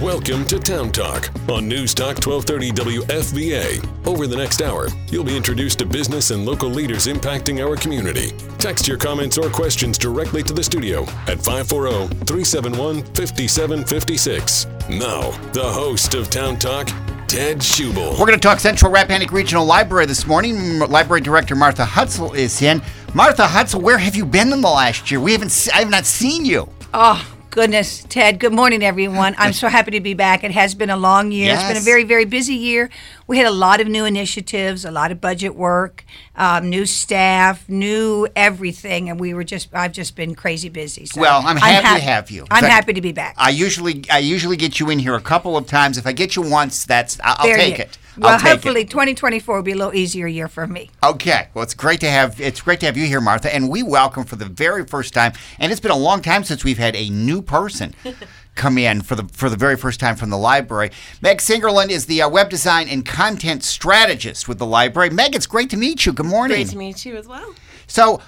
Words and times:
Welcome 0.00 0.44
to 0.46 0.58
Town 0.58 0.90
Talk 0.92 1.30
on 1.48 1.66
News 1.68 1.94
Talk 1.94 2.18
1230 2.26 2.72
WFVA. 3.06 4.06
Over 4.06 4.26
the 4.26 4.36
next 4.36 4.60
hour, 4.60 4.88
you'll 5.10 5.24
be 5.24 5.36
introduced 5.36 5.78
to 5.78 5.86
business 5.86 6.30
and 6.30 6.44
local 6.44 6.68
leaders 6.68 7.06
impacting 7.06 7.64
our 7.66 7.76
community. 7.76 8.30
Text 8.58 8.86
your 8.88 8.98
comments 8.98 9.38
or 9.38 9.48
questions 9.48 9.96
directly 9.96 10.42
to 10.42 10.52
the 10.52 10.62
studio 10.62 11.02
at 11.26 11.38
540 11.42 12.08
371 12.26 13.02
5756. 13.14 14.66
Now, 14.90 15.30
the 15.52 15.62
host 15.64 16.14
of 16.14 16.28
Town 16.28 16.58
Talk, 16.58 16.88
Ted 17.26 17.58
Schubel. 17.58 18.10
We're 18.12 18.26
going 18.26 18.32
to 18.32 18.38
talk 18.38 18.60
Central 18.60 18.92
Rappahannock 18.92 19.32
Regional 19.32 19.64
Library 19.64 20.06
this 20.06 20.26
morning. 20.26 20.80
Library 20.80 21.22
Director 21.22 21.54
Martha 21.54 21.84
Hutzel 21.84 22.34
is 22.34 22.60
in. 22.60 22.82
Martha 23.14 23.44
Hutzel, 23.44 23.80
where 23.80 23.98
have 23.98 24.16
you 24.16 24.26
been 24.26 24.52
in 24.52 24.60
the 24.60 24.68
last 24.68 25.10
year? 25.10 25.20
We 25.20 25.32
haven't. 25.32 25.50
se- 25.50 25.70
I 25.72 25.78
have 25.78 25.90
not 25.90 26.04
seen 26.04 26.44
you. 26.44 26.68
Oh, 26.92 27.33
goodness, 27.54 28.04
Ted. 28.08 28.40
Good 28.40 28.52
morning, 28.52 28.82
everyone. 28.82 29.36
I'm 29.38 29.52
so 29.62 29.68
happy 29.68 29.92
to 29.92 30.00
be 30.00 30.12
back. 30.12 30.42
It 30.42 30.50
has 30.50 30.74
been 30.74 30.90
a 30.90 30.96
long 30.96 31.30
year. 31.30 31.54
It's 31.54 31.62
been 31.62 31.76
a 31.76 31.80
very, 31.80 32.02
very 32.02 32.24
busy 32.24 32.54
year. 32.56 32.90
We 33.28 33.38
had 33.38 33.46
a 33.46 33.52
lot 33.52 33.80
of 33.80 33.86
new 33.86 34.04
initiatives, 34.04 34.84
a 34.84 34.90
lot 34.90 35.12
of 35.12 35.20
budget 35.20 35.54
work, 35.54 36.04
um, 36.34 36.68
new 36.68 36.84
staff, 36.84 37.66
new 37.68 38.26
everything, 38.34 39.08
and 39.08 39.20
we 39.20 39.34
were 39.34 39.44
just. 39.44 39.68
I've 39.72 39.92
just 39.92 40.16
been 40.16 40.34
crazy 40.34 40.68
busy. 40.68 41.06
So 41.06 41.20
Well, 41.20 41.42
I'm 41.46 41.56
happy 41.56 41.76
to 41.76 41.86
hap- 41.86 42.00
have 42.00 42.30
you. 42.30 42.44
I'm 42.50 42.62
But 42.62 42.70
happy 42.70 42.92
to 42.92 43.00
be 43.00 43.12
back. 43.12 43.36
I 43.38 43.50
usually, 43.50 44.04
I 44.10 44.18
usually 44.18 44.56
get 44.56 44.80
you 44.80 44.90
in 44.90 44.98
here 44.98 45.14
a 45.14 45.20
couple 45.20 45.56
of 45.56 45.68
times. 45.68 45.96
If 45.96 46.08
I 46.08 46.12
get 46.12 46.34
you 46.34 46.42
once, 46.42 46.84
that's 46.84 47.20
I'll 47.22 47.46
take 47.46 47.78
it. 47.78 47.98
Well, 48.16 48.32
I'll 48.32 48.38
take 48.38 48.52
hopefully, 48.52 48.82
it. 48.82 48.90
2024 48.90 49.56
will 49.56 49.62
be 49.62 49.72
a 49.72 49.76
little 49.76 49.94
easier 49.94 50.26
year 50.26 50.48
for 50.48 50.66
me. 50.66 50.90
Okay. 51.02 51.48
Well, 51.52 51.62
it's 51.62 51.74
great 51.74 52.00
to 52.00 52.10
have 52.10 52.40
it's 52.40 52.60
great 52.60 52.80
to 52.80 52.86
have 52.86 52.96
you 52.96 53.06
here, 53.06 53.20
Martha, 53.20 53.52
and 53.54 53.68
we 53.68 53.82
welcome 53.82 54.24
for 54.24 54.36
the 54.36 54.44
very 54.44 54.84
first 54.84 55.14
time. 55.14 55.32
And 55.58 55.72
it's 55.72 55.80
been 55.80 55.90
a 55.90 55.96
long 55.96 56.22
time 56.22 56.44
since 56.44 56.64
we've 56.64 56.78
had 56.78 56.94
a 56.94 57.08
new 57.10 57.42
person 57.42 57.94
come 58.54 58.78
in 58.78 59.02
for 59.02 59.16
the 59.16 59.24
for 59.32 59.48
the 59.48 59.56
very 59.56 59.76
first 59.76 59.98
time 60.00 60.16
from 60.16 60.30
the 60.30 60.38
library. 60.38 60.90
Meg 61.22 61.38
Slingerland 61.38 61.90
is 61.90 62.06
the 62.06 62.22
uh, 62.22 62.28
web 62.28 62.50
design 62.50 62.88
and 62.88 63.04
content 63.04 63.64
strategist 63.64 64.48
with 64.48 64.58
the 64.58 64.66
library. 64.66 65.10
Meg, 65.10 65.34
it's 65.34 65.46
great 65.46 65.70
to 65.70 65.76
meet 65.76 66.06
you. 66.06 66.12
Good 66.12 66.26
morning. 66.26 66.56
Great 66.56 66.68
to 66.68 66.78
meet 66.78 67.04
you 67.04 67.16
as 67.16 67.26
well. 67.26 67.54
So, 67.86 68.20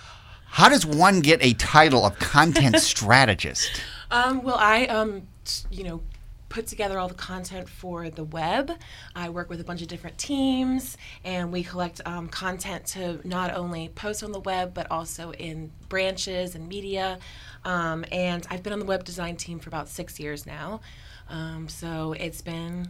how 0.47 0.69
does 0.69 0.85
one 0.85 1.21
get 1.21 1.45
a 1.45 1.53
title 1.55 2.05
of 2.05 2.19
content 2.19 2.77
strategist? 2.81 3.81
Um, 4.11 4.43
well, 4.43 4.57
I, 4.59 4.87
um, 4.87 5.27
you 5.71 5.85
know, 5.85 6.03
put 6.57 6.67
together 6.67 6.99
all 6.99 7.07
the 7.07 7.13
content 7.13 7.69
for 7.69 8.09
the 8.09 8.25
web. 8.25 8.73
I 9.15 9.29
work 9.29 9.51
with 9.51 9.61
a 9.61 9.65
bunch 9.65 9.83
of 9.83 9.89
different 9.89 10.17
teams, 10.17 10.97
and 11.23 11.53
we 11.53 11.63
collect 11.63 12.01
um, 12.07 12.29
content 12.29 12.87
to 12.87 13.21
not 13.29 13.53
only 13.53 13.91
post 13.91 14.25
on 14.25 14.33
the 14.33 14.41
web, 14.41 14.73
but 14.73 14.91
also 14.91 15.33
in 15.33 15.71
branches 15.91 16.55
and 16.55 16.67
media. 16.67 17.19
Um, 17.67 18.07
and 18.11 18.47
I've 18.49 18.63
been 18.63 18.73
on 18.73 18.79
the 18.79 18.87
web 18.87 19.05
design 19.05 19.37
team 19.37 19.59
for 19.59 19.69
about 19.69 19.91
six 19.91 20.19
years 20.19 20.47
now. 20.47 20.81
Um, 21.29 21.69
so 21.69 22.15
it's 22.15 22.41
been 22.41 22.89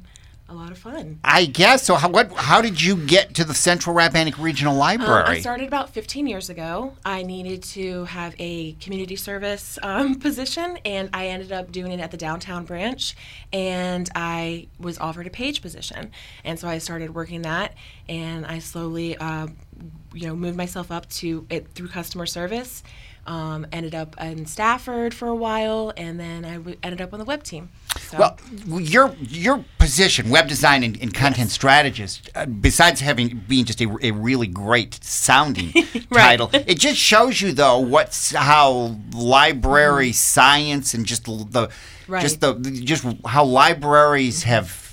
a 0.48 0.54
lot 0.54 0.70
of 0.70 0.78
fun. 0.78 1.18
I 1.24 1.46
guess 1.46 1.82
so. 1.82 1.96
How 1.96 2.08
what? 2.08 2.32
How 2.32 2.60
did 2.60 2.80
you 2.80 2.96
get 2.96 3.34
to 3.34 3.44
the 3.44 3.54
Central 3.54 3.94
Rappahannock 3.96 4.38
Regional 4.38 4.74
Um, 4.74 4.78
Library? 4.78 5.38
I 5.38 5.40
started 5.40 5.66
about 5.66 5.90
15 5.90 6.26
years 6.26 6.48
ago. 6.48 6.94
I 7.04 7.22
needed 7.22 7.62
to 7.64 8.04
have 8.04 8.34
a 8.38 8.72
community 8.74 9.16
service 9.16 9.78
um, 9.82 10.14
position, 10.20 10.78
and 10.84 11.10
I 11.12 11.28
ended 11.28 11.50
up 11.50 11.72
doing 11.72 11.90
it 11.92 12.00
at 12.00 12.12
the 12.12 12.16
downtown 12.16 12.64
branch. 12.64 13.16
And 13.52 14.08
I 14.14 14.68
was 14.78 14.98
offered 14.98 15.26
a 15.26 15.30
page 15.30 15.62
position, 15.62 16.12
and 16.44 16.58
so 16.58 16.68
I 16.68 16.78
started 16.78 17.14
working 17.14 17.42
that, 17.42 17.74
and 18.08 18.46
I 18.46 18.60
slowly, 18.60 19.16
uh, 19.16 19.48
you 20.14 20.28
know, 20.28 20.36
moved 20.36 20.56
myself 20.56 20.92
up 20.92 21.08
to 21.10 21.44
it 21.50 21.68
through 21.72 21.88
customer 21.88 22.26
service. 22.26 22.84
Um, 23.26 23.66
ended 23.72 23.94
up 23.94 24.14
in 24.20 24.46
Stafford 24.46 25.12
for 25.12 25.26
a 25.26 25.34
while, 25.34 25.92
and 25.96 26.20
then 26.20 26.44
I 26.44 26.54
w- 26.54 26.76
ended 26.82 27.00
up 27.00 27.12
on 27.12 27.18
the 27.18 27.24
web 27.24 27.42
team. 27.42 27.70
So. 27.98 28.18
Well, 28.18 28.38
your 28.80 29.14
your 29.20 29.64
position, 29.78 30.30
web 30.30 30.46
design 30.48 30.84
and, 30.84 30.96
and 31.02 31.12
content 31.12 31.50
strategist, 31.50 32.30
uh, 32.36 32.46
besides 32.46 33.00
having 33.00 33.42
being 33.48 33.64
just 33.64 33.80
a, 33.80 33.96
a 34.00 34.12
really 34.12 34.46
great 34.46 35.02
sounding 35.02 35.72
title, 36.12 36.50
it 36.52 36.78
just 36.78 36.98
shows 36.98 37.40
you 37.40 37.52
though 37.52 37.78
what's 37.78 38.32
how 38.32 38.96
library 39.12 40.12
science 40.12 40.94
and 40.94 41.04
just 41.04 41.24
the 41.24 41.70
just 42.20 42.40
the 42.40 42.54
just 42.84 43.04
how 43.24 43.44
libraries 43.44 44.44
have 44.44 44.85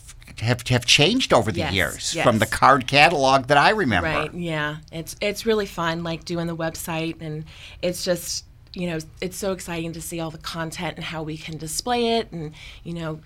have 0.43 0.67
have 0.67 0.85
changed 0.85 1.33
over 1.33 1.51
the 1.51 1.59
Yes, 1.59 1.73
years 1.73 2.15
yes. 2.15 2.23
from 2.23 2.39
the 2.39 2.45
card 2.45 2.87
catalog 2.87 3.47
that 3.47 3.57
I 3.57 3.71
remember. 3.71 4.07
Right. 4.09 4.33
Yeah. 4.33 4.77
It's 4.91 5.15
it's 5.21 5.45
really 5.45 5.65
fun, 5.65 6.03
like 6.03 6.25
doing 6.25 6.47
the 6.47 6.55
website, 6.55 7.21
and 7.21 7.45
it's 7.81 8.03
just 8.03 8.45
you 8.73 8.88
know 8.88 9.00
it's 9.22 9.38
so 9.38 9.51
exciting 9.51 9.94
to 9.94 10.01
see 10.01 10.19
all 10.19 10.31
the 10.31 10.38
content 10.39 10.95
and 10.95 11.06
how 11.06 11.23
we 11.23 11.38
can 11.38 11.57
display 11.57 12.17
it, 12.17 12.31
and 12.31 12.53
you 12.84 12.94
know 12.94 13.19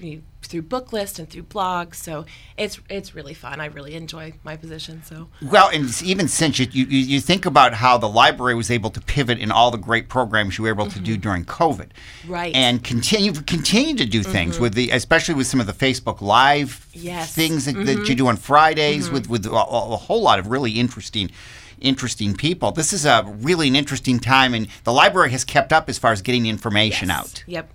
through 0.44 0.62
book 0.62 0.94
list 0.94 1.19
and 1.19 1.30
through 1.30 1.44
blogs. 1.44 1.96
So 1.96 2.25
it's 2.58 2.80
it's 2.90 3.13
really 3.16 3.34
fun. 3.34 3.59
I 3.59 3.66
really 3.66 3.96
enjoy 3.96 4.34
my 4.44 4.56
position. 4.56 5.03
So 5.03 5.28
Well, 5.41 5.69
and 5.74 5.90
even 6.03 6.28
since 6.28 6.59
you, 6.59 6.68
you 6.72 6.85
you 6.85 7.19
think 7.22 7.46
about 7.46 7.74
how 7.74 7.97
the 7.97 8.08
library 8.09 8.56
was 8.56 8.69
able 8.72 8.90
to 8.91 9.02
pivot 9.02 9.40
in 9.40 9.52
all 9.52 9.72
the 9.72 9.78
great 9.78 10.09
programs 10.09 10.58
you 10.58 10.63
were 10.63 10.69
able 10.69 10.90
to 10.90 11.00
do 11.00 11.18
during 11.18 11.46
COVID, 11.46 11.88
Mm-hmm. 11.88 12.31
Right. 12.31 12.53
Mm-hmm. 12.53 12.62
and 12.64 12.84
continue 12.84 13.31
continue 13.34 13.96
to 13.96 14.06
do 14.06 14.24
things 14.24 14.59
with 14.59 14.74
the 14.74 14.90
especially 14.91 15.35
with 15.35 15.47
some 15.47 15.59
of 15.59 15.68
the 15.68 15.74
Facebook 15.74 16.22
Live 16.22 16.88
Yes. 16.94 17.31
Mm-hmm. 17.31 17.41
things 17.41 17.66
that, 17.66 17.85
that 17.85 18.09
you 18.09 18.16
do 18.16 18.28
on 18.28 18.38
Fridays 18.38 19.09
with 19.09 19.29
with 19.29 19.46
a, 19.46 19.52
a 19.52 19.94
a 19.94 19.97
whole 19.97 20.22
lot 20.22 20.40
of 20.40 20.47
really 20.47 20.72
interesting 20.72 21.29
interesting 21.82 22.36
people. 22.36 22.72
This 22.72 22.94
is 22.94 23.06
a 23.06 23.24
really 23.42 23.68
an 23.68 23.76
interesting 23.76 24.20
time, 24.20 24.54
and 24.54 24.68
the 24.84 24.94
library 24.94 25.32
has 25.32 25.44
kept 25.44 25.72
up 25.74 25.90
as 25.90 25.98
far 25.98 26.12
as 26.12 26.22
getting 26.22 26.46
information 26.46 27.10
Yes. 27.10 27.18
out. 27.18 27.44
Yep. 27.48 27.70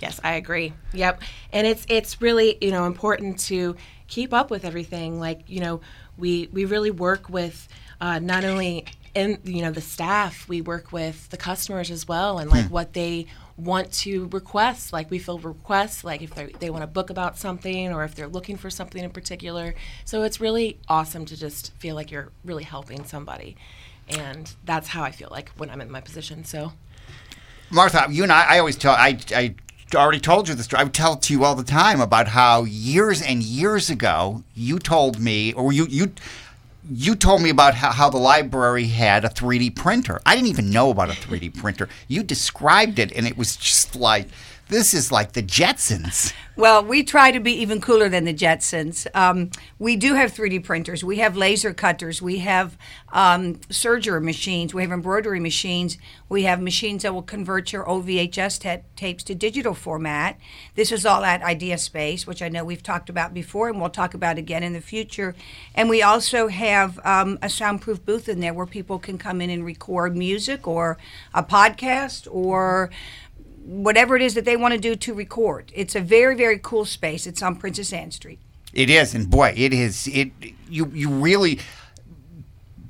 Yes, 0.00 0.20
I 0.24 0.32
agree. 0.34 0.72
Yep. 0.94 1.22
And 1.52 1.66
it's 1.66 1.86
it's 1.88 2.20
really, 2.20 2.58
you 2.60 2.70
know, 2.70 2.86
important 2.86 3.38
to 3.40 3.76
keep 4.08 4.32
up 4.34 4.50
with 4.50 4.64
everything. 4.64 5.20
Like, 5.20 5.42
you 5.46 5.60
know, 5.60 5.80
we 6.18 6.48
we 6.52 6.64
really 6.64 6.90
work 6.90 7.28
with 7.28 7.68
uh, 8.00 8.18
not 8.18 8.44
only 8.44 8.84
in 9.14 9.38
you 9.44 9.62
know 9.62 9.70
the 9.70 9.80
staff, 9.80 10.48
we 10.48 10.60
work 10.60 10.90
with 10.90 11.28
the 11.30 11.36
customers 11.36 11.90
as 11.90 12.08
well 12.08 12.38
and 12.38 12.50
like 12.50 12.66
what 12.66 12.94
they 12.94 13.26
want 13.56 13.92
to 13.92 14.28
request. 14.28 14.92
Like 14.92 15.10
we 15.10 15.18
fill 15.18 15.38
requests, 15.38 16.04
like 16.04 16.22
if 16.22 16.34
they 16.58 16.70
want 16.70 16.82
to 16.82 16.86
book 16.86 17.10
about 17.10 17.38
something 17.38 17.92
or 17.92 18.04
if 18.04 18.14
they're 18.14 18.28
looking 18.28 18.56
for 18.56 18.70
something 18.70 19.02
in 19.02 19.10
particular. 19.10 19.74
So 20.04 20.22
it's 20.22 20.40
really 20.40 20.78
awesome 20.88 21.24
to 21.26 21.36
just 21.36 21.72
feel 21.74 21.94
like 21.94 22.10
you're 22.10 22.30
really 22.44 22.64
helping 22.64 23.04
somebody. 23.04 23.56
And 24.08 24.52
that's 24.64 24.88
how 24.88 25.02
I 25.02 25.10
feel 25.10 25.28
like 25.30 25.50
when 25.56 25.70
I'm 25.70 25.80
in 25.80 25.90
my 25.90 26.00
position. 26.00 26.44
So 26.44 26.72
Martha, 27.70 28.06
you 28.10 28.22
and 28.22 28.32
I, 28.32 28.56
I 28.56 28.58
always 28.58 28.76
tell, 28.76 28.92
I, 28.92 29.18
I 29.34 29.54
already 29.94 30.20
told 30.20 30.48
you 30.48 30.54
this 30.54 30.66
story. 30.66 30.80
I 30.80 30.84
would 30.84 30.94
tell 30.94 31.16
to 31.16 31.32
you 31.32 31.44
all 31.44 31.54
the 31.54 31.64
time 31.64 32.00
about 32.00 32.28
how 32.28 32.64
years 32.64 33.22
and 33.22 33.42
years 33.42 33.88
ago 33.88 34.42
you 34.54 34.78
told 34.78 35.18
me, 35.18 35.52
or 35.54 35.72
you, 35.72 35.86
you, 35.86 36.12
you 36.90 37.14
told 37.14 37.42
me 37.42 37.50
about 37.50 37.74
how, 37.74 37.92
how 37.92 38.10
the 38.10 38.18
library 38.18 38.86
had 38.86 39.24
a 39.24 39.28
3D 39.28 39.76
printer. 39.76 40.20
I 40.26 40.34
didn't 40.34 40.48
even 40.48 40.70
know 40.70 40.90
about 40.90 41.10
a 41.10 41.12
3D 41.12 41.56
printer. 41.56 41.88
You 42.08 42.22
described 42.22 42.98
it, 42.98 43.12
and 43.12 43.26
it 43.26 43.36
was 43.36 43.56
just 43.56 43.94
like, 43.94 44.26
this 44.68 44.94
is 44.94 45.12
like 45.12 45.32
the 45.32 45.42
Jetsons. 45.42 46.32
Well, 46.54 46.84
we 46.84 47.02
try 47.02 47.30
to 47.30 47.40
be 47.40 47.52
even 47.62 47.80
cooler 47.80 48.10
than 48.10 48.24
the 48.24 48.34
Jetsons. 48.34 49.06
Um, 49.14 49.50
we 49.78 49.96
do 49.96 50.14
have 50.14 50.32
3D 50.32 50.62
printers. 50.62 51.02
We 51.02 51.16
have 51.16 51.34
laser 51.34 51.72
cutters. 51.72 52.20
We 52.20 52.38
have 52.40 52.76
um, 53.10 53.54
serger 53.70 54.22
machines. 54.22 54.74
We 54.74 54.82
have 54.82 54.92
embroidery 54.92 55.40
machines. 55.40 55.96
We 56.28 56.42
have 56.42 56.60
machines 56.60 57.04
that 57.04 57.14
will 57.14 57.22
convert 57.22 57.72
your 57.72 57.84
OVHS 57.86 58.60
ta- 58.60 58.82
tapes 58.96 59.24
to 59.24 59.34
digital 59.34 59.72
format. 59.72 60.38
This 60.74 60.92
is 60.92 61.06
all 61.06 61.24
at 61.24 61.42
Idea 61.42 61.78
Space, 61.78 62.26
which 62.26 62.42
I 62.42 62.50
know 62.50 62.64
we've 62.64 62.82
talked 62.82 63.08
about 63.08 63.32
before 63.32 63.70
and 63.70 63.80
we'll 63.80 63.88
talk 63.88 64.12
about 64.12 64.36
again 64.36 64.62
in 64.62 64.74
the 64.74 64.82
future. 64.82 65.34
And 65.74 65.88
we 65.88 66.02
also 66.02 66.48
have 66.48 67.00
um, 67.04 67.38
a 67.40 67.48
soundproof 67.48 68.04
booth 68.04 68.28
in 68.28 68.40
there 68.40 68.52
where 68.52 68.66
people 68.66 68.98
can 68.98 69.16
come 69.16 69.40
in 69.40 69.48
and 69.48 69.64
record 69.64 70.14
music 70.16 70.68
or 70.68 70.98
a 71.32 71.42
podcast 71.42 72.28
or 72.30 72.90
whatever 73.64 74.16
it 74.16 74.22
is 74.22 74.34
that 74.34 74.44
they 74.44 74.56
want 74.56 74.74
to 74.74 74.80
do 74.80 74.94
to 74.96 75.14
record. 75.14 75.72
It's 75.74 75.94
a 75.94 76.00
very, 76.00 76.34
very 76.34 76.58
cool 76.58 76.84
space. 76.84 77.26
It's 77.26 77.42
on 77.42 77.56
Princess 77.56 77.92
Anne 77.92 78.10
Street. 78.10 78.38
It 78.72 78.88
is, 78.90 79.14
and 79.14 79.28
boy, 79.30 79.52
it 79.56 79.72
is. 79.72 80.08
It 80.08 80.32
you 80.68 80.90
you 80.94 81.08
really 81.10 81.60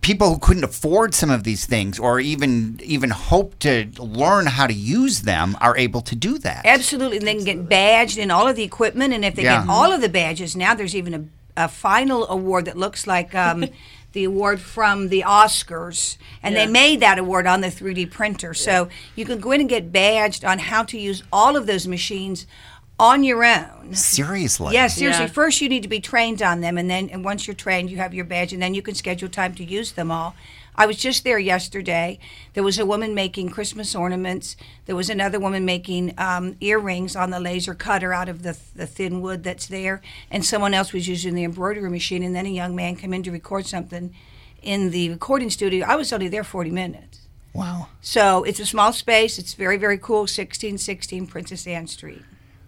people 0.00 0.32
who 0.34 0.38
couldn't 0.38 0.64
afford 0.64 1.14
some 1.14 1.30
of 1.30 1.44
these 1.44 1.64
things 1.64 1.98
or 1.98 2.18
even 2.20 2.78
even 2.82 3.10
hope 3.10 3.58
to 3.60 3.88
learn 3.98 4.46
how 4.46 4.66
to 4.66 4.74
use 4.74 5.22
them 5.22 5.56
are 5.60 5.76
able 5.76 6.00
to 6.02 6.14
do 6.16 6.38
that. 6.38 6.62
Absolutely. 6.66 7.18
And 7.18 7.26
they 7.26 7.34
can 7.36 7.44
get 7.44 7.68
badged 7.68 8.18
in 8.18 8.30
all 8.30 8.48
of 8.48 8.56
the 8.56 8.64
equipment. 8.64 9.12
And 9.14 9.24
if 9.24 9.34
they 9.36 9.42
Yeah. 9.44 9.60
get 9.60 9.68
all 9.70 9.92
of 9.92 10.00
the 10.00 10.08
badges, 10.08 10.54
now 10.56 10.74
there's 10.74 10.94
even 10.96 11.14
a, 11.56 11.64
a 11.64 11.68
final 11.68 12.26
award 12.28 12.64
that 12.64 12.76
looks 12.76 13.06
like 13.06 13.34
um, 13.34 13.64
the 14.12 14.24
award 14.24 14.60
from 14.60 15.08
the 15.08 15.24
Oscars. 15.26 16.16
And 16.42 16.56
they 16.56 16.66
made 16.66 17.00
that 17.00 17.18
award 17.18 17.46
on 17.46 17.60
the 17.60 17.68
3D 17.68 18.10
printer. 18.10 18.54
So 18.54 18.88
you 19.16 19.24
can 19.24 19.40
go 19.40 19.52
in 19.52 19.60
and 19.60 19.68
get 19.68 19.92
badged 19.92 20.44
on 20.44 20.58
how 20.58 20.82
to 20.84 20.98
use 20.98 21.22
all 21.32 21.56
of 21.56 21.66
those 21.66 21.86
machines 21.86 22.46
on 22.98 23.24
your 23.24 23.44
own. 23.44 23.94
Seriously. 23.94 24.74
Yes, 24.74 24.96
seriously. 24.96 25.24
Yeah. 25.24 25.32
First, 25.32 25.60
you 25.60 25.68
need 25.68 25.82
to 25.82 25.88
be 25.88 26.00
trained 26.00 26.40
on 26.40 26.60
them, 26.60 26.78
and 26.78 26.88
then 26.88 27.10
and 27.10 27.24
once 27.24 27.46
you're 27.46 27.56
trained, 27.56 27.90
you 27.90 27.96
have 27.96 28.14
your 28.14 28.24
badge, 28.24 28.52
and 28.52 28.62
then 28.62 28.74
you 28.74 28.82
can 28.82 28.94
schedule 28.94 29.28
time 29.28 29.54
to 29.56 29.64
use 29.64 29.92
them 29.92 30.10
all. 30.10 30.36
I 30.74 30.86
was 30.86 30.96
just 30.96 31.24
there 31.24 31.38
yesterday. 31.38 32.18
There 32.54 32.62
was 32.62 32.78
a 32.78 32.86
woman 32.86 33.14
making 33.14 33.50
Christmas 33.50 33.94
ornaments. 33.94 34.56
There 34.86 34.96
was 34.96 35.10
another 35.10 35.38
woman 35.38 35.64
making 35.64 36.14
um, 36.18 36.56
earrings 36.60 37.14
on 37.14 37.30
the 37.30 37.40
laser 37.40 37.74
cutter 37.74 38.12
out 38.12 38.28
of 38.28 38.42
the, 38.42 38.58
the 38.74 38.86
thin 38.86 39.20
wood 39.20 39.44
that's 39.44 39.66
there. 39.66 40.00
And 40.30 40.44
someone 40.44 40.72
else 40.72 40.92
was 40.92 41.08
using 41.08 41.34
the 41.34 41.44
embroidery 41.44 41.90
machine. 41.90 42.22
And 42.22 42.34
then 42.34 42.46
a 42.46 42.50
young 42.50 42.74
man 42.74 42.96
came 42.96 43.12
in 43.12 43.22
to 43.24 43.30
record 43.30 43.66
something 43.66 44.14
in 44.62 44.90
the 44.90 45.10
recording 45.10 45.50
studio. 45.50 45.86
I 45.86 45.96
was 45.96 46.12
only 46.12 46.28
there 46.28 46.44
40 46.44 46.70
minutes. 46.70 47.20
Wow. 47.52 47.88
So 48.00 48.44
it's 48.44 48.60
a 48.60 48.66
small 48.66 48.92
space. 48.92 49.38
It's 49.38 49.54
very, 49.54 49.76
very 49.76 49.98
cool. 49.98 50.20
1616 50.20 51.26
Princess 51.26 51.66
Anne 51.66 51.86
Street. 51.86 52.22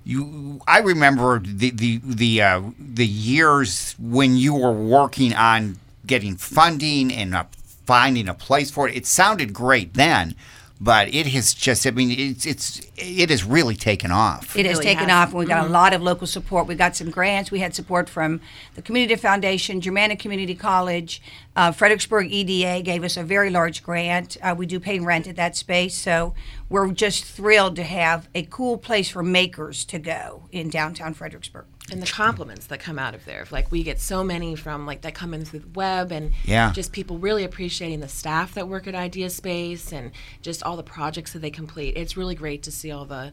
You, 0.07 0.61
I 0.69 0.81
remember 0.81 1.39
the 1.39 1.71
the 1.71 1.99
the 2.05 2.43
uh, 2.43 2.63
the 2.79 3.07
years 3.07 3.95
when 3.99 4.37
you 4.37 4.55
were 4.55 4.71
working 4.71 5.33
on 5.33 5.79
getting 6.07 6.37
funding 6.37 7.11
and 7.11 7.35
uh, 7.35 7.45
finding 7.87 8.29
a 8.29 8.35
place 8.35 8.71
for 8.71 8.89
it. 8.89 8.97
It 8.97 9.07
sounded 9.07 9.53
great 9.53 9.95
then, 9.95 10.35
but 10.81 11.13
it 11.15 11.27
has 11.29 11.55
just. 11.55 11.87
I 11.87 11.91
mean, 11.91 12.11
it's 12.11 12.47
it's 12.47 12.81
it 12.97 13.31
has 13.31 13.45
really 13.45 13.77
taken 13.77 14.11
off. 14.11 14.57
It 14.57 14.67
has 14.67 14.79
really 14.79 14.85
taken 14.85 15.09
has. 15.09 15.29
off, 15.29 15.29
and 15.31 15.39
we 15.39 15.47
got 15.47 15.67
a 15.67 15.69
lot 15.69 15.95
of 15.95 16.03
local 16.03 16.27
support. 16.27 16.67
We 16.67 16.75
got 16.75 16.97
some 16.97 17.11
grants. 17.11 17.51
We 17.51 17.61
had 17.61 17.75
support 17.75 18.09
from 18.09 18.41
the 18.75 18.83
Community 18.83 19.17
Foundation, 19.17 19.81
Germanna 19.81 20.19
Community 20.19 20.55
College, 20.55 21.23
uh, 21.57 21.71
Fredericksburg 21.71 22.33
EDA 22.33 22.83
gave 22.83 23.05
us 23.05 23.17
a 23.17 23.23
very 23.23 23.49
large 23.49 23.85
grant. 23.85 24.37
Uh, 24.43 24.55
we 24.57 24.67
do 24.67 24.81
pay 24.81 24.99
rent 24.99 25.29
at 25.29 25.37
that 25.37 25.57
space, 25.57 25.95
so 25.95 26.35
we're 26.75 26.91
just 26.91 27.25
thrilled 27.25 27.77
to 27.77 27.85
have 27.85 28.29
a 28.35 28.43
cool 28.43 28.77
place 28.77 29.09
for 29.09 29.23
makers 29.23 29.85
to 29.85 29.97
go 29.97 30.43
in 30.51 30.69
downtown 30.69 31.15
Fredericksburg. 31.15 31.67
and 31.93 32.03
the 32.03 32.07
compliments 32.07 32.67
that 32.67 32.81
come 32.81 32.99
out 32.99 33.15
of 33.15 33.25
there. 33.27 33.47
Like 33.53 33.71
we 33.71 33.85
get 33.85 34.01
so 34.01 34.25
many 34.25 34.57
from 34.57 34.85
like 34.85 35.03
that 35.03 35.15
come 35.15 35.35
in 35.35 35.45
through 35.45 35.61
the 35.61 35.69
web 35.69 36.11
and 36.11 36.33
Yeah. 36.45 36.73
just 36.73 36.91
people 36.91 37.19
really 37.19 37.45
appreciating 37.45 38.01
the 38.01 38.09
staff 38.09 38.55
that 38.55 38.67
work 38.67 38.89
at 38.89 38.97
Idea 38.97 39.31
Space 39.31 39.93
and 39.93 40.11
just 40.43 40.65
all 40.65 40.77
the 40.77 40.83
projects 40.83 41.33
that 41.35 41.43
they 41.43 41.51
complete. 41.51 41.97
It's 41.97 42.17
really 42.17 42.35
great 42.35 42.65
to 42.65 42.73
see 42.73 42.91
all 42.91 43.05
the 43.05 43.33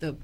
the 0.00 0.14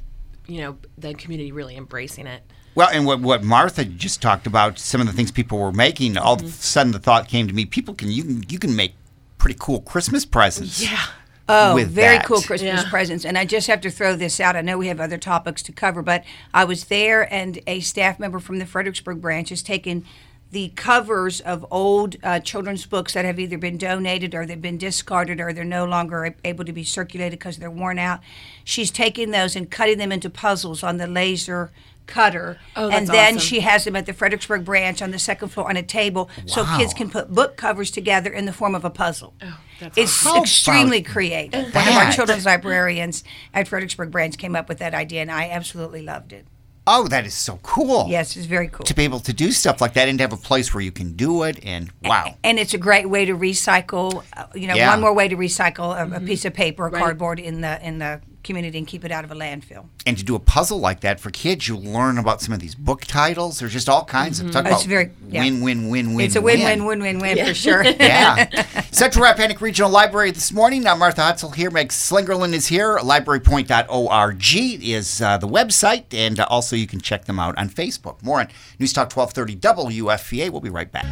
you 0.46 0.60
know 0.60 0.76
the 0.98 1.14
community 1.14 1.52
really 1.52 1.74
embracing 1.74 2.26
it. 2.26 2.42
Well, 2.74 2.90
and 2.92 3.06
what, 3.06 3.20
what 3.20 3.42
Martha 3.42 3.86
just 3.86 4.20
talked 4.20 4.46
about, 4.46 4.78
some 4.78 5.00
of 5.00 5.06
the 5.06 5.14
things 5.14 5.30
people 5.30 5.58
were 5.58 5.72
making, 5.72 6.18
all 6.18 6.34
of 6.34 6.40
a 6.40 6.44
mm-hmm. 6.44 6.50
sudden 6.50 6.92
the 6.92 6.98
thought 6.98 7.28
came 7.28 7.48
to 7.48 7.54
me: 7.54 7.64
people 7.64 7.94
can 7.94 8.12
you 8.12 8.24
can 8.24 8.44
you 8.46 8.58
can 8.58 8.76
make 8.76 8.92
pretty 9.38 9.56
cool 9.58 9.80
Christmas 9.80 10.26
presents. 10.26 10.82
Yeah. 10.82 11.06
Oh, 11.48 11.74
with 11.74 11.88
very 11.90 12.18
that. 12.18 12.26
cool 12.26 12.42
Christmas 12.42 12.82
Yeah. 12.84 12.90
presents. 12.90 13.24
And 13.24 13.38
I 13.38 13.44
just 13.44 13.66
have 13.68 13.80
to 13.82 13.90
throw 13.90 14.14
this 14.16 14.38
out. 14.40 14.54
I 14.56 14.60
know 14.60 14.76
we 14.78 14.88
have 14.88 15.00
other 15.00 15.18
topics 15.18 15.62
to 15.62 15.72
cover, 15.72 16.02
but 16.02 16.24
I 16.52 16.64
was 16.64 16.84
there 16.84 17.32
and 17.32 17.58
a 17.66 17.80
staff 17.80 18.18
member 18.18 18.38
from 18.38 18.58
the 18.58 18.66
Fredericksburg 18.66 19.20
branch 19.22 19.48
has 19.48 19.62
taken 19.62 20.04
the 20.50 20.70
covers 20.76 21.40
of 21.40 21.66
old 21.70 22.16
uh, 22.22 22.40
children's 22.40 22.86
books 22.86 23.12
that 23.12 23.24
have 23.26 23.38
either 23.38 23.58
been 23.58 23.76
donated 23.76 24.34
or 24.34 24.46
they've 24.46 24.62
been 24.62 24.78
discarded 24.78 25.40
or 25.40 25.52
they're 25.52 25.62
no 25.64 25.84
longer 25.84 26.34
able 26.44 26.64
to 26.64 26.72
be 26.72 26.84
circulated 26.84 27.38
because 27.38 27.58
they're 27.58 27.70
worn 27.70 27.98
out. 27.98 28.20
She's 28.64 28.90
taking 28.90 29.30
those 29.30 29.54
and 29.56 29.70
cutting 29.70 29.98
them 29.98 30.10
into 30.10 30.30
puzzles 30.30 30.82
on 30.82 30.96
the 30.96 31.06
laser 31.06 31.70
cutter. 32.08 32.58
Oh, 32.74 32.88
and 32.90 33.06
then 33.06 33.36
awesome. 33.36 33.46
she 33.46 33.60
has 33.60 33.84
them 33.84 33.94
at 33.94 34.06
the 34.06 34.12
Fredericksburg 34.12 34.64
branch 34.64 35.00
on 35.00 35.12
the 35.12 35.18
second 35.18 35.50
floor 35.50 35.68
on 35.68 35.76
a 35.76 35.82
table 35.82 36.28
so 36.46 36.64
kids 36.76 36.92
can 36.92 37.08
put 37.10 37.32
book 37.32 37.56
covers 37.56 37.90
together 37.92 38.30
in 38.30 38.46
the 38.46 38.52
form 38.52 38.74
of 38.74 38.84
a 38.84 38.90
puzzle. 38.90 39.34
Oh, 39.42 39.60
that's 39.78 39.96
it's 39.96 40.26
awesome. 40.26 40.42
Extremely 40.42 41.02
creative. 41.02 41.72
One 41.74 41.86
of 41.88 41.94
our 41.94 42.10
children's 42.10 42.44
librarians 42.46 43.22
at 43.54 43.68
Fredericksburg 43.68 44.10
Branch 44.10 44.36
came 44.36 44.56
up 44.56 44.68
with 44.68 44.78
that 44.78 44.94
idea, 44.94 45.22
and 45.22 45.30
I 45.30 45.50
absolutely 45.50 46.02
loved 46.02 46.32
it. 46.32 46.46
Oh, 46.90 47.06
that 47.08 47.26
is 47.26 47.34
so 47.34 47.58
cool. 47.62 48.06
Yes, 48.08 48.34
it's 48.34 48.46
very 48.46 48.66
cool. 48.68 48.82
To 48.86 48.94
be 48.94 49.04
able 49.04 49.20
to 49.20 49.34
do 49.34 49.52
stuff 49.52 49.82
like 49.82 49.92
that 49.92 50.08
and 50.08 50.16
to 50.18 50.22
have 50.24 50.32
a 50.32 50.38
place 50.38 50.72
where 50.72 50.80
you 50.82 50.90
can 50.90 51.12
do 51.12 51.42
it, 51.42 51.62
and 51.62 51.90
wow. 52.02 52.34
And 52.42 52.58
it's 52.58 52.72
a 52.72 52.78
great 52.78 53.10
way 53.10 53.26
to 53.26 53.36
recycle. 53.36 54.24
Uh, 54.34 54.46
you 54.54 54.66
know, 54.66 54.74
Yeah. 54.74 54.88
one 54.88 55.02
more 55.02 55.12
way 55.12 55.28
to 55.28 55.36
recycle 55.36 55.94
a, 55.94 56.16
a 56.16 56.20
piece 56.20 56.46
of 56.46 56.54
paper, 56.54 56.86
or 56.86 56.88
Right. 56.88 56.98
cardboard 57.02 57.40
in 57.40 57.60
the 57.60 57.78
in 57.86 57.98
the 57.98 58.22
community 58.48 58.78
and 58.78 58.86
keep 58.86 59.04
it 59.04 59.12
out 59.12 59.22
of 59.24 59.30
a 59.30 59.34
landfill. 59.36 59.84
and 60.06 60.18
to 60.18 60.24
do 60.24 60.34
a 60.34 60.38
puzzle 60.40 60.80
like 60.80 61.00
that 61.00 61.20
for 61.20 61.30
kids, 61.30 61.68
you 61.68 61.76
learn 61.76 62.18
about 62.18 62.40
some 62.40 62.52
of 62.52 62.58
these 62.60 62.74
book 62.74 63.02
titles. 63.04 63.60
There's 63.60 63.72
just 63.72 63.88
all 63.88 64.04
kinds 64.04 64.40
of 64.40 64.50
talk 64.50 64.64
It's 64.66 64.74
about 64.82 64.84
very- 64.86 65.10
yeah. 65.28 65.42
win, 65.44 65.60
win, 65.60 65.88
win, 65.88 66.14
win. 66.14 66.26
it's 66.26 66.34
a 66.36 66.40
win-win, 66.40 66.84
win-win, 66.86 67.18
win 67.20 67.46
for 67.46 67.54
sure. 67.54 67.84
yeah. 68.00 68.48
Central 68.90 69.22
Rappahannock 69.24 69.60
Regional 69.60 69.90
Library 69.90 70.30
this 70.32 70.50
morning. 70.52 70.82
Now, 70.82 70.96
Martha 70.96 71.20
Hutzel 71.20 71.54
here. 71.54 71.70
Meg 71.70 71.88
Slingerland 71.90 72.54
is 72.54 72.66
here. 72.66 72.98
LibraryPoint.org 72.98 74.82
is 74.82 75.20
uh, 75.22 75.36
the 75.38 75.48
website, 75.48 76.04
and 76.12 76.40
uh, 76.40 76.46
also 76.48 76.74
you 76.74 76.86
can 76.86 77.00
check 77.00 77.26
them 77.26 77.38
out 77.38 77.56
on 77.58 77.68
Facebook. 77.68 78.22
More 78.22 78.40
on 78.40 78.48
News 78.78 78.92
Talk 78.92 79.14
1230 79.14 79.56
WFVA. 79.92 80.50
We'll 80.50 80.60
be 80.62 80.70
right 80.70 80.90
back. 80.90 81.06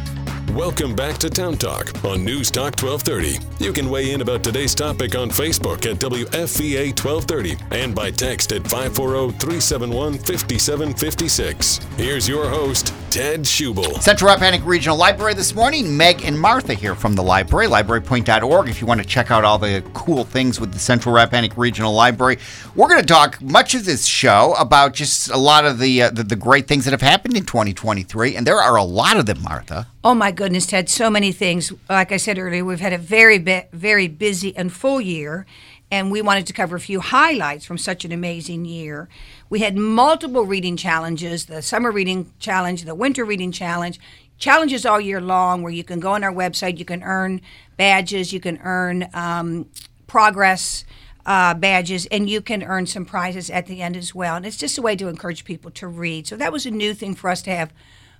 Welcome 0.57 0.95
back 0.95 1.19
to 1.19 1.29
Town 1.29 1.55
Talk 1.55 2.03
on 2.03 2.25
News 2.25 2.49
Talk 2.49 2.81
1230. 2.81 3.63
You 3.63 3.71
can 3.71 3.91
weigh 3.91 4.13
in 4.13 4.21
about 4.21 4.43
today's 4.43 4.73
topic 4.73 5.13
on 5.13 5.29
Facebook 5.29 5.85
at 5.85 5.99
WFVA 5.99 6.99
1230 6.99 7.57
and 7.79 7.93
by 7.93 8.09
text 8.09 8.51
at 8.51 8.63
540 8.63 9.37
371 9.37 10.13
5756. 10.13 11.77
Here's 11.97 12.27
your 12.27 12.49
host, 12.49 12.91
Ted 13.11 13.43
Schubel. 13.43 14.01
Central 14.01 14.31
Rappahannock 14.31 14.65
Regional 14.65 14.97
Library 14.97 15.35
this 15.35 15.53
morning. 15.53 15.95
Meg 15.95 16.25
and 16.25 16.39
Martha 16.39 16.73
here 16.73 16.95
from 16.95 17.13
the 17.13 17.21
library, 17.21 17.67
librarypoint.org. 17.67 18.67
If 18.67 18.81
you 18.81 18.87
want 18.87 18.99
to 18.99 19.07
check 19.07 19.29
out 19.29 19.45
all 19.45 19.59
the 19.59 19.83
cool 19.93 20.23
things 20.23 20.59
with 20.59 20.73
the 20.73 20.79
Central 20.79 21.13
Rappahannock 21.13 21.55
Regional 21.55 21.93
Library, 21.93 22.39
we're 22.73 22.87
going 22.87 23.01
to 23.01 23.05
talk 23.05 23.39
much 23.43 23.75
of 23.75 23.85
this 23.85 24.07
show 24.07 24.55
about 24.57 24.95
just 24.95 25.29
a 25.29 25.37
lot 25.37 25.65
of 25.65 25.77
the, 25.77 26.01
uh, 26.01 26.09
the 26.09 26.23
the 26.23 26.35
great 26.35 26.67
things 26.67 26.85
that 26.85 26.91
have 26.91 27.01
happened 27.01 27.37
in 27.37 27.45
2023, 27.45 28.35
and 28.35 28.47
there 28.47 28.59
are 28.59 28.75
a 28.75 28.83
lot 28.83 29.17
of 29.17 29.27
them, 29.27 29.43
Martha. 29.43 29.85
Oh 30.07 30.15
my 30.15 30.31
goodness, 30.31 30.65
Ted! 30.65 30.87
So 30.87 31.09
many 31.09 31.33
things. 31.33 31.73
Like 31.89 32.13
I 32.13 32.15
said 32.15 32.39
earlier, 32.39 32.63
we've 32.63 32.79
had 32.79 32.93
a 32.93 32.97
very, 32.97 33.39
very 33.73 34.07
busy 34.07 34.55
and 34.55 34.71
full 34.71 35.01
year, 35.01 35.45
and 35.91 36.09
we 36.09 36.21
wanted 36.21 36.47
to 36.47 36.53
cover 36.53 36.77
a 36.77 36.79
few 36.79 37.01
highlights 37.01 37.65
from 37.65 37.77
such 37.77 38.05
an 38.05 38.13
amazing 38.13 38.63
year. 38.63 39.09
We 39.49 39.59
had 39.59 39.75
multiple 39.75 40.45
reading 40.45 40.77
challenges: 40.77 41.47
the 41.47 41.61
summer 41.61 41.91
reading 41.91 42.31
challenge, 42.39 42.85
the 42.85 42.95
winter 42.95 43.25
reading 43.25 43.51
challenge, 43.51 43.99
challenges 44.37 44.85
all 44.85 45.01
year 45.01 45.19
long, 45.19 45.61
where 45.61 45.73
you 45.73 45.83
can 45.83 45.99
go 45.99 46.13
on 46.13 46.23
our 46.23 46.31
website, 46.31 46.77
you 46.77 46.85
can 46.85 47.03
earn 47.03 47.41
badges, 47.75 48.31
you 48.31 48.39
can 48.39 48.59
earn 48.63 49.09
um, 49.13 49.69
progress. 50.07 50.85
Uh, 51.25 51.53
badges 51.53 52.05
and 52.05 52.29
you 52.29 52.39
can 52.39 52.63
earn 52.63 52.85
some 52.85 53.03
prizes 53.03 53.49
at 53.49 53.65
the 53.65 53.81
end 53.81 53.97
as 53.97 54.15
well. 54.15 54.37
And 54.37 54.45
it's 54.45 54.55
just 54.55 54.77
a 54.77 54.81
way 54.81 54.95
to 54.95 55.09
encourage 55.09 55.43
people 55.43 55.69
to 55.71 55.85
read. 55.85 56.25
So 56.25 56.37
that 56.37 56.53
was 56.53 56.65
a 56.65 56.71
new 56.71 56.93
thing 56.93 57.15
for 57.15 57.29
us 57.29 57.41
to 57.41 57.51
have 57.53 57.73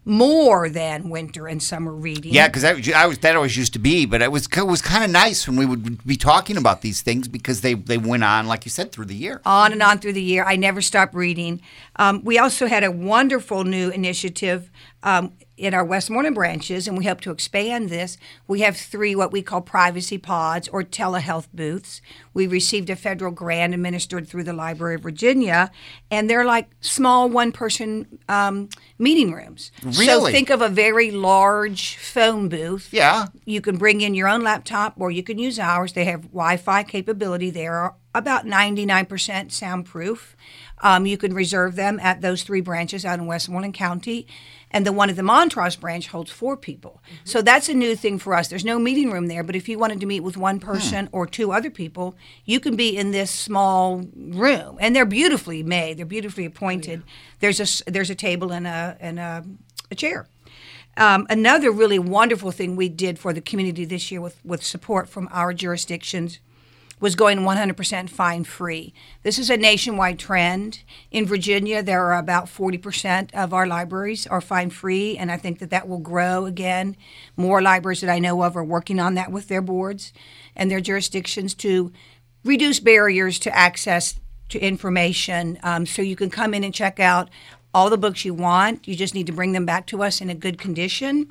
more 0.07 0.69
than 0.69 1.09
winter 1.09 1.47
and 1.47 1.61
summer 1.61 1.91
reading. 1.91 2.33
Yeah, 2.33 2.47
because 2.47 2.63
I, 2.63 2.81
I 2.95 3.05
was 3.05 3.17
that 3.19 3.35
always 3.35 3.57
used 3.57 3.73
to 3.73 3.79
be, 3.79 4.05
but 4.05 4.21
it 4.21 4.31
was 4.31 4.47
it 4.55 4.65
was 4.65 4.81
kind 4.81 5.03
of 5.03 5.09
nice 5.09 5.47
when 5.47 5.57
we 5.57 5.65
would 5.65 6.05
be 6.05 6.15
talking 6.15 6.55
about 6.55 6.81
these 6.81 7.01
things 7.01 7.27
because 7.27 7.61
they 7.61 7.73
they 7.73 7.97
went 7.97 8.23
on, 8.23 8.47
like 8.47 8.65
you 8.65 8.71
said, 8.71 8.91
through 8.91 9.05
the 9.05 9.15
year. 9.15 9.41
on 9.45 9.71
and 9.73 9.83
on 9.83 9.99
through 9.99 10.13
the 10.13 10.21
year. 10.21 10.43
I 10.45 10.55
never 10.55 10.81
stopped 10.81 11.13
reading. 11.13 11.61
Um, 11.97 12.23
we 12.23 12.39
also 12.39 12.67
had 12.67 12.83
a 12.83 12.91
wonderful 12.91 13.65
new 13.65 13.89
initiative 13.89 14.71
um, 15.03 15.33
in 15.57 15.73
our 15.73 15.83
Westmoreland 15.83 16.35
branches, 16.35 16.87
and 16.87 16.97
we 16.97 17.05
hope 17.05 17.19
to 17.21 17.31
expand 17.31 17.89
this. 17.89 18.17
We 18.47 18.61
have 18.61 18.77
three 18.77 19.15
what 19.15 19.31
we 19.31 19.41
call 19.41 19.61
privacy 19.61 20.19
pods 20.19 20.67
or 20.67 20.83
telehealth 20.83 21.47
booths. 21.51 22.01
We 22.33 22.45
received 22.45 22.91
a 22.91 22.95
federal 22.95 23.31
grant 23.31 23.73
administered 23.73 24.27
through 24.27 24.43
the 24.43 24.53
Library 24.53 24.95
of 24.95 25.01
Virginia, 25.01 25.71
and 26.11 26.29
they're 26.29 26.45
like 26.45 26.69
small 26.79 27.27
one 27.27 27.51
person 27.51 28.19
um, 28.29 28.69
meeting 28.99 29.31
rooms. 29.31 29.71
Really? 29.81 30.05
So 30.05 30.25
think 30.27 30.51
of 30.51 30.61
a 30.61 30.69
very 30.69 31.09
large 31.09 31.97
phone 31.97 32.49
booth. 32.49 32.89
Yeah. 32.91 33.27
You 33.45 33.59
can 33.61 33.77
bring 33.77 34.01
in 34.01 34.13
your 34.13 34.27
own 34.27 34.41
laptop 34.41 34.93
or 34.97 35.09
you 35.09 35.23
can 35.23 35.39
use 35.39 35.57
ours. 35.57 35.93
They 35.93 36.05
have 36.05 36.23
Wi 36.23 36.57
Fi 36.57 36.83
capability. 36.83 37.49
They 37.49 37.65
are 37.67 37.95
about 38.13 38.45
99% 38.45 39.51
soundproof. 39.51 40.35
Um, 40.81 41.05
you 41.05 41.17
can 41.17 41.33
reserve 41.33 41.75
them 41.75 41.99
at 41.99 42.21
those 42.21 42.43
three 42.43 42.61
branches 42.61 43.05
out 43.05 43.19
in 43.19 43.25
Westmoreland 43.25 43.73
County. 43.73 44.27
And 44.71 44.85
the 44.85 44.91
one 44.91 45.09
at 45.09 45.15
the 45.15 45.23
Montrose 45.23 45.75
branch 45.77 46.07
holds 46.07 46.29
four 46.29 46.57
people. 46.57 47.01
So 47.23 47.41
that's 47.41 47.69
a 47.69 47.73
new 47.73 47.95
thing 47.95 48.19
for 48.19 48.33
us. 48.33 48.49
There's 48.49 48.65
no 48.65 48.77
meeting 48.77 49.11
room 49.11 49.27
there, 49.27 49.43
but 49.43 49.55
if 49.55 49.69
you 49.69 49.79
wanted 49.79 50.01
to 50.01 50.05
meet 50.05 50.21
with 50.21 50.35
one 50.35 50.59
person 50.59 51.07
or 51.11 51.25
two 51.25 51.51
other 51.53 51.69
people, 51.69 52.15
you 52.43 52.59
can 52.59 52.75
be 52.75 52.97
in 52.97 53.11
this 53.11 53.31
small 53.31 54.03
room. 54.15 54.77
And 54.81 54.95
they're 54.95 55.05
beautifully 55.05 55.63
made. 55.63 55.97
They're 55.97 56.05
beautifully 56.05 56.45
appointed. 56.45 57.03
There's 57.39 57.59
a 57.59 57.91
there's 57.91 58.09
a 58.09 58.15
table 58.15 58.51
and 58.51 58.67
a 58.67 58.97
and 58.99 59.19
a, 59.19 59.45
a 59.89 59.95
chair. 59.95 60.27
Um, 60.97 61.27
another 61.29 61.71
really 61.71 61.99
wonderful 61.99 62.51
thing 62.51 62.75
we 62.75 62.89
did 62.89 63.19
for 63.19 63.31
the 63.31 63.41
community 63.41 63.85
this 63.85 64.11
year 64.11 64.19
with, 64.19 64.43
with 64.43 64.63
support 64.63 65.07
from 65.07 65.29
our 65.31 65.53
jurisdictions 65.53 66.39
was 66.99 67.15
going 67.15 67.39
100% 67.39 68.09
fine 68.09 68.43
free. 68.43 68.93
This 69.23 69.37
is 69.37 69.49
a 69.49 69.57
nationwide 69.57 70.17
trend. 70.17 70.83
In 71.11 71.25
Virginia, 71.25 71.83
there 71.83 72.03
are 72.05 72.17
about 72.17 72.45
40% 72.45 73.33
of 73.33 73.53
our 73.53 73.67
libraries 73.67 74.25
are 74.25 74.41
fine 74.41 74.69
free, 74.71 75.17
and 75.17 75.31
I 75.31 75.37
think 75.37 75.59
that 75.59 75.69
that 75.69 75.87
will 75.87 75.99
grow 75.99 76.45
again. 76.45 76.97
More 77.35 77.61
libraries 77.61 78.01
that 78.01 78.09
I 78.09 78.19
know 78.19 78.41
of 78.41 78.57
are 78.57 78.63
working 78.63 78.99
on 78.99 79.13
that 79.13 79.31
with 79.31 79.47
their 79.47 79.61
boards 79.61 80.11
and 80.55 80.71
their 80.71 80.81
jurisdictions 80.81 81.53
to 81.55 81.91
reduce 82.43 82.79
barriers 82.79 83.37
to 83.39 83.55
access 83.55 84.19
to 84.49 84.59
information 84.59 85.59
um, 85.63 85.85
so 85.85 86.01
you 86.01 86.15
can 86.15 86.29
come 86.29 86.53
in 86.53 86.63
and 86.63 86.73
check 86.73 86.99
out 86.99 87.29
all 87.73 87.89
the 87.89 87.97
books 87.97 88.25
you 88.25 88.33
want. 88.33 88.87
You 88.87 88.95
just 88.95 89.13
need 89.13 89.27
to 89.27 89.33
bring 89.33 89.51
them 89.51 89.65
back 89.65 89.85
to 89.87 90.01
us 90.01 90.19
in 90.19 90.29
a 90.29 90.35
good 90.35 90.57
condition. 90.57 91.27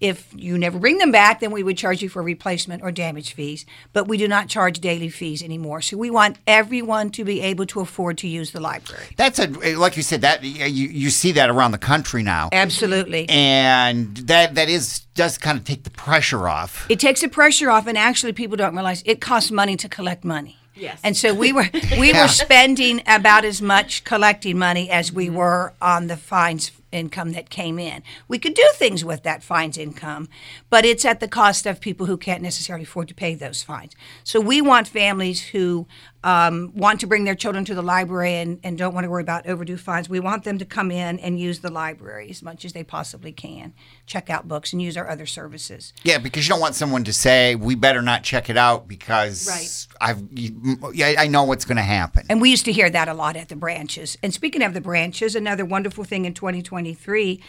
If 0.00 0.28
you 0.34 0.58
never 0.58 0.78
bring 0.78 0.98
them 0.98 1.10
back, 1.10 1.40
then 1.40 1.50
we 1.50 1.62
would 1.62 1.78
charge 1.78 2.02
you 2.02 2.08
for 2.08 2.22
replacement 2.22 2.82
or 2.82 2.92
damage 2.92 3.32
fees. 3.32 3.64
But 3.94 4.06
we 4.06 4.18
do 4.18 4.28
not 4.28 4.48
charge 4.48 4.80
daily 4.80 5.08
fees 5.08 5.42
anymore. 5.42 5.80
So 5.80 5.96
we 5.96 6.10
want 6.10 6.36
everyone 6.46 7.10
to 7.10 7.24
be 7.24 7.40
able 7.40 7.64
to 7.66 7.80
afford 7.80 8.18
to 8.18 8.28
use 8.28 8.52
the 8.52 8.60
library. 8.60 9.06
That's 9.16 9.38
a 9.38 9.46
like 9.76 9.96
you 9.96 10.02
said 10.02 10.20
that 10.20 10.42
you 10.44 10.86
you 10.88 11.10
see 11.10 11.32
that 11.32 11.48
around 11.48 11.70
the 11.72 11.78
country 11.78 12.22
now, 12.22 12.50
Absolutely. 12.52 13.26
and 13.30 14.16
that 14.28 14.54
that 14.54 14.68
is 14.68 15.00
does 15.14 15.38
kind 15.38 15.58
of 15.58 15.64
take 15.64 15.84
the 15.84 15.90
pressure 15.90 16.46
off. 16.46 16.86
It 16.90 17.00
takes 17.00 17.22
the 17.22 17.28
pressure 17.28 17.70
off, 17.70 17.86
and 17.86 17.96
actually, 17.96 18.32
people 18.32 18.56
don't 18.56 18.74
realize 18.74 19.02
it 19.06 19.20
costs 19.20 19.50
money 19.50 19.76
to 19.76 19.88
collect 19.88 20.24
money. 20.24 20.58
Yes. 20.76 21.00
And 21.02 21.16
so 21.16 21.34
we 21.34 21.52
were 21.52 21.68
we 21.98 22.12
Yeah. 22.12 22.22
were 22.22 22.28
spending 22.28 23.02
about 23.06 23.44
as 23.44 23.62
much 23.62 24.04
collecting 24.04 24.58
money 24.58 24.90
as 24.90 25.12
we 25.12 25.26
mm-hmm. 25.26 25.36
were 25.36 25.72
on 25.80 26.06
the 26.08 26.16
fines 26.16 26.70
income 26.92 27.32
that 27.32 27.50
came 27.50 27.78
in. 27.78 28.02
We 28.28 28.38
could 28.38 28.54
do 28.54 28.68
things 28.74 29.04
with 29.04 29.22
that 29.22 29.42
fines 29.42 29.76
income, 29.76 30.28
but 30.70 30.84
it's 30.84 31.04
at 31.04 31.20
the 31.20 31.28
cost 31.28 31.66
of 31.66 31.80
people 31.80 32.06
who 32.06 32.16
can't 32.16 32.42
necessarily 32.42 32.84
afford 32.84 33.08
to 33.08 33.14
pay 33.14 33.34
those 33.34 33.62
fines. 33.62 33.92
So 34.24 34.40
we 34.40 34.60
want 34.60 34.88
families 34.88 35.48
who 35.48 35.86
um, 36.26 36.72
want 36.74 36.98
to 36.98 37.06
bring 37.06 37.22
their 37.22 37.36
children 37.36 37.64
to 37.64 37.74
the 37.74 37.82
library 37.82 38.34
and, 38.34 38.58
and 38.64 38.76
don't 38.76 38.92
want 38.92 39.04
to 39.04 39.10
worry 39.10 39.22
about 39.22 39.46
overdue 39.46 39.76
fines. 39.76 40.08
We 40.08 40.18
want 40.18 40.42
them 40.42 40.58
to 40.58 40.64
come 40.64 40.90
in 40.90 41.20
and 41.20 41.38
use 41.38 41.60
the 41.60 41.70
library 41.70 42.28
as 42.30 42.42
much 42.42 42.64
as 42.64 42.72
they 42.72 42.82
possibly 42.82 43.30
can, 43.30 43.74
check 44.06 44.28
out 44.28 44.48
books, 44.48 44.72
and 44.72 44.82
use 44.82 44.96
our 44.96 45.08
other 45.08 45.24
services. 45.24 45.92
Yeah, 46.02 46.18
because 46.18 46.44
you 46.44 46.52
don't 46.52 46.60
want 46.60 46.74
someone 46.74 47.04
to 47.04 47.12
say 47.12 47.54
we 47.54 47.76
better 47.76 48.02
not 48.02 48.24
check 48.24 48.50
it 48.50 48.56
out 48.56 48.88
because 48.88 49.46
Right. 49.46 49.86
I've 50.00 50.24
yeah, 50.92 51.14
I 51.16 51.28
know 51.28 51.44
what's 51.44 51.64
going 51.64 51.76
to 51.76 51.82
happen. 51.82 52.26
And 52.28 52.40
we 52.40 52.50
used 52.50 52.64
to 52.64 52.72
hear 52.72 52.90
that 52.90 53.06
a 53.06 53.14
lot 53.14 53.36
at 53.36 53.48
the 53.48 53.54
branches. 53.54 54.18
And 54.20 54.34
speaking 54.34 54.62
of 54.62 54.74
the 54.74 54.80
branches, 54.80 55.36
another 55.36 55.64
wonderful 55.64 56.02
thing 56.02 56.24
in 56.24 56.34
2023, 56.34 57.40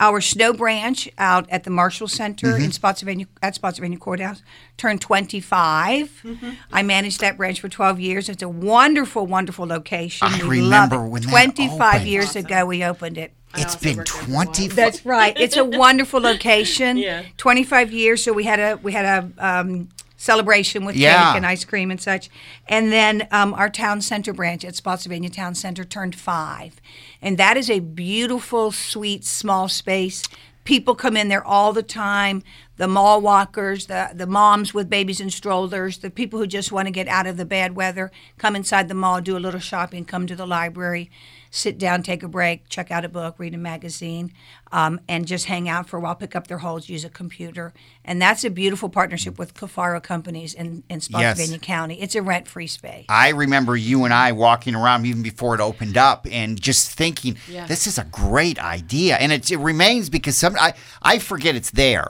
our 0.00 0.20
snow 0.20 0.52
branch 0.52 1.08
out 1.18 1.48
at 1.50 1.64
the 1.64 1.70
Marshall 1.70 2.08
Center 2.08 2.48
Mm-hmm. 2.48 2.64
in 2.64 2.72
Spotsylvania 2.72 3.26
at 3.40 3.54
Spotsylvania 3.54 3.98
Courthouse 3.98 4.42
turned 4.76 5.00
25. 5.00 6.22
Mm-hmm. 6.24 6.50
I 6.72 6.82
managed 6.82 7.20
that 7.20 7.36
branch 7.36 7.60
for 7.60 7.68
12 7.68 8.00
years. 8.00 8.28
It's 8.28 8.42
a 8.42 8.48
wonderful, 8.48 9.26
wonderful 9.26 9.66
location. 9.66 10.26
I 10.28 10.46
We 10.48 10.60
love 10.60 10.90
remember 10.92 11.06
it. 11.06 11.10
when 11.10 11.22
25 11.22 11.94
opened. 11.94 12.08
years 12.08 12.36
ago 12.36 12.66
we 12.66 12.84
opened 12.84 13.18
it. 13.18 13.32
It's 13.54 13.76
been 13.76 13.98
worked 13.98 14.10
there 14.14 14.24
twenty. 14.24 14.68
That's 14.68 15.04
right. 15.04 15.38
It's 15.38 15.58
a 15.58 15.64
wonderful 15.64 16.20
location. 16.20 16.96
Yeah. 17.02 17.22
25 17.36 17.92
years. 17.92 18.24
So 18.24 18.32
we 18.32 18.44
had 18.44 18.58
a 18.58 18.76
we 18.82 18.92
had 18.92 19.04
a 19.04 19.46
um, 19.46 19.90
celebration 20.22 20.84
with 20.84 20.94
Yeah. 20.94 21.32
cake 21.32 21.36
and 21.38 21.46
ice 21.46 21.64
cream 21.64 21.90
and 21.90 22.00
such. 22.00 22.30
And 22.68 22.92
then 22.92 23.26
um, 23.32 23.52
our 23.54 23.68
town 23.68 24.00
center 24.00 24.32
branch 24.32 24.64
at 24.64 24.76
Spotsylvania 24.76 25.30
Town 25.30 25.56
Center 25.56 25.82
turned 25.82 26.14
five, 26.14 26.80
and 27.20 27.36
that 27.38 27.56
is 27.56 27.68
a 27.68 27.80
beautiful, 27.80 28.70
sweet, 28.70 29.24
small 29.24 29.68
space. 29.68 30.22
People 30.64 30.94
come 30.94 31.16
in 31.16 31.26
there 31.26 31.44
all 31.44 31.72
the 31.72 31.82
time. 31.82 32.44
The 32.76 32.86
mall 32.86 33.20
walkers, 33.20 33.86
the 33.86 34.10
the 34.14 34.28
moms 34.28 34.72
with 34.72 34.88
babies 34.88 35.20
and 35.20 35.32
strollers, 35.32 35.98
the 35.98 36.10
people 36.10 36.38
who 36.38 36.46
just 36.46 36.70
want 36.70 36.86
to 36.86 36.92
get 36.92 37.08
out 37.08 37.26
of 37.26 37.36
the 37.36 37.44
bad 37.44 37.74
weather, 37.74 38.12
come 38.38 38.54
inside 38.54 38.86
the 38.88 38.94
mall, 38.94 39.20
do 39.20 39.36
a 39.36 39.40
little 39.40 39.60
shopping, 39.60 40.04
come 40.04 40.28
to 40.28 40.36
the 40.36 40.46
library, 40.46 41.10
sit 41.54 41.76
down, 41.76 42.02
take 42.02 42.22
a 42.22 42.28
break, 42.28 42.66
check 42.70 42.90
out 42.90 43.04
a 43.04 43.08
book, 43.10 43.34
read 43.36 43.52
a 43.54 43.58
magazine, 43.58 44.32
um, 44.72 44.98
and 45.06 45.26
just 45.26 45.44
hang 45.44 45.68
out 45.68 45.86
for 45.86 45.98
a 45.98 46.00
while, 46.00 46.14
pick 46.14 46.34
up 46.34 46.46
their 46.46 46.56
holds, 46.58 46.88
use 46.88 47.04
a 47.04 47.10
computer. 47.10 47.74
And 48.06 48.20
that's 48.22 48.42
a 48.42 48.48
beautiful 48.48 48.88
partnership 48.88 49.38
with 49.38 49.52
Cafaro 49.52 50.02
Companies 50.02 50.54
in, 50.54 50.82
in 50.88 51.02
Spotsylvania 51.02 51.58
County. 51.58 52.00
It's 52.00 52.14
a 52.14 52.22
rent 52.22 52.48
free 52.48 52.66
space. 52.66 53.04
I 53.10 53.28
remember 53.28 53.76
you 53.76 54.04
and 54.06 54.14
I 54.14 54.32
walking 54.32 54.74
around 54.74 55.04
even 55.04 55.22
before 55.22 55.54
it 55.54 55.60
opened 55.60 55.98
up 55.98 56.26
and 56.32 56.58
just 56.58 56.90
thinking, 56.90 57.36
Yeah. 57.46 57.66
this 57.66 57.86
is 57.86 57.98
a 57.98 58.04
great 58.04 58.58
idea. 58.58 59.16
And 59.16 59.30
it, 59.30 59.50
it 59.52 59.58
remains 59.58 60.08
because 60.08 60.38
some 60.38 60.56
I, 60.58 60.72
I 61.02 61.18
forget 61.18 61.54
it's 61.54 61.70
there. 61.70 62.06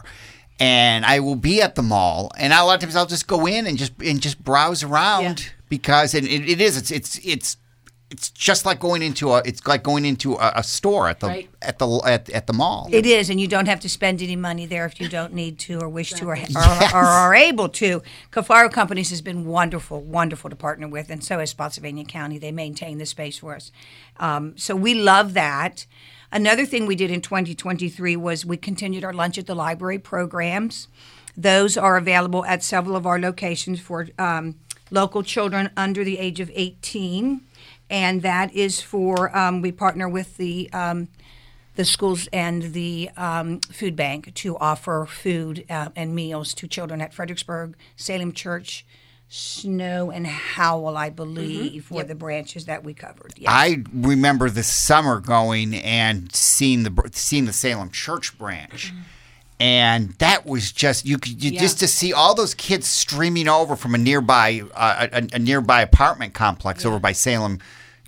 And 0.61 1.05
I 1.05 1.19
will 1.19 1.35
be 1.35 1.61
at 1.61 1.75
the 1.75 1.83
mall 1.83 2.31
and 2.39 2.53
a 2.53 2.63
lot 2.63 2.75
of 2.77 2.81
times 2.83 2.95
I'll 2.95 3.07
just 3.07 3.27
go 3.27 3.47
in 3.47 3.67
and 3.67 3.77
just 3.77 3.93
and 4.01 4.21
just 4.21 4.43
browse 4.45 4.85
around 4.85 5.41
Yeah. 5.41 5.49
because 5.69 6.15
and 6.15 6.25
it, 6.29 6.49
it 6.49 6.61
is 6.61 6.77
it's 6.77 6.93
it's 6.93 7.19
it's 7.25 7.57
it's 8.13 8.29
just 8.31 8.67
like 8.67 8.79
going 8.79 9.01
into 9.03 9.33
a 9.33 9.39
it's 9.45 9.67
like 9.67 9.83
going 9.83 10.05
into 10.05 10.35
a, 10.35 10.53
a 10.57 10.63
store 10.63 11.09
at 11.09 11.19
the 11.21 11.27
Right. 11.29 11.51
at 11.63 11.79
the 11.79 11.89
at, 12.05 12.29
at 12.31 12.47
the 12.47 12.53
mall. 12.53 12.89
It 12.93 13.07
is, 13.07 13.31
and 13.31 13.41
you 13.41 13.49
don't 13.49 13.67
have 13.67 13.81
to 13.81 13.89
spend 13.89 14.21
any 14.23 14.37
money 14.37 14.67
there 14.67 14.85
if 14.85 15.01
you 15.01 15.09
don't 15.09 15.33
need 15.33 15.59
to 15.61 15.81
or 15.81 15.89
wish 15.89 16.11
to 16.13 16.27
or, 16.27 16.35
or, 16.35 16.37
Yes. 16.37 16.93
or 16.95 16.99
are 16.99 17.35
able 17.35 17.69
to. 17.71 18.03
Cafaro 18.31 18.71
Companies 18.71 19.09
has 19.11 19.23
been 19.23 19.47
wonderful, 19.47 20.01
wonderful 20.03 20.51
to 20.51 20.57
partner 20.57 20.87
with, 20.89 21.11
and 21.11 21.25
so 21.25 21.39
has 21.39 21.51
Spotsylvania 21.51 22.05
County. 22.05 22.37
They 22.39 22.53
maintain 22.53 22.99
the 22.99 23.07
space 23.07 23.39
for 23.39 23.57
us. 23.57 23.73
Um, 24.19 24.57
so 24.59 24.77
we 24.77 24.95
love 24.95 25.33
that. 25.35 25.87
Another 26.31 26.67
thing 26.67 26.87
we 26.87 26.97
did 26.97 27.11
in 27.11 27.21
2023 27.23 28.17
was 28.17 28.45
we 28.45 28.57
continued 28.59 29.05
our 29.05 29.13
Lunch 29.15 29.39
at 29.39 29.47
the 29.47 29.55
Library 29.55 29.99
programs. 29.99 30.89
Those 31.37 31.77
are 31.79 31.97
available 31.97 32.45
at 32.45 32.63
several 32.63 32.95
of 32.97 33.07
our 33.07 33.19
locations 33.19 33.81
for 33.81 34.09
um, 34.19 34.57
local 34.91 35.23
children 35.23 35.71
under 35.77 36.05
the 36.05 36.19
age 36.19 36.41
of 36.41 36.51
18. 36.55 37.41
And 37.93 38.23
that 38.23 38.53
is 38.55 38.81
for, 38.81 39.37
um, 39.37 39.61
we 39.61 39.71
partner 39.71 40.09
with 40.09 40.37
the 40.39 40.69
um, 40.73 41.09
the 41.75 41.85
schools 41.85 42.29
and 42.33 42.75
the 42.75 43.09
um, 43.17 43.61
food 43.61 43.97
bank 43.97 44.35
to 44.35 44.59
offer 44.59 45.07
food 45.09 45.65
uh, 45.71 45.89
and 45.97 46.15
meals 46.15 46.53
to 46.55 46.67
children 46.67 47.01
at 47.01 47.15
Fredericksburg, 47.15 47.77
Salem 47.97 48.33
Church, 48.33 48.85
Snow, 49.29 50.11
and 50.11 50.27
Howell, 50.27 50.97
I 50.99 51.09
believe, 51.09 51.91
were 51.91 52.05
the 52.05 52.15
branches 52.15 52.67
that 52.67 52.85
we 52.85 52.93
covered. 52.93 53.33
Yes. 53.39 53.49
I 53.51 53.83
remember 53.95 54.51
this 54.51 54.67
summer 54.67 55.21
going 55.21 55.75
and 55.75 56.35
seeing 56.35 56.83
the 56.83 57.11
seeing 57.13 57.47
the 57.47 57.53
Salem 57.55 57.91
Church 57.91 58.37
branch. 58.39 58.93
And 59.59 60.11
that 60.19 60.45
was 60.45 60.73
just 60.73 61.07
you 61.07 61.19
could 61.19 61.43
you, 61.43 61.53
Yeah. 61.53 61.61
just 61.61 61.79
to 61.81 61.89
see 61.89 62.13
all 62.13 62.35
those 62.35 62.53
kids 62.53 62.87
streaming 62.87 63.49
over 63.49 63.77
from 63.77 63.95
a 63.95 63.99
nearby 63.99 64.63
uh, 64.75 65.07
a, 65.13 65.29
a 65.35 65.39
nearby 65.39 65.81
apartment 65.83 66.35
complex 66.35 66.85
over 66.85 66.99
by 66.99 67.13
Salem 67.13 67.61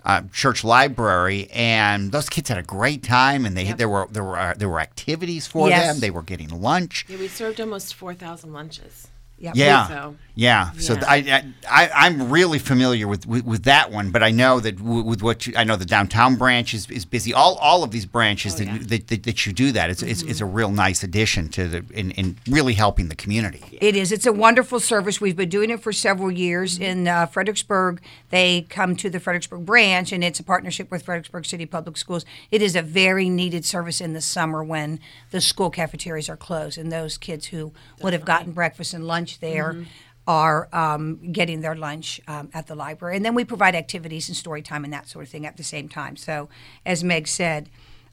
uh, 0.04 0.22
Church 0.32 0.62
Library, 0.64 1.48
and 1.52 2.12
those 2.12 2.28
kids 2.28 2.48
had 2.48 2.58
a 2.58 2.62
great 2.62 3.02
time, 3.02 3.44
and 3.46 3.56
they 3.56 3.72
there 3.72 3.88
were 3.88 4.06
there 4.10 4.24
were 4.24 4.38
uh, 4.38 4.54
there 4.56 4.68
were 4.68 4.80
activities 4.80 5.46
for 5.46 5.68
Yes. 5.68 5.86
them. 5.94 6.00
They 6.00 6.10
were 6.10 6.22
getting 6.22 6.48
lunch. 6.60 7.06
Yeah, 7.08 7.18
we 7.18 7.28
served 7.28 7.60
almost 7.60 7.94
4,000 7.94 8.52
lunches. 8.52 9.08
Yep. 9.38 9.56
Yeah, 9.56 9.88
So- 9.88 10.16
yeah. 10.34 10.72
So 10.72 10.94
Yeah. 10.94 11.20
th- 11.20 11.54
I, 11.68 11.84
I, 11.84 11.90
I'm 12.06 12.30
really 12.30 12.58
familiar 12.58 13.06
with, 13.06 13.26
with, 13.26 13.44
with 13.44 13.62
that 13.64 13.90
one, 13.90 14.10
but 14.10 14.22
I 14.22 14.30
know 14.30 14.60
that 14.60 14.78
w- 14.78 15.04
with 15.04 15.22
what 15.22 15.46
you, 15.46 15.54
I 15.56 15.64
know 15.64 15.76
the 15.76 15.84
downtown 15.84 16.36
branch 16.36 16.74
is, 16.74 16.90
is 16.90 17.04
busy. 17.04 17.32
All 17.32 17.54
all 17.56 17.84
of 17.84 17.90
these 17.90 18.06
branches 18.06 18.54
oh, 18.54 18.58
that, 18.58 18.66
yeah. 18.66 18.78
that, 18.78 19.08
that 19.08 19.22
that 19.22 19.46
you 19.46 19.52
do 19.52 19.72
that, 19.72 19.90
it's, 19.90 20.02
it's, 20.02 20.22
it's 20.22 20.40
a 20.40 20.44
mm-hmm. 20.44 20.54
real 20.54 20.70
nice 20.70 21.02
addition 21.02 21.48
to 21.50 21.68
the 21.68 21.84
in, 21.92 22.10
in 22.12 22.36
really 22.48 22.74
helping 22.74 23.08
the 23.08 23.14
community. 23.14 23.62
It 23.80 23.94
is. 23.94 24.12
It's 24.12 24.26
a 24.26 24.32
wonderful 24.32 24.80
service. 24.80 25.20
We've 25.20 25.36
been 25.36 25.48
doing 25.48 25.70
it 25.70 25.80
for 25.80 25.92
several 25.92 26.30
years 26.30 26.74
mm-hmm. 26.74 26.82
in 26.82 27.08
uh, 27.08 27.26
Fredericksburg. 27.26 28.00
They 28.30 28.66
come 28.68 28.96
to 28.96 29.08
the 29.08 29.20
Fredericksburg 29.20 29.64
branch, 29.64 30.12
and 30.12 30.24
it's 30.24 30.40
a 30.40 30.44
partnership 30.44 30.90
with 30.90 31.04
Fredericksburg 31.04 31.46
City 31.46 31.66
Public 31.66 31.96
Schools. 31.96 32.24
It 32.50 32.60
is 32.62 32.74
a 32.74 32.82
very 32.82 33.28
needed 33.28 33.64
service 33.64 34.00
in 34.00 34.12
the 34.12 34.20
summer 34.20 34.64
when 34.64 34.98
the 35.30 35.40
school 35.40 35.70
cafeterias 35.70 36.28
are 36.28 36.36
closed, 36.36 36.76
and 36.76 36.90
those 36.90 37.16
kids 37.16 37.46
who 37.46 37.72
would 38.02 38.12
have 38.12 38.24
gotten 38.24 38.52
breakfast 38.52 38.94
and 38.94 39.06
lunch 39.06 39.38
there. 39.40 39.72
Mm-hmm. 39.72 39.82
Are 40.26 40.68
um, 40.72 41.32
getting 41.32 41.60
their 41.60 41.74
lunch 41.74 42.18
um, 42.26 42.48
at 42.54 42.66
the 42.66 42.74
library, 42.74 43.16
and 43.16 43.24
then 43.24 43.34
we 43.34 43.44
provide 43.44 43.74
activities 43.74 44.28
and 44.28 44.36
story 44.36 44.62
time 44.62 44.82
and 44.84 44.92
that 44.92 45.06
sort 45.06 45.24
of 45.24 45.30
thing 45.30 45.44
at 45.44 45.56
the 45.58 45.62
same 45.62 45.86
time. 45.86 46.16
So, 46.16 46.48
as 46.86 47.04
Meg 47.04 47.28
said, 47.28 47.68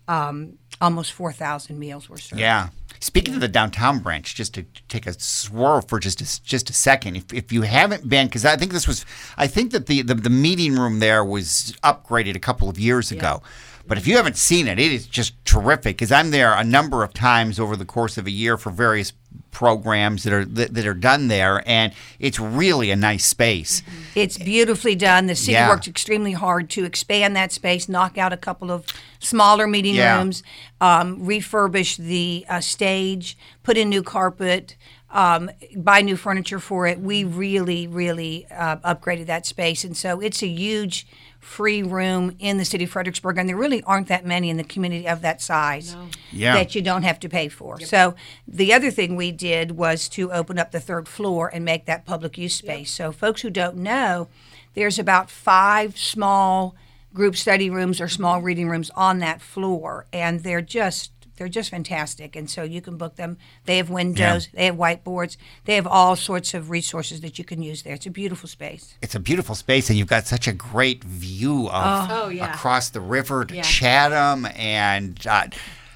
um, 0.10 0.58
almost 0.82 1.14
four 1.14 1.32
thousand 1.32 1.80
meals 1.80 2.10
were 2.10 2.18
served. 2.18 2.42
Yeah. 2.42 2.70
Speaking 3.00 3.34
of 3.34 3.40
the 3.40 3.48
downtown 3.48 4.00
branch, 4.00 4.36
just 4.36 4.54
to 4.56 4.64
take 4.88 5.08
a 5.08 5.20
swirl 5.20 5.82
for 5.82 6.00
just 6.00 6.22
a, 6.22 6.44
just 6.44 6.70
a 6.70 6.74
second, 6.74 7.16
if, 7.16 7.34
if 7.34 7.52
you 7.52 7.64
haven't 7.64 8.08
been, 8.08 8.28
because 8.28 8.46
I 8.46 8.58
think 8.58 8.74
this 8.74 8.88
was, 8.88 9.06
I 9.38 9.48
think 9.48 9.72
that 9.72 9.88
the, 9.88 10.04
the, 10.04 10.14
the 10.14 10.30
meeting 10.30 10.76
room 10.76 11.00
there 11.00 11.26
was 11.26 11.76
upgraded 11.84 12.36
a 12.36 12.40
couple 12.40 12.70
of 12.70 12.78
years 12.78 13.12
ago. 13.12 13.42
But 13.88 13.98
if 13.98 14.06
you 14.06 14.18
haven't 14.18 14.38
seen 14.38 14.68
it, 14.68 14.78
it 14.78 14.92
is 14.92 15.08
just 15.08 15.34
terrific 15.46 15.98
because 15.98 16.12
I'm 16.12 16.30
there 16.30 16.54
a 16.54 16.64
number 16.64 17.04
of 17.04 17.14
times 17.14 17.60
over 17.60 17.76
the 17.76 17.86
course 17.86 18.20
of 18.20 18.28
a 18.28 18.32
year 18.32 18.56
for 18.56 18.70
various 18.70 19.12
programs 19.52 20.24
that 20.24 20.34
are 20.34 20.46
that, 20.46 20.74
that 20.74 20.88
are 20.88 20.94
done 20.94 21.28
there, 21.28 21.62
and 21.68 21.94
it's 22.20 22.40
really 22.40 22.90
a 22.90 22.96
nice 22.96 23.26
space. 23.26 23.84
It's 24.16 24.38
beautifully 24.38 24.96
done. 24.96 25.28
The 25.28 25.36
city 25.36 25.52
Yeah. 25.54 25.70
worked 25.70 25.88
extremely 25.88 26.32
hard 26.34 26.70
to 26.72 26.86
expand 26.86 27.36
that 27.36 27.52
space, 27.52 27.88
knock 27.90 28.18
out 28.18 28.34
a 28.34 28.38
couple 28.38 28.72
of 28.72 28.86
smaller 29.20 29.68
meeting 29.68 29.96
Yeah. 29.96 30.18
rooms, 30.18 30.42
um, 30.80 31.20
refurbish 31.20 31.98
the 31.98 32.46
uh, 32.50 32.60
stage, 32.62 33.38
put 33.62 33.78
in 33.78 33.90
new 33.90 34.02
carpet, 34.04 34.76
um, 35.12 35.52
buy 35.76 36.02
new 36.02 36.16
furniture 36.16 36.60
for 36.60 36.88
it. 36.88 37.00
We 37.00 37.24
really, 37.24 37.86
really 37.88 38.48
uh, 38.50 38.78
upgraded 38.78 39.26
that 39.28 39.46
space, 39.46 39.84
and 39.84 39.96
so 39.96 40.20
it's 40.22 40.42
a 40.42 40.48
huge 40.48 41.06
free 41.42 41.82
room 41.84 42.36
in 42.40 42.58
the 42.58 42.64
city 42.64 42.84
of 42.86 42.90
Fredericksburg, 42.92 43.38
and 43.38 43.50
there 43.50 43.58
really 43.58 43.84
aren't 43.84 44.08
that 44.08 44.26
many 44.26 44.50
in 44.50 44.58
the 44.58 44.64
community 44.64 45.08
of 45.08 45.22
that 45.22 45.42
size 45.42 45.98
Yeah. 46.32 46.54
that 46.54 46.76
you 46.76 46.82
don't 46.84 47.02
have 47.04 47.20
to 47.22 47.28
pay 47.30 47.50
for. 47.50 47.80
So 47.80 48.16
the 48.48 48.72
other 48.74 48.92
thing 48.92 49.16
we 49.16 49.32
did 49.32 49.72
was 49.72 50.08
to 50.10 50.32
open 50.32 50.60
up 50.60 50.72
the 50.72 50.80
third 50.80 51.08
floor 51.10 51.50
and 51.54 51.66
make 51.66 51.86
that 51.86 52.06
public 52.06 52.38
use 52.38 52.54
space. 52.56 52.92
So 52.92 53.12
folks 53.12 53.42
who 53.42 53.50
don't 53.50 53.78
know, 53.78 54.28
there's 54.76 55.00
about 55.00 55.30
five 55.32 55.98
small 55.98 56.76
group 57.14 57.36
study 57.36 57.70
rooms 57.70 58.00
or 58.00 58.08
small 58.08 58.40
reading 58.42 58.70
rooms 58.70 58.92
on 58.96 59.18
that 59.20 59.42
floor, 59.42 60.06
and 60.14 60.42
they're 60.42 60.62
just 60.62 61.12
They're 61.42 61.50
just 61.50 61.72
fantastic, 61.72 62.36
and 62.36 62.48
so 62.48 62.62
you 62.62 62.82
can 62.82 62.98
book 62.98 63.16
them. 63.16 63.40
They 63.66 63.78
have 63.78 63.90
windows, 63.90 64.48
they 64.54 64.66
have 64.68 64.76
whiteboards, 64.76 65.38
they 65.66 65.74
have 65.74 65.88
all 65.88 66.16
sorts 66.16 66.54
of 66.54 66.70
resources 66.70 67.22
that 67.22 67.40
you 67.40 67.44
can 67.44 67.64
use 67.64 67.82
there. 67.82 67.96
It's 67.96 68.06
a 68.06 68.12
beautiful 68.12 68.48
space. 68.48 68.94
It's 69.02 69.16
a 69.16 69.20
beautiful 69.20 69.56
space, 69.56 69.90
and 69.90 69.98
you've 69.98 70.08
got 70.08 70.28
such 70.28 70.48
a 70.48 70.54
great 70.54 71.04
view 71.04 71.68
of 71.70 72.12
Oh, 72.12 72.30
yeah. 72.30 72.54
across 72.54 72.92
the 72.92 73.02
river 73.02 73.44
to 73.46 73.56
Yeah. 73.56 73.64
Chatham, 73.64 74.46
and 74.56 75.20
uh, 75.26 75.48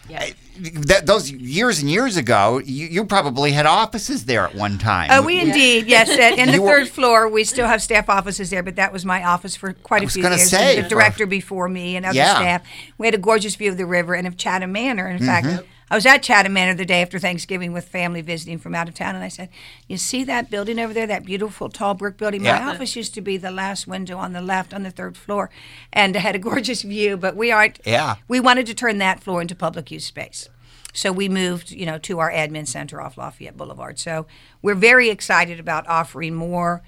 Yeah. 0.09 0.25
that, 0.59 1.05
those 1.05 1.31
years 1.31 1.79
and 1.79 1.89
years 1.89 2.15
ago, 2.17 2.59
you, 2.63 2.88
you 2.88 3.05
probably 3.05 3.51
had 3.51 3.65
offices 3.65 4.25
there 4.25 4.43
at 4.43 4.53
one 4.55 4.77
time. 4.77 5.09
Oh, 5.12 5.21
we 5.24 5.39
indeed, 5.39 5.88
yes. 5.88 6.09
At, 6.09 6.38
in 6.38 6.47
the 6.51 6.53
You 6.53 6.62
were- 6.62 6.69
third 6.69 6.89
floor, 6.89 7.27
we 7.27 7.43
still 7.43 7.67
have 7.67 7.81
staff 7.81 8.07
offices 8.09 8.50
there, 8.51 8.63
but 8.63 8.75
that 8.75 8.93
was 8.93 9.03
my 9.05 9.24
office 9.24 9.55
for 9.55 9.74
quite 9.74 10.03
a 10.03 10.07
few 10.07 10.21
years. 10.24 10.50
say, 10.50 10.75
and 10.75 10.85
the 10.85 10.89
for- 10.89 10.95
director 10.95 11.25
before 11.25 11.67
me 11.67 11.95
and 11.95 12.05
other 12.05 12.15
Yeah. 12.15 12.35
staff. 12.35 12.63
We 12.97 13.07
had 13.07 13.15
a 13.15 13.19
gorgeous 13.19 13.55
view 13.55 13.71
of 13.71 13.77
the 13.77 13.85
river 13.85 14.13
and 14.15 14.27
of 14.27 14.38
Chatham 14.38 14.71
Manor. 14.71 15.07
In 15.07 15.19
fact, 15.19 15.47
Mm-hmm. 15.47 15.65
I 15.89 15.96
was 15.96 16.06
at 16.08 16.24
Chatham 16.24 16.54
Manor 16.54 16.74
the 16.74 16.86
day 16.86 17.01
after 17.04 17.20
Thanksgiving 17.20 17.72
with 17.72 17.88
family 17.88 18.22
visiting 18.22 18.58
from 18.58 18.74
out 18.74 18.88
of 18.88 18.96
town, 18.96 19.13
and 19.15 19.24
I 19.24 19.27
said, 19.27 19.50
"You 19.88 19.98
see 19.98 20.24
that 20.24 20.50
building 20.50 20.80
over 20.80 20.94
there? 20.94 21.06
That 21.06 21.25
beautiful 21.25 21.70
tall 21.70 21.94
brick 21.94 22.18
building? 22.18 22.42
My 22.42 22.50
Yeah. 22.50 22.70
office 22.72 22.96
used 22.96 23.13
to 23.13 23.22
be 23.22 23.38
the 23.38 23.51
last 23.51 23.86
window 23.86 24.18
on 24.18 24.34
the 24.34 24.42
left 24.42 24.74
on 24.74 24.82
the 24.82 24.89
third 24.89 25.15
floor, 25.15 25.51
and 25.94 26.15
it 26.15 26.20
had 26.20 26.36
a 26.36 26.39
gorgeous 26.50 26.82
view. 26.82 27.18
But 27.18 27.36
we 27.36 27.51
aren't. 27.51 27.80
Yeah. 27.86 28.15
We 28.27 28.39
wanted 28.39 28.65
to 28.68 28.74
turn 28.74 28.98
that 28.98 29.24
floor 29.24 29.42
into 29.42 29.56
public 29.56 29.92
use 29.92 30.06
space." 30.06 30.50
So 30.92 31.12
we 31.12 31.27
moved, 31.30 31.72
you 31.72 31.86
know, 31.86 31.98
to 32.00 32.20
our 32.20 32.32
admin 32.32 32.65
center 32.68 33.01
off 33.01 33.18
Lafayette 33.18 33.58
Boulevard. 33.58 34.00
So 34.00 34.25
we're 34.62 34.75
very 34.75 35.10
excited 35.10 35.60
about 35.60 35.86
offering 35.89 36.34
more 36.34 36.82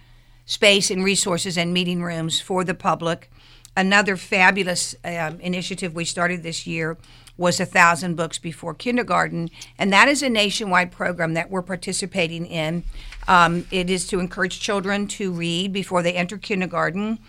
space 0.46 0.90
and 0.90 1.04
resources 1.04 1.58
and 1.58 1.74
meeting 1.74 2.02
rooms 2.02 2.40
for 2.40 2.64
the 2.64 2.74
public. 2.74 3.30
Another 3.76 4.16
fabulous 4.16 4.96
um, 5.04 5.40
initiative 5.42 5.94
we 5.94 6.06
started 6.06 6.42
this 6.42 6.66
year 6.66 6.98
was 7.38 7.60
a 7.60 7.66
thousand 7.66 8.16
books 8.16 8.38
before 8.38 8.74
kindergarten, 8.74 9.50
and 9.78 9.94
that 9.94 10.08
is 10.08 10.24
a 10.24 10.30
nationwide 10.30 10.92
program 10.92 11.34
that 11.36 11.50
we're 11.50 11.62
participating 11.62 12.46
in. 12.46 12.84
Um, 13.28 13.68
it 13.72 13.90
is 13.90 14.08
to 14.08 14.20
encourage 14.20 14.60
children 14.60 15.08
to 15.10 15.32
read 15.32 15.72
before 15.74 16.02
they 16.02 16.14
enter 16.14 16.38
kindergarten. 16.38 17.20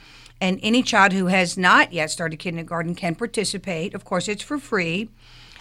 And 0.41 0.61
any 0.63 0.83
child 0.83 1.13
who 1.13 1.27
has 1.27 1.59
not 1.59 1.93
yet 1.93 2.11
started 2.11 2.39
kindergarten 2.39 2.95
can 2.95 3.17
participate. 3.17 3.93
Of 3.95 4.05
course, 4.05 4.29
it's 4.29 4.43
for 4.43 4.59
free. 4.59 5.11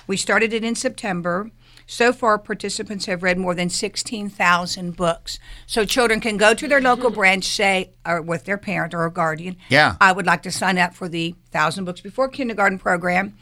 We 0.05 0.17
started 0.17 0.53
it 0.53 0.63
in 0.63 0.75
September. 0.75 1.49
So 1.89 2.11
far, 2.11 2.37
participants 2.37 3.05
have 3.05 3.23
read 3.23 3.37
more 3.37 3.55
than 3.55 3.69
16,000 3.69 4.95
books. 4.95 5.39
So 5.65 5.85
children 5.85 6.19
can 6.19 6.35
go 6.35 6.53
to 6.53 6.67
their 6.67 6.81
local 6.81 7.09
branch, 7.09 7.45
say, 7.45 7.91
or 8.05 8.21
with 8.21 8.43
their 8.43 8.57
parent 8.57 8.93
or 8.93 9.05
a 9.05 9.11
guardian, 9.11 9.55
Yeah. 9.69 9.95
I 10.01 10.11
would 10.11 10.25
like 10.25 10.43
to 10.43 10.51
sign 10.51 10.77
up 10.77 10.93
for 10.93 11.07
the 11.07 11.31
1,000 11.51 11.85
Books 11.85 12.01
Before 12.01 12.27
Kindergarten 12.27 12.77
program. 12.77 13.37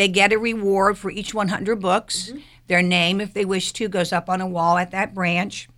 They 0.00 0.08
get 0.08 0.32
a 0.32 0.38
reward 0.38 0.96
for 0.96 1.10
each 1.10 1.34
100 1.34 1.76
books. 1.78 2.30
Mm-hmm. 2.30 2.38
Their 2.68 2.80
name, 2.80 3.20
if 3.20 3.34
they 3.34 3.44
wish 3.44 3.72
to, 3.72 3.86
goes 3.86 4.14
up 4.14 4.30
on 4.30 4.40
a 4.40 4.46
wall 4.46 4.78
at 4.78 4.92
that 4.92 5.12
branch. 5.12 5.68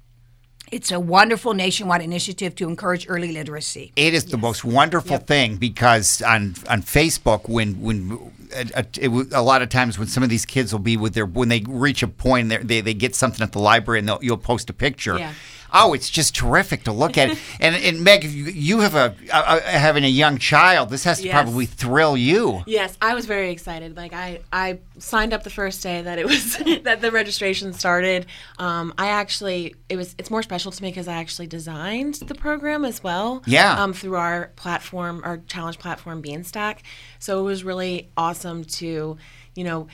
It's 0.71 0.93
a 0.93 1.00
wonderful 1.00 1.55
nationwide 1.55 2.02
initiative 2.02 2.55
to 2.55 2.69
encourage 2.69 3.05
early 3.09 3.33
literacy. 3.33 3.93
It 3.97 4.14
is 4.14 4.26
the 4.26 4.38
most 4.38 4.64
wonderful 4.64 5.19
thing 5.19 5.57
because 5.57 6.23
on 6.23 6.55
on 6.69 6.83
Facebook 6.83 7.49
when 7.49 7.81
when 7.83 8.33
a, 8.55 8.61
a, 8.76 8.81
it, 9.00 9.09
w- 9.09 9.29
a 9.33 9.43
lot 9.43 9.61
of 9.61 9.71
times 9.71 9.99
when 9.99 10.07
some 10.07 10.23
of 10.23 10.29
these 10.29 10.47
kids 10.47 10.73
will 10.73 10.79
be 10.93 10.97
with 10.97 11.14
their 11.14 11.26
when 11.26 11.49
they 11.49 11.64
reach 11.67 12.05
a 12.05 12.09
point 12.09 12.49
they're- 12.49 12.62
they 12.62 12.81
they 12.81 12.95
get 12.95 13.17
something 13.17 13.43
at 13.43 13.50
the 13.50 13.59
library 13.59 13.99
and 13.99 14.09
they'll, 14.09 14.21
you'll 14.23 14.38
post 14.38 14.71
a 14.71 14.73
picture. 14.73 15.19
Yeah. 15.19 15.33
Oh, 15.73 15.95
it's 15.95 16.11
just 16.11 16.35
terrific 16.35 16.85
to 16.85 16.93
look 16.93 17.17
at. 17.17 17.37
and 17.61 17.75
and 17.75 18.05
Meg, 18.05 18.25
you, 18.25 18.45
you 18.45 18.81
have 18.81 18.95
a, 18.95 19.14
a, 19.33 19.38
a 19.57 19.61
having 19.62 20.05
a 20.05 20.09
young 20.09 20.38
child. 20.38 20.91
This 20.91 21.05
has 21.05 21.19
to 21.21 21.25
Yes. 21.26 21.33
probably 21.33 21.67
thrill 21.67 22.17
you. 22.17 22.62
Yes, 22.67 22.97
I 23.00 23.14
was 23.14 23.26
very 23.26 23.50
excited. 23.50 23.97
Like 23.97 24.12
I, 24.12 24.41
I 24.52 24.81
signed 24.99 25.33
up 25.33 25.45
the 25.45 25.50
first 25.50 25.83
day 25.83 26.02
that 26.02 26.19
it 26.19 26.26
was 26.26 26.57
that 26.83 27.00
the 27.00 27.11
registration 27.11 27.73
started. 27.73 28.26
Um, 28.59 28.93
I 28.99 29.09
actually, 29.09 29.75
it 29.88 29.97
was, 29.97 30.14
it's 30.19 30.31
more 30.31 30.43
special 30.43 30.73
to 30.73 30.83
me 30.83 30.91
because 30.91 31.09
I 31.09 31.14
actually 31.14 31.47
designed 31.47 32.14
the 32.17 32.35
program 32.35 32.85
as 32.85 33.02
well. 33.02 33.43
Yeah. 33.47 33.83
Um, 33.83 33.93
through 33.93 34.17
our 34.17 34.50
platform, 34.57 35.23
our 35.25 35.38
challenge 35.47 35.79
platform, 35.79 36.23
Beanstack. 36.23 36.79
So 37.19 37.41
it 37.41 37.45
was 37.45 37.64
really 37.64 38.11
awesome 38.17 38.64
to, 38.64 39.17
you 39.55 39.64
know, 39.64 39.87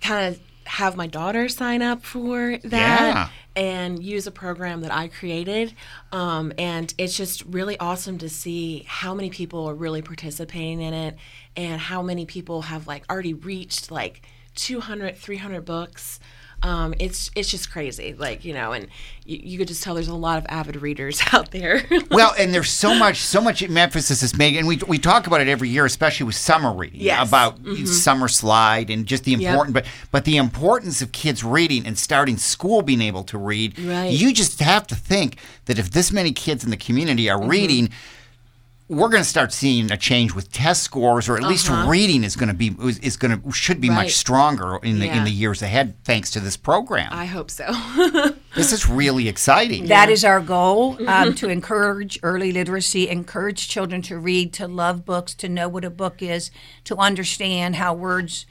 kind 0.00 0.26
of 0.34 0.40
have 0.66 0.96
my 0.96 1.06
daughter 1.06 1.48
sign 1.48 1.82
up 1.82 2.04
for 2.04 2.58
that 2.64 3.00
Yeah. 3.14 3.28
and 3.54 4.02
use 4.02 4.26
a 4.26 4.30
program 4.30 4.80
that 4.80 4.92
I 4.92 5.08
created. 5.08 5.74
Um, 6.12 6.52
and 6.58 6.92
it's 6.98 7.16
just 7.16 7.42
really 7.44 7.78
awesome 7.78 8.18
to 8.18 8.28
see 8.28 8.84
how 8.88 9.14
many 9.14 9.30
people 9.30 9.66
are 9.68 9.74
really 9.74 10.02
participating 10.02 10.80
in 10.80 10.94
it 10.94 11.16
and 11.56 11.80
how 11.80 12.02
many 12.02 12.26
people 12.26 12.62
have 12.62 12.86
like 12.86 13.04
already 13.10 13.34
reached 13.34 13.90
like 13.90 14.22
200, 14.54 15.16
300 15.16 15.64
books. 15.64 16.20
Um, 16.64 16.94
it's 16.98 17.30
it's 17.36 17.50
just 17.50 17.70
crazy, 17.70 18.14
like 18.18 18.42
you 18.44 18.54
know, 18.54 18.72
and 18.72 18.88
you, 19.26 19.38
you 19.42 19.58
could 19.58 19.68
just 19.68 19.82
tell 19.82 19.94
there's 19.94 20.08
a 20.08 20.14
lot 20.14 20.38
of 20.38 20.46
avid 20.48 20.76
readers 20.76 21.20
out 21.32 21.50
there. 21.50 21.82
Well, 22.10 22.32
and 22.38 22.54
there's 22.54 22.70
so 22.70 22.94
much, 22.94 23.18
so 23.18 23.42
much 23.42 23.62
emphasis 23.62 24.22
is 24.22 24.34
made, 24.36 24.56
and 24.56 24.66
we 24.66 24.80
we 24.88 24.98
talk 24.98 25.26
about 25.26 25.42
it 25.42 25.48
every 25.48 25.68
year, 25.68 25.84
especially 25.84 26.24
with 26.24 26.36
summer 26.36 26.72
reading, 26.72 27.02
Yes. 27.02 27.28
about 27.28 27.58
summer 27.86 28.28
slide 28.28 28.88
and 28.88 29.04
just 29.04 29.24
the 29.24 29.32
Yep. 29.32 29.40
important, 29.42 29.74
but 29.74 29.84
but 30.10 30.24
the 30.24 30.38
importance 30.38 31.02
of 31.02 31.12
kids 31.12 31.44
reading 31.44 31.84
and 31.86 31.98
starting 31.98 32.38
school 32.38 32.80
being 32.80 33.02
able 33.02 33.24
to 33.24 33.36
read. 33.36 33.78
Right. 33.78 34.10
You 34.10 34.32
just 34.32 34.58
have 34.60 34.86
to 34.86 34.96
think 34.96 35.36
that 35.66 35.78
if 35.78 35.90
this 35.90 36.10
many 36.12 36.32
kids 36.32 36.64
in 36.64 36.70
the 36.70 36.78
community 36.78 37.28
are 37.28 37.40
reading. 37.46 37.90
We're 38.86 39.08
going 39.08 39.22
to 39.22 39.28
start 39.28 39.50
seeing 39.50 39.90
a 39.90 39.96
change 39.96 40.34
with 40.34 40.52
test 40.52 40.82
scores, 40.82 41.26
or 41.26 41.36
at 41.38 41.42
least 41.42 41.70
reading 41.86 42.22
is 42.22 42.36
going 42.36 42.48
to 42.48 42.54
be 42.54 42.76
is, 42.82 42.98
is 42.98 43.16
going 43.16 43.40
to 43.40 43.50
should 43.50 43.80
be 43.80 43.88
Right. 43.88 44.04
much 44.04 44.12
stronger 44.12 44.76
in 44.82 44.98
the 44.98 45.08
in 45.08 45.24
the 45.24 45.30
years 45.30 45.62
ahead, 45.62 45.94
thanks 46.04 46.30
to 46.32 46.40
this 46.40 46.58
program. 46.58 47.08
I 47.10 47.24
hope 47.24 47.50
so. 47.50 47.64
this 48.54 48.72
is 48.72 48.86
really 48.86 49.26
exciting. 49.26 49.86
That 49.86 50.10
is 50.10 50.22
our 50.22 50.40
goal 50.40 50.98
um, 51.08 51.34
to 51.36 51.48
encourage 51.48 52.18
early 52.22 52.52
literacy, 52.52 53.08
encourage 53.08 53.68
children 53.68 54.02
to 54.02 54.18
read, 54.18 54.52
to 54.54 54.68
love 54.68 55.06
books, 55.06 55.34
to 55.36 55.48
know 55.48 55.66
what 55.68 55.84
a 55.84 55.90
book 55.90 56.20
is, 56.20 56.50
to 56.84 56.96
understand 56.96 57.76
how 57.76 57.94
words 57.94 58.44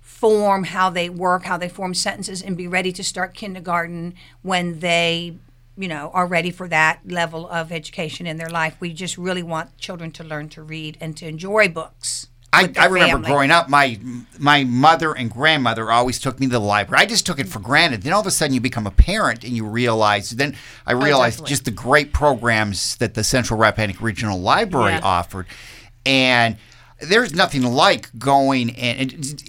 form, 0.00 0.64
how 0.64 0.90
they 0.90 1.08
work, 1.08 1.44
how 1.44 1.56
they 1.56 1.68
form 1.68 1.94
sentences, 1.94 2.42
and 2.42 2.56
be 2.56 2.66
ready 2.66 2.92
to 2.92 3.04
start 3.04 3.34
kindergarten 3.34 4.14
when 4.42 4.80
they, 4.80 5.38
you 5.78 5.88
know, 5.88 6.10
are 6.12 6.26
ready 6.26 6.50
for 6.50 6.68
that 6.68 7.00
level 7.06 7.48
of 7.48 7.70
education 7.70 8.26
in 8.26 8.36
their 8.36 8.50
life. 8.50 8.76
We 8.80 8.92
just 8.92 9.16
really 9.16 9.44
want 9.44 9.78
children 9.78 10.10
to 10.12 10.24
learn 10.24 10.48
to 10.50 10.62
read 10.62 10.98
and 11.00 11.16
to 11.18 11.26
enjoy 11.26 11.68
books. 11.68 12.26
I, 12.52 12.72
I 12.78 12.86
remember 12.86 13.16
family. 13.16 13.26
growing 13.28 13.50
up, 13.50 13.68
my 13.68 14.00
my 14.38 14.64
mother 14.64 15.12
and 15.12 15.30
grandmother 15.30 15.90
always 15.90 16.18
took 16.18 16.40
me 16.40 16.46
to 16.46 16.52
the 16.52 16.60
library. 16.60 17.02
I 17.02 17.06
just 17.06 17.26
took 17.26 17.38
it 17.38 17.46
for 17.46 17.58
granted. 17.60 18.02
Then 18.02 18.14
all 18.14 18.22
of 18.22 18.26
a 18.26 18.30
sudden, 18.30 18.54
you 18.54 18.60
become 18.60 18.86
a 18.86 18.90
parent 18.90 19.44
and 19.44 19.52
you 19.52 19.66
realize. 19.66 20.30
Then 20.30 20.56
I 20.86 20.94
oh, 20.94 20.96
realized 20.96 21.36
definitely. 21.36 21.50
just 21.50 21.64
the 21.66 21.70
great 21.72 22.12
programs 22.12 22.96
that 22.96 23.14
the 23.14 23.22
Central 23.22 23.60
Rappahannock 23.60 24.00
Regional 24.00 24.40
Library 24.40 24.92
Yeah. 24.92 25.00
offered, 25.02 25.46
and 26.06 26.56
there's 27.00 27.34
nothing 27.34 27.62
like 27.62 28.10
going 28.18 28.74
and. 28.76 29.12
and 29.12 29.44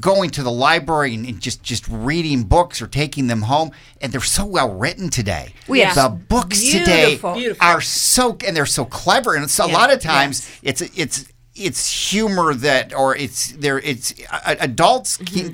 going 0.00 0.30
to 0.30 0.42
the 0.42 0.50
library 0.50 1.14
and 1.14 1.26
and 1.26 1.40
just 1.40 1.62
just 1.62 1.86
reading 1.88 2.42
books 2.44 2.80
or 2.82 2.86
taking 2.86 3.26
them 3.26 3.42
home 3.42 3.70
and 4.00 4.12
they're 4.12 4.20
so 4.20 4.44
well 4.44 4.74
written 4.74 5.08
today 5.10 5.52
We 5.66 5.80
have 5.80 5.94
the 5.94 6.08
books 6.08 6.62
today 6.70 7.06
beautiful- 7.06 7.34
Beautiful. 7.34 7.66
are 7.66 7.80
so 7.80 8.36
and 8.46 8.56
they're 8.56 8.66
so 8.66 8.84
clever 8.84 9.34
and 9.34 9.44
it's 9.44 9.58
a 9.58 9.66
Yeah. 9.66 9.72
lot 9.74 9.92
of 9.92 10.00
times 10.00 10.48
it's 10.62 10.80
it's 10.82 11.26
it's 11.54 12.10
humor 12.10 12.54
that 12.54 12.94
or 12.94 13.16
it's 13.16 13.52
there 13.52 13.78
it's 13.78 14.14
uh, 14.30 14.54
adults 14.60 15.16
can 15.16 15.52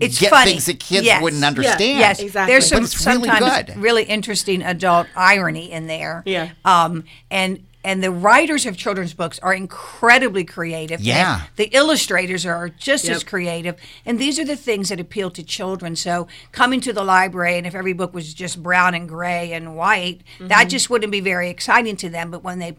It's 0.00 0.18
get 0.20 0.30
funny. 0.30 0.52
things 0.52 0.66
that 0.66 0.78
kids 0.80 1.04
Yes. 1.06 1.22
wouldn't 1.22 1.44
understand 1.44 1.80
Yes, 1.98 2.20
Exactly. 2.20 2.52
There's 2.52 2.70
But 2.70 2.76
some 2.76 2.84
it's 2.84 3.06
really 3.06 3.28
good. 3.38 3.76
really 3.76 4.04
interesting 4.04 4.62
adult 4.62 5.08
irony 5.16 5.70
in 5.72 5.86
there. 5.88 6.22
Yeah. 6.24 6.50
Um, 6.64 7.04
and 7.30 7.64
and 7.88 8.04
the 8.04 8.10
writers 8.10 8.66
of 8.66 8.76
children's 8.76 9.14
books 9.14 9.38
are 9.38 9.54
incredibly 9.54 10.44
creative. 10.44 11.00
Yeah. 11.00 11.44
The, 11.56 11.64
the 11.64 11.74
illustrators 11.74 12.44
are 12.44 12.68
just 12.68 13.08
as 13.08 13.24
creative, 13.24 13.76
and 14.04 14.18
these 14.18 14.38
are 14.38 14.44
the 14.44 14.56
things 14.56 14.90
that 14.90 15.00
appeal 15.00 15.30
to 15.30 15.42
children. 15.42 15.96
So 15.96 16.28
coming 16.52 16.82
to 16.82 16.92
the 16.92 17.02
library, 17.02 17.56
and 17.56 17.66
if 17.66 17.74
every 17.74 17.94
book 17.94 18.12
was 18.12 18.34
just 18.34 18.62
brown 18.62 18.94
and 18.94 19.08
gray 19.08 19.54
and 19.54 19.74
white, 19.74 20.20
that 20.38 20.50
mm-hmm. 20.50 20.68
just 20.68 20.90
wouldn't 20.90 21.10
be 21.10 21.20
very 21.20 21.48
exciting 21.48 21.96
to 21.96 22.10
them. 22.10 22.30
But 22.30 22.44
when 22.44 22.58
they 22.58 22.76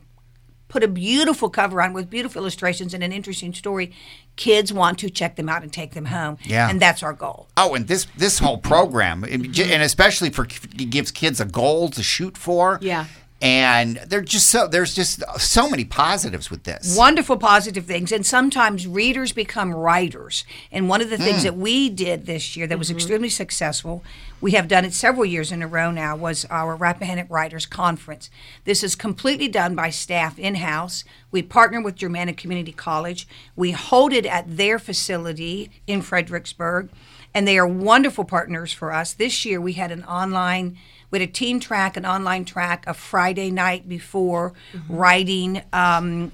put 0.68 0.84
a 0.84 0.88
beautiful 0.88 1.50
cover 1.50 1.82
on 1.82 1.94
with 1.94 2.10
beautiful 2.10 2.44
illustrations 2.44 2.94
and 2.94 3.04
an 3.04 3.12
interesting 3.12 3.54
story, 3.54 3.92
kids 4.36 4.72
want 4.72 5.00
to 5.00 5.10
check 5.10 5.36
them 5.36 5.50
out 5.50 5.64
and 5.64 5.74
take 5.74 5.94
them 5.94 6.06
home. 6.06 6.38
Yeah. 6.46 6.70
And 6.70 6.80
that's 6.80 7.04
our 7.04 7.14
goal. 7.14 7.48
oh 7.58 7.74
and 7.74 7.88
this 7.88 8.06
this 8.16 8.40
whole 8.40 8.58
program 8.58 9.24
mm-hmm. 9.24 9.74
and 9.74 9.84
especially 9.84 10.30
for 10.30 10.46
it 10.46 10.90
gives 10.90 11.12
kids 11.12 11.42
a 11.42 11.46
goal 11.46 11.90
to 11.90 12.04
shoot 12.04 12.38
for 12.38 12.78
Yeah. 12.82 13.08
And 13.42 13.98
they're 14.08 14.22
just 14.22 14.50
so 14.50 14.68
there's 14.68 14.94
just 14.94 15.24
so 15.40 15.70
many 15.70 15.86
positives 15.86 16.52
with 16.52 16.64
this. 16.64 16.98
wonderful 16.98 17.38
positive 17.38 17.86
things. 17.86 18.12
And 18.12 18.26
sometimes 18.26 18.86
readers 18.86 19.32
become 19.32 19.74
writers. 19.74 20.44
And 20.72 20.90
one 20.90 21.02
of 21.02 21.10
the 21.10 21.18
things 21.18 21.40
hmm. 21.40 21.46
that 21.46 21.58
we 21.58 21.90
did 21.90 22.26
this 22.26 22.58
year 22.58 22.68
that 22.68 22.78
was 22.78 22.90
mm-hmm. 22.90 22.98
extremely 22.98 23.30
successful 23.30 24.04
we 24.42 24.52
have 24.52 24.70
done 24.70 24.86
it 24.86 24.94
several 24.94 25.26
years 25.26 25.52
in 25.52 25.62
a 25.62 25.68
row 25.68 25.92
now 25.92 26.16
was 26.16 26.46
our 26.46 26.76
rappahannock 26.76 27.30
writers 27.30 27.66
conference. 27.66 28.30
This 28.64 28.84
is 28.84 28.96
completely 28.96 29.50
done 29.50 29.76
by 29.76 29.90
staff 29.90 30.40
in-house. 30.40 31.04
We 31.30 31.44
partner 31.44 31.82
with 31.82 31.98
germanna 31.98 32.38
community 32.38 32.72
college. 32.72 33.28
We 33.58 33.72
hold 33.72 34.14
it 34.14 34.26
at 34.26 34.58
their 34.58 34.80
facility 34.80 35.72
in 35.88 36.02
fredericksburg. 36.02 36.90
And 37.34 37.48
they 37.48 37.58
are 37.58 37.68
wonderful 37.68 38.24
partners 38.24 38.72
for 38.72 38.94
us. 38.94 39.14
This 39.14 39.46
year 39.46 39.60
we 39.60 39.74
had 39.74 39.92
an 39.92 40.06
online 40.06 40.78
we 41.12 41.20
had 41.20 41.30
a 41.30 41.32
teen 41.32 41.60
track 41.60 41.98
an 41.98 42.06
online 42.06 42.46
track 42.46 42.84
a 42.88 42.94
friday 42.94 43.50
night 43.52 43.88
before 43.90 44.54
writing 44.88 45.62
um, 45.74 46.32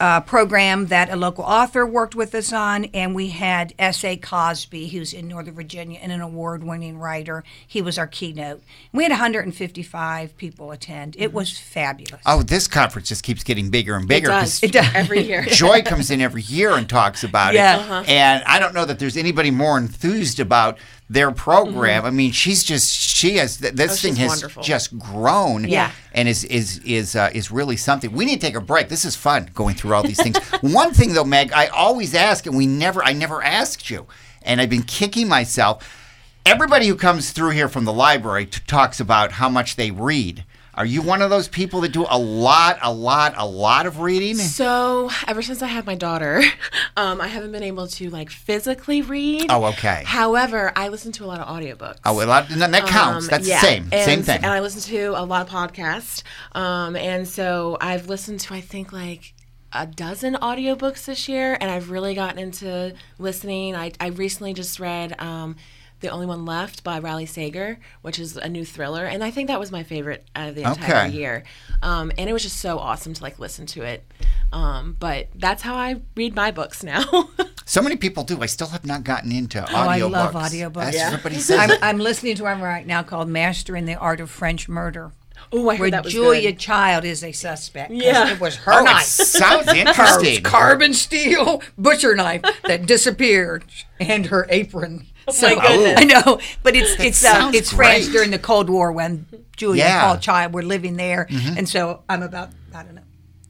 uh, 0.00 0.20
program 0.22 0.86
that 0.86 1.08
a 1.08 1.14
local 1.16 1.44
author 1.44 1.86
worked 1.86 2.16
with 2.16 2.34
us 2.34 2.52
on, 2.52 2.84
and 2.86 3.14
we 3.14 3.28
had 3.28 3.72
S.A. 3.78 4.16
Cosby, 4.16 4.88
who's 4.88 5.14
in 5.14 5.28
Northern 5.28 5.54
Virginia 5.54 6.00
and 6.02 6.10
an 6.10 6.20
award 6.20 6.64
winning 6.64 6.98
writer. 6.98 7.44
He 7.66 7.80
was 7.80 7.96
our 7.96 8.08
keynote. 8.08 8.60
We 8.92 9.04
had 9.04 9.10
155 9.12 10.36
people 10.36 10.72
attend. 10.72 11.14
It 11.16 11.32
was 11.32 11.56
fabulous. 11.58 12.20
Oh, 12.26 12.42
this 12.42 12.66
conference 12.66 13.08
just 13.08 13.22
keeps 13.22 13.44
getting 13.44 13.70
bigger 13.70 13.94
and 13.94 14.06
bigger. 14.08 14.30
It 14.30 14.32
bigger. 14.32 14.40
does. 14.40 14.60
'cause 14.60 14.94
every 14.96 15.20
year. 15.28 15.44
Joy 15.46 15.82
comes 15.82 16.10
in 16.10 16.20
every 16.20 16.42
year 16.42 16.72
and 16.72 16.88
talks 16.88 17.22
about 17.22 17.54
Yeah. 17.54 17.76
it. 17.76 17.80
Uh-huh. 17.82 18.04
And 18.08 18.42
I 18.44 18.58
don't 18.58 18.74
know 18.74 18.84
that 18.84 18.98
there's 18.98 19.16
anybody 19.16 19.52
more 19.52 19.78
enthused 19.78 20.40
about 20.40 20.76
their 21.14 21.30
program. 21.30 22.04
I 22.04 22.10
mean, 22.10 22.32
she's 22.32 22.62
just 22.62 22.92
she 22.92 23.36
has 23.38 23.56
th- 23.56 23.74
this 23.74 23.92
Oh, 23.92 23.96
thing 24.08 24.16
has 24.16 24.28
wonderful. 24.28 24.62
just 24.62 24.98
grown. 24.98 25.64
Yeah. 25.66 25.90
and 26.12 26.28
is 26.28 26.44
is 26.44 26.78
is 26.80 27.16
uh, 27.16 27.30
is 27.32 27.50
really 27.50 27.76
something. 27.76 28.12
We 28.12 28.24
need 28.26 28.40
to 28.40 28.46
take 28.46 28.56
a 28.56 28.60
break. 28.60 28.88
This 28.88 29.04
is 29.04 29.16
fun 29.16 29.50
going 29.54 29.74
through 29.76 29.94
all 29.94 30.02
these 30.02 30.22
things. 30.22 30.36
One 30.60 30.92
thing 30.92 31.14
though, 31.14 31.24
Meg, 31.24 31.52
I 31.52 31.68
always 31.68 32.14
ask, 32.14 32.46
and 32.46 32.56
we 32.56 32.66
never, 32.66 33.02
I 33.02 33.12
never 33.14 33.42
asked 33.42 33.88
you, 33.90 34.06
and 34.42 34.60
I've 34.60 34.70
been 34.70 34.82
kicking 34.82 35.28
myself. 35.28 36.00
Everybody 36.46 36.88
who 36.88 36.96
comes 36.96 37.30
through 37.30 37.50
here 37.52 37.68
from 37.70 37.86
the 37.86 37.92
library 37.92 38.44
t- 38.46 38.60
talks 38.66 39.00
about 39.00 39.32
how 39.32 39.48
much 39.48 39.76
they 39.76 39.90
read. 39.90 40.44
Are 40.76 40.84
you 40.84 41.02
one 41.02 41.22
of 41.22 41.30
those 41.30 41.46
people 41.46 41.80
that 41.82 41.92
do 41.92 42.04
a 42.08 42.18
lot, 42.18 42.78
a 42.82 42.92
lot, 42.92 43.34
a 43.36 43.46
lot 43.46 43.86
of 43.86 44.00
reading? 44.00 44.36
So 44.36 45.10
ever 45.26 45.40
since 45.40 45.62
I 45.62 45.68
had 45.68 45.86
my 45.86 45.94
daughter, 45.94 46.42
um, 46.96 47.20
I 47.20 47.28
haven't 47.28 47.52
been 47.52 47.62
able 47.62 47.86
to 47.88 48.10
like 48.10 48.30
physically 48.30 49.00
read. 49.02 49.46
Oh, 49.50 49.64
okay. 49.66 50.02
However, 50.04 50.72
I 50.74 50.88
listen 50.88 51.12
to 51.12 51.24
a 51.24 51.26
lot 51.26 51.40
of 51.40 51.46
audiobooks. 51.46 51.98
Oh, 52.04 52.22
a 52.22 52.26
lot, 52.26 52.48
that 52.48 52.86
counts. 52.86 53.26
Um, 53.26 53.30
That's 53.30 53.46
yeah. 53.46 53.60
the 53.60 53.66
same, 53.66 53.88
and, 53.92 54.04
same 54.04 54.22
thing. 54.22 54.36
And 54.36 54.46
I 54.46 54.60
listen 54.60 54.80
to 54.92 55.14
a 55.16 55.24
lot 55.24 55.46
of 55.46 55.52
podcasts. 55.52 56.22
Um, 56.52 56.96
and 56.96 57.26
so 57.28 57.78
I've 57.80 58.08
listened 58.08 58.40
to, 58.40 58.54
I 58.54 58.60
think, 58.60 58.92
like 58.92 59.34
a 59.72 59.86
dozen 59.86 60.34
audiobooks 60.34 61.04
this 61.04 61.28
year, 61.28 61.56
and 61.60 61.70
I've 61.70 61.90
really 61.90 62.14
gotten 62.14 62.38
into 62.38 62.94
listening. 63.18 63.74
I, 63.74 63.92
I 64.00 64.08
recently 64.08 64.54
just 64.54 64.78
read 64.80 65.20
um, 65.20 65.56
The 66.04 66.10
Only 66.10 66.26
One 66.26 66.44
Left 66.44 66.84
by 66.84 66.98
Riley 66.98 67.24
Sager, 67.24 67.78
which 68.02 68.18
is 68.18 68.36
a 68.36 68.46
new 68.48 68.64
thriller. 68.64 69.06
And 69.06 69.24
I 69.24 69.30
think 69.30 69.48
that 69.48 69.58
was 69.58 69.72
my 69.72 69.82
favorite 69.82 70.26
out 70.36 70.50
of 70.50 70.54
the 70.54 70.62
entire 70.62 71.06
Okay. 71.06 71.16
year. 71.16 71.44
Um, 71.82 72.12
and 72.18 72.28
it 72.28 72.32
was 72.34 72.42
just 72.42 72.58
so 72.60 72.78
awesome 72.78 73.14
to 73.14 73.22
like 73.22 73.38
listen 73.38 73.64
to 73.66 73.82
it. 73.82 74.04
Um, 74.52 74.96
but 75.00 75.28
that's 75.34 75.62
how 75.62 75.74
I 75.76 76.02
read 76.14 76.34
my 76.36 76.50
books 76.50 76.82
now. 76.84 77.04
So 77.66 77.80
many 77.80 77.96
people 77.96 78.24
do. 78.24 78.42
I 78.42 78.46
still 78.46 78.66
have 78.66 78.84
not 78.84 79.04
gotten 79.04 79.32
into 79.32 79.58
audiobooks. 79.58 79.72
Oh, 79.72 79.88
I 79.88 80.00
love 80.02 80.34
audiobooks. 80.34 80.74
That's 80.74 80.96
yeah. 80.98 81.06
everybody 81.06 81.36
says. 81.38 81.58
I'm, 81.58 81.78
I'm 81.82 81.98
listening 81.98 82.34
to 82.36 82.42
one 82.42 82.60
right 82.60 82.86
now 82.86 83.02
called 83.02 83.26
Mastering 83.30 83.86
the 83.86 83.94
Art 83.94 84.20
of 84.20 84.28
French 84.28 84.68
Murder. 84.68 85.12
oh, 85.50 85.70
I 85.70 85.76
heard 85.76 85.80
Where 85.80 85.90
that 85.92 86.04
was 86.04 86.12
Julia 86.12 86.52
good. 86.52 86.58
Child 86.58 87.06
is 87.06 87.24
a 87.24 87.32
suspect. 87.32 87.90
Yeah. 87.90 88.34
It 88.34 88.38
was 88.38 88.56
her 88.56 88.72
oh, 88.74 88.80
it 88.80 88.84
knife. 88.84 89.04
sounds 89.04 89.66
her 89.70 89.74
interesting. 89.76 90.42
carbon 90.42 90.92
steel 90.92 91.62
butcher 91.78 92.14
knife 92.14 92.42
that 92.64 92.84
disappeared 92.84 93.64
and 93.98 94.26
her 94.26 94.46
apron. 94.50 95.06
So, 95.30 95.54
my 95.56 95.66
goodness. 95.66 96.00
I 96.00 96.04
know, 96.04 96.38
but 96.62 96.76
it's 96.76 96.98
it's 97.00 97.24
uh, 97.24 97.50
it's 97.54 97.72
France 97.72 98.04
great. 98.06 98.12
during 98.12 98.30
the 98.30 98.38
Cold 98.38 98.68
War 98.68 98.92
when 98.92 99.26
Julia 99.56 99.84
Yeah. 99.84 100.00
and 100.02 100.06
Paul 100.08 100.18
Child 100.18 100.52
were 100.52 100.62
living 100.62 100.96
there, 100.96 101.26
and 101.30 101.68
so 101.68 102.02
I'm 102.08 102.22
about 102.22 102.50
I 102.74 102.82
don't 102.82 102.94
know. 102.94 103.00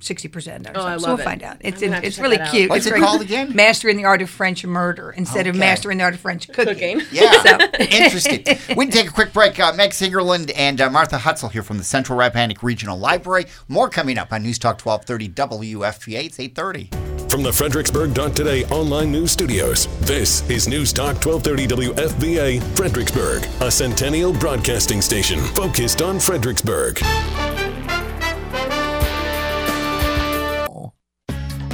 Sixty 0.01 0.29
percent. 0.29 0.67
Oh, 0.75 0.83
I 0.85 0.99
so 0.99 1.09
love 1.09 1.19
we'll 1.19 1.21
it. 1.21 1.25
find 1.25 1.43
out. 1.43 1.57
It's 1.61 1.77
I'm 1.79 1.85
gonna 1.89 1.93
have 1.95 2.03
to 2.03 2.07
it's 2.09 2.19
really 2.19 2.37
cute. 2.51 2.69
What's 2.69 2.81
It's 2.81 2.87
it 2.89 2.91
very- 2.91 3.01
called 3.01 3.23
again? 3.23 3.57
Mastering 3.57 3.97
the 3.97 4.05
Art 4.05 4.21
of 4.21 4.29
French 4.29 4.63
Murder 4.63 5.13
instead 5.17 5.47
of 5.47 5.57
Mastering 5.57 5.97
the 5.97 6.05
Art 6.05 6.13
of 6.13 6.21
French 6.21 6.47
Cooking. 6.49 7.01
Cooking. 7.01 7.01
Yeah, 7.11 7.59
interesting. 7.81 8.45
We 8.77 8.85
can 8.85 8.91
take 8.93 9.09
a 9.09 9.13
quick 9.13 9.33
break. 9.33 9.59
Uh, 9.59 9.73
Meg 9.73 9.93
Slingerland 9.93 10.53
and 10.55 10.79
uh, 10.79 10.91
Martha 10.91 11.17
Hutzel 11.17 11.51
here 11.51 11.63
from 11.63 11.79
the 11.79 11.85
Central 11.85 12.19
Rappahannock 12.19 12.63
Regional 12.63 12.99
Library. 12.99 13.47
More 13.67 13.89
coming 13.89 14.19
up 14.19 14.31
on 14.31 14.43
News 14.43 14.59
Talk 14.59 14.79
1230 14.85 15.31
WFVA. 15.75 16.27
It's 16.27 16.39
830. 16.39 17.04
From 17.35 17.43
the 17.43 17.53
Fredericksburg.today 17.53 18.65
online 18.67 19.11
news 19.11 19.33
studios, 19.33 19.89
this 20.03 20.49
is 20.49 20.69
News 20.69 20.93
Talk 20.93 21.17
1230 21.17 21.91
WFVA 21.91 22.63
Fredericksburg, 22.77 23.45
a 23.61 23.73
centennial 23.73 24.33
broadcasting 24.33 25.03
station 25.03 25.41
focused 25.41 26.01
on 26.01 26.21
Fredericksburg. 26.21 27.01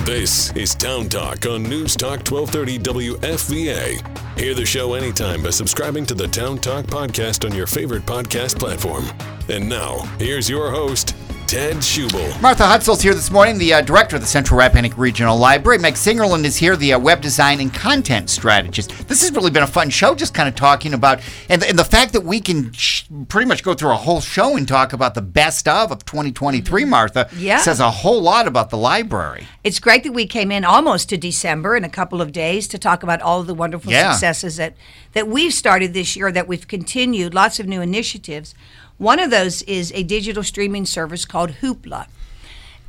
This 0.06 0.50
is 0.56 0.74
Town 0.74 1.10
Talk 1.10 1.44
on 1.44 1.64
News 1.64 1.94
Talk 1.94 2.20
1230 2.26 2.78
WFVA. 3.18 4.38
Hear 4.38 4.54
the 4.54 4.64
show 4.64 4.94
anytime 4.94 5.42
by 5.42 5.50
subscribing 5.50 6.06
to 6.06 6.14
the 6.14 6.28
Town 6.28 6.56
Talk 6.56 6.86
podcast 6.86 7.44
on 7.44 7.54
your 7.54 7.66
favorite 7.66 8.06
podcast 8.06 8.58
platform. 8.58 9.04
And 9.50 9.68
now, 9.68 9.98
here's 10.18 10.48
your 10.48 10.70
host, 10.70 11.14
Ted 11.50 11.78
Schubel. 11.78 12.40
Martha 12.40 12.62
Hutzel's 12.62 13.02
here 13.02 13.12
this 13.12 13.28
morning, 13.28 13.58
the 13.58 13.74
uh, 13.74 13.80
director 13.80 14.14
of 14.14 14.22
the 14.22 14.28
Central 14.28 14.56
Rappahannock 14.60 14.96
Regional 14.96 15.36
Library. 15.36 15.78
Meg 15.78 15.94
Slingerland 15.94 16.44
is 16.44 16.56
here, 16.58 16.76
the 16.76 16.92
uh, 16.92 16.98
web 17.00 17.20
design 17.20 17.58
and 17.60 17.74
content 17.74 18.30
strategist. 18.30 18.90
This 19.08 19.20
has 19.22 19.32
really 19.32 19.50
been 19.50 19.64
a 19.64 19.66
fun 19.66 19.90
show, 19.90 20.14
just 20.14 20.32
kind 20.32 20.48
of 20.48 20.54
talking 20.54 20.94
about, 20.94 21.18
and, 21.48 21.64
and 21.64 21.76
the 21.76 21.82
fact 21.82 22.12
that 22.12 22.20
we 22.20 22.40
can 22.40 22.70
sh- 22.72 23.02
pretty 23.28 23.48
much 23.48 23.64
go 23.64 23.74
through 23.74 23.90
a 23.90 23.96
whole 23.96 24.20
show 24.20 24.56
and 24.56 24.68
talk 24.68 24.92
about 24.92 25.14
the 25.16 25.22
best 25.22 25.66
of 25.66 25.90
of 25.90 26.04
2023, 26.04 26.84
Martha, 26.84 27.28
Yeah. 27.36 27.58
says 27.58 27.80
a 27.80 27.90
whole 27.90 28.22
lot 28.22 28.46
about 28.46 28.70
the 28.70 28.76
library. 28.78 29.48
It's 29.64 29.80
great 29.80 30.04
that 30.04 30.12
we 30.12 30.26
came 30.28 30.52
in 30.52 30.64
almost 30.64 31.08
to 31.08 31.16
December 31.16 31.74
in 31.74 31.82
a 31.82 31.90
couple 31.90 32.22
of 32.22 32.30
days 32.30 32.68
to 32.68 32.78
talk 32.78 33.02
about 33.02 33.20
all 33.22 33.40
of 33.40 33.48
the 33.48 33.54
wonderful 33.54 33.90
Yeah. 33.90 34.12
successes 34.12 34.54
that, 34.58 34.76
that 35.14 35.26
we've 35.26 35.52
started 35.52 35.94
this 35.94 36.14
year, 36.14 36.30
that 36.30 36.46
we've 36.46 36.68
continued, 36.68 37.34
lots 37.34 37.58
of 37.58 37.66
new 37.66 37.80
initiatives. 37.80 38.54
One 39.00 39.18
of 39.18 39.30
those 39.30 39.62
is 39.62 39.90
a 39.94 40.02
digital 40.02 40.42
streaming 40.42 40.84
service 40.84 41.24
called 41.24 41.52
Hoopla. 41.62 42.06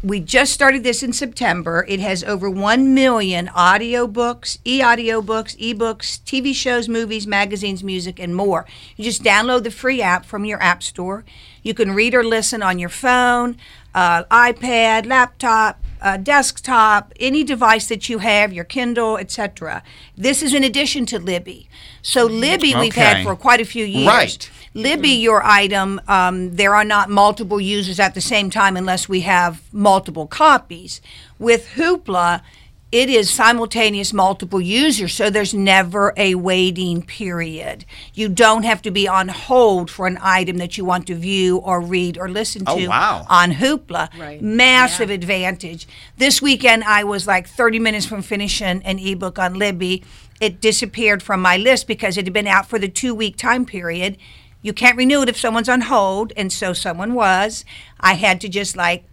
We 0.04 0.20
just 0.20 0.52
started 0.52 0.84
this 0.84 1.04
in 1.04 1.14
September. 1.14 1.86
It 1.88 2.02
has 2.02 2.22
over 2.26 2.50
1 2.50 2.94
million 2.94 3.48
audiobooks, 3.48 4.58
e 4.66 4.82
audiobooks, 4.82 5.56
ebooks, 5.56 6.20
TV 6.26 6.54
shows, 6.54 6.90
movies, 6.90 7.26
magazines, 7.26 7.82
music, 7.82 8.20
and 8.20 8.36
more. 8.36 8.66
You 8.98 9.06
just 9.06 9.24
download 9.24 9.64
the 9.64 9.72
free 9.72 10.02
app 10.02 10.26
from 10.26 10.44
your 10.44 10.62
app 10.62 10.84
store. 10.84 11.24
You 11.64 11.74
can 11.74 11.94
read 11.94 12.14
or 12.14 12.26
listen 12.26 12.62
on 12.62 12.78
your 12.78 12.90
phone, 12.90 13.56
uh, 13.96 14.26
iPad, 14.26 15.06
laptop, 15.06 15.82
uh, 16.02 16.18
desktop, 16.18 17.14
any 17.22 17.46
device 17.46 17.88
that 17.88 18.10
you 18.10 18.18
have, 18.18 18.52
your 18.52 18.66
Kindle, 18.66 19.16
etc. 19.18 19.82
This 20.18 20.44
is 20.44 20.54
in 20.54 20.66
addition 20.66 21.06
to 21.06 21.20
Libby. 21.20 21.70
So, 22.02 22.26
Libby 22.26 22.76
we've 22.76 22.96
had 22.96 23.24
for 23.24 23.38
quite 23.38 23.62
a 23.62 23.66
few 23.66 23.86
years. 23.86 24.08
Right. 24.08 24.50
Libby, 24.74 25.10
your 25.10 25.44
item, 25.44 26.00
um, 26.08 26.56
there 26.56 26.74
are 26.76 26.86
not 26.86 27.10
multiple 27.10 27.60
users 27.60 28.00
at 28.00 28.14
the 28.14 28.22
same 28.22 28.50
time 28.50 28.78
unless 28.78 29.10
we 29.10 29.22
have 29.22 29.62
multiple 29.74 30.28
copies. 30.28 31.02
With 31.38 31.68
Hoopla, 31.76 32.42
it 32.90 33.10
is 33.10 33.30
simultaneous 33.30 34.12
multiple 34.14 34.60
users, 34.62 35.14
so 35.14 35.30
there's 35.30 35.54
never 35.54 36.14
a 36.18 36.36
waiting 36.36 37.02
period. 37.02 37.86
You 38.14 38.28
don't 38.30 38.64
have 38.64 38.82
to 38.84 38.92
be 38.92 39.08
on 39.08 39.28
hold 39.30 39.90
for 39.90 40.08
an 40.08 40.18
item 40.22 40.58
that 40.58 40.78
you 40.78 40.86
want 40.86 41.08
to 41.08 41.16
view 41.16 41.58
or 41.58 41.82
read 41.82 42.18
or 42.18 42.30
listen 42.30 42.66
to 42.66 42.72
Oh, 42.72 42.78
to 42.80 42.88
wow. 42.88 43.26
on 43.30 43.52
Hoopla. 43.54 44.18
Right. 44.18 44.42
Massive 44.42 45.10
advantage. 45.10 45.88
This 46.18 46.42
weekend, 46.42 46.84
I 46.86 47.04
was 47.06 47.28
like 47.28 47.48
30 47.48 47.80
minutes 47.80 48.06
from 48.06 48.22
finishing 48.22 48.82
an 48.84 49.00
ebook 49.00 49.38
on 49.40 49.54
Libby. 49.54 50.04
It 50.42 50.60
disappeared 50.60 51.22
from 51.24 51.42
my 51.42 51.56
list 51.58 51.88
because 51.88 52.18
it 52.18 52.26
had 52.26 52.34
been 52.34 52.48
out 52.48 52.68
for 52.68 52.80
the 52.80 52.90
two 52.90 53.14
week 53.16 53.38
time 53.38 53.66
period. 53.66 54.18
You 54.62 54.74
can't 54.74 54.98
renew 54.98 55.22
it 55.22 55.30
if 55.30 55.38
someone's 55.38 55.70
on 55.70 55.82
hold, 55.82 56.34
and 56.38 56.52
so 56.52 56.74
someone 56.74 57.14
was. 57.14 57.66
I 58.00 58.14
had 58.14 58.40
to 58.42 58.50
just 58.50 58.76
like 58.76 59.06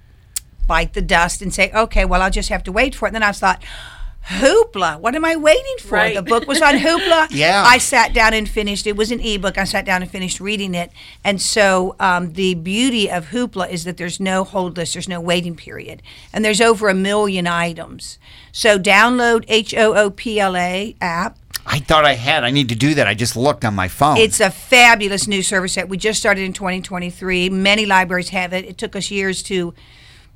bite 0.67 0.93
the 0.93 1.03
dust 1.03 1.41
and 1.43 1.53
say, 1.53 1.71
okay, 1.73 2.05
well, 2.05 2.23
I'll 2.23 2.31
just 2.31 2.51
have 2.51 2.63
to 2.65 2.73
wait 2.73 2.95
for 2.95 3.07
it. 3.07 3.09
And 3.09 3.17
then 3.17 3.23
I 3.23 3.33
thought, 3.33 3.63
Hoopla, 4.29 5.01
what 5.01 5.15
am 5.15 5.25
I 5.25 5.37
waiting 5.37 5.77
for? 5.81 5.95
Right. 5.95 6.15
The 6.15 6.23
book 6.23 6.47
was 6.47 6.61
on 6.61 6.75
Hoopla. 6.75 7.29
Yeah. 7.39 7.65
I 7.67 7.79
sat 7.79 8.13
down 8.13 8.35
and 8.35 8.49
finished. 8.49 8.87
It 8.87 8.97
was 8.97 9.11
an 9.11 9.21
ebook. 9.21 9.57
I 9.57 9.65
sat 9.65 9.87
down 9.87 10.03
and 10.03 10.11
finished 10.11 10.39
reading 10.41 10.75
it. 10.75 10.91
And 11.25 11.41
so 11.41 11.97
um, 11.99 12.35
the 12.35 12.55
beauty 12.55 13.11
of 13.11 13.27
Hoopla 13.29 13.71
is 13.71 13.85
that 13.85 13.97
there's 13.97 14.21
no 14.21 14.45
hold 14.45 14.77
list, 14.77 14.95
there's 14.95 15.09
no 15.09 15.21
waiting 15.21 15.57
period, 15.57 16.03
and 16.33 16.45
there's 16.45 16.61
over 16.61 16.89
a 16.89 16.95
million 16.95 17.47
items. 17.47 18.19
So 18.53 18.79
download 18.79 19.45
H 19.49 19.75
O 19.75 19.95
O 19.95 20.11
P 20.11 20.39
L 20.39 20.57
A 20.57 20.95
app. 21.01 21.39
I 21.71 21.81
thought 21.81 22.05
I 22.07 22.15
had. 22.15 22.45
I 22.45 22.51
need 22.51 22.71
to 22.71 22.75
do 22.75 22.95
that. 22.95 23.07
I 23.07 23.13
just 23.15 23.37
looked 23.37 23.65
on 23.65 23.75
my 23.75 23.89
phone. 23.89 24.17
It's 24.17 24.41
a 24.41 24.51
fabulous 24.51 25.29
new 25.29 25.43
service 25.43 25.75
that 25.75 25.89
we 25.89 25.99
just 25.99 26.19
started 26.19 26.43
in 26.43 26.55
2023. 26.55 27.51
Many 27.51 27.85
libraries 27.85 28.31
have 28.31 28.55
it. 28.55 28.65
It 28.65 28.79
took 28.79 28.97
us 28.97 29.11
years 29.11 29.43
to 29.45 29.75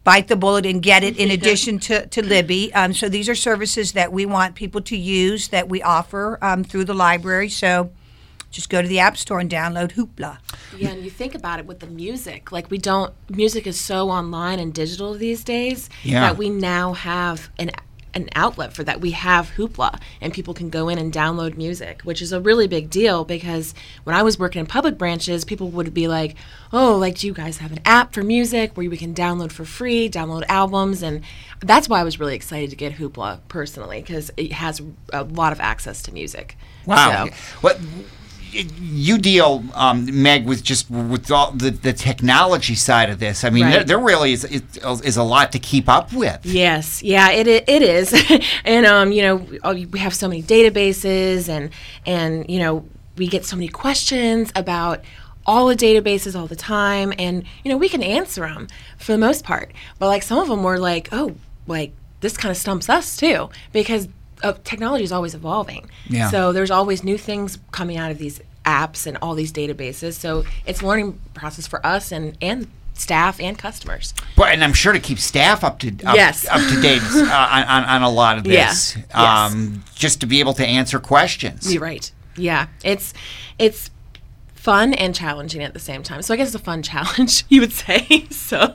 bite 0.05 0.29
the 0.29 0.37
bullet 0.37 0.67
and 0.67 0.83
get 0.83 1.03
it 1.03 1.17
in 1.17 1.31
addition 1.31 1.79
to, 1.79 2.07
to 2.09 2.23
Libby. 2.23 2.73
Um, 2.75 2.93
so 2.93 3.09
these 3.09 3.29
are 3.31 3.35
services 3.35 3.93
that 3.93 4.13
we 4.13 4.27
want 4.27 4.55
people 4.57 4.83
to 4.83 4.97
use 4.97 5.49
that 5.49 5.69
we 5.71 5.81
offer 5.81 6.39
um, 6.43 6.65
through 6.65 6.85
the 6.85 6.95
library. 6.95 7.49
So 7.49 7.91
just 8.51 8.69
go 8.69 8.83
to 8.83 8.89
the 8.89 8.99
App 8.99 9.17
Store 9.17 9.41
and 9.41 9.51
download 9.51 9.93
Hoopla. 9.93 10.39
Yeah, 10.77 10.91
and 10.91 11.03
you 11.03 11.11
think 11.11 11.35
about 11.35 11.59
it 11.59 11.67
with 11.67 11.81
the 11.81 11.87
music. 11.87 12.53
Like 12.53 12.71
we 12.71 12.77
don't 12.77 13.15
music 13.31 13.67
is 13.67 13.81
so 13.81 14.11
online 14.11 14.59
and 14.59 14.75
digital 14.75 15.15
these 15.15 15.43
days 15.43 15.89
Yeah. 16.03 16.21
that 16.21 16.37
we 16.37 16.51
now 16.51 16.93
have 16.93 17.49
an 17.59 17.71
an 18.15 18.29
outlet 18.35 18.73
for 18.73 18.85
that. 18.85 19.01
We 19.01 19.13
have 19.13 19.53
Hoopla 19.57 20.01
and 20.21 20.33
people 20.33 20.53
can 20.55 20.69
go 20.71 20.89
in 20.89 20.99
and 20.99 21.13
download 21.13 21.57
music, 21.57 22.03
which 22.03 22.21
is 22.21 22.33
a 22.33 22.41
really 22.41 22.67
big 22.67 22.91
deal 22.91 23.25
because 23.25 23.75
when 24.05 24.15
I 24.15 24.23
was 24.23 24.39
working 24.39 24.61
in 24.61 24.67
public 24.67 24.99
branches, 24.99 25.45
people 25.45 25.71
would 25.71 25.95
be 25.95 26.09
like, 26.09 26.37
"Oh, 26.73 26.97
like 26.97 27.19
do 27.19 27.27
you 27.27 27.33
guys 27.33 27.59
have 27.59 27.73
an 27.73 27.81
app 27.85 28.13
for 28.13 28.23
music 28.23 28.73
where 28.77 28.89
we 28.91 28.97
can 28.97 29.15
download 29.15 29.51
for 29.53 29.65
free, 29.65 30.11
download 30.11 30.45
albums?" 30.49 31.03
And 31.03 31.23
that's 31.61 31.89
why 31.89 32.01
I 32.01 32.05
was 32.05 32.21
really 32.21 32.35
excited 32.37 32.71
to 32.71 32.77
get 32.77 32.95
Hoopla 32.95 33.41
personally 33.49 34.01
because 34.03 34.31
it 34.37 34.53
has 34.53 34.83
a 35.13 35.25
lot 35.25 35.53
of 35.53 35.61
access 35.61 36.03
to 36.03 36.13
music. 36.13 36.57
Wow. 36.87 37.27
So- 37.27 37.33
What 37.63 37.81
you 38.53 39.19
deal, 39.19 39.65
um, 39.75 40.23
Meg, 40.23 40.47
with 40.47 40.63
just 40.63 40.91
with 40.91 41.31
all 41.31 41.53
the, 41.53 41.71
the 41.71 41.93
technology 41.93 42.75
side 42.75 43.11
of 43.11 43.19
this. 43.19 43.45
I 43.45 43.51
mean, 43.51 43.65
Right. 43.65 43.73
there, 43.73 43.85
there 43.85 43.99
really 43.99 44.33
is, 44.33 44.45
is 44.45 44.63
is 45.03 45.17
a 45.17 45.23
lot 45.23 45.53
to 45.53 45.59
keep 45.59 45.89
up 45.89 46.13
with. 46.13 46.41
Yes, 46.45 47.03
yeah, 47.03 47.31
it 47.31 47.47
it 47.47 47.83
is, 47.83 48.15
and 48.65 48.87
um, 48.87 49.13
you 49.13 49.23
know, 49.23 49.47
oh, 49.65 49.75
we 49.75 49.99
have 49.99 50.15
so 50.15 50.29
many 50.29 50.43
databases, 50.43 51.49
and 51.49 51.71
and 52.07 52.49
you 52.49 52.59
know, 52.59 52.85
we 53.17 53.27
get 53.27 53.45
so 53.45 53.57
many 53.57 53.69
questions 53.69 54.53
about 54.55 55.03
all 55.45 55.67
the 55.67 55.77
databases 55.77 56.39
all 56.39 56.47
the 56.47 56.57
time, 56.57 57.13
and 57.19 57.45
you 57.65 57.71
know, 57.71 57.77
we 57.77 57.89
can 57.89 58.03
answer 58.03 58.43
them 58.43 58.69
for 58.99 59.13
the 59.13 59.19
most 59.19 59.45
part, 59.45 59.73
but 59.99 60.07
like 60.09 60.23
some 60.23 60.39
of 60.39 60.49
them 60.49 60.63
were 60.63 60.79
like, 60.79 61.09
oh, 61.13 61.35
like 61.67 61.93
this 62.21 62.37
kind 62.37 62.51
of 62.51 62.57
stumps 62.57 62.89
us 62.89 63.17
too 63.17 63.51
because 63.73 64.09
uh, 64.43 64.55
technology 64.65 65.05
is 65.05 65.13
always 65.13 65.35
evolving. 65.35 65.89
Yeah. 66.09 66.31
So 66.31 66.53
there's 66.53 66.71
always 66.71 67.03
new 67.05 67.19
things 67.19 67.59
coming 67.71 67.97
out 67.97 68.11
of 68.11 68.19
these 68.19 68.41
apps 68.65 69.07
and 69.07 69.17
all 69.23 69.35
these 69.35 69.53
databases. 69.53 70.15
So 70.15 70.45
it's 70.67 70.83
a 70.83 70.87
learning 70.87 71.21
process 71.35 71.67
for 71.67 71.85
us 71.87 72.13
and 72.13 72.37
and 72.41 72.69
staff 72.95 73.41
and 73.41 73.59
customers. 73.59 74.15
But 74.37 74.49
and 74.53 74.63
I'm 74.63 74.73
sure 74.75 74.93
to 74.93 75.01
keep 75.01 75.19
staff 75.19 75.65
up 75.65 75.79
to 75.81 75.89
up, 76.05 76.15
Yes. 76.15 76.47
up 76.49 76.61
to 76.61 76.81
date 76.81 77.03
uh, 77.15 77.49
on, 77.51 77.63
on 77.65 77.85
on 77.85 78.03
a 78.03 78.11
lot 78.11 78.39
of 78.39 78.47
Yeah. 78.47 78.69
this, 78.69 78.97
Yes. 78.97 79.15
um, 79.15 79.83
just 79.95 80.21
to 80.21 80.27
be 80.27 80.41
able 80.41 80.53
to 80.55 80.67
answer 80.67 80.99
questions. 81.01 81.73
You're 81.73 81.83
right. 81.83 82.11
Yeah, 82.37 82.67
it's 82.85 83.13
it's 83.59 83.91
fun 84.55 84.95
and 84.95 85.15
challenging 85.15 85.63
at 85.63 85.73
the 85.75 85.81
same 85.81 86.03
time. 86.03 86.23
So 86.23 86.33
I 86.33 86.37
guess 86.37 86.49
it's 86.49 86.55
a 86.55 86.59
fun 86.61 86.83
challenge, 86.93 87.45
you 87.49 87.61
would 87.61 87.73
say. 87.73 88.27
So 88.31 88.75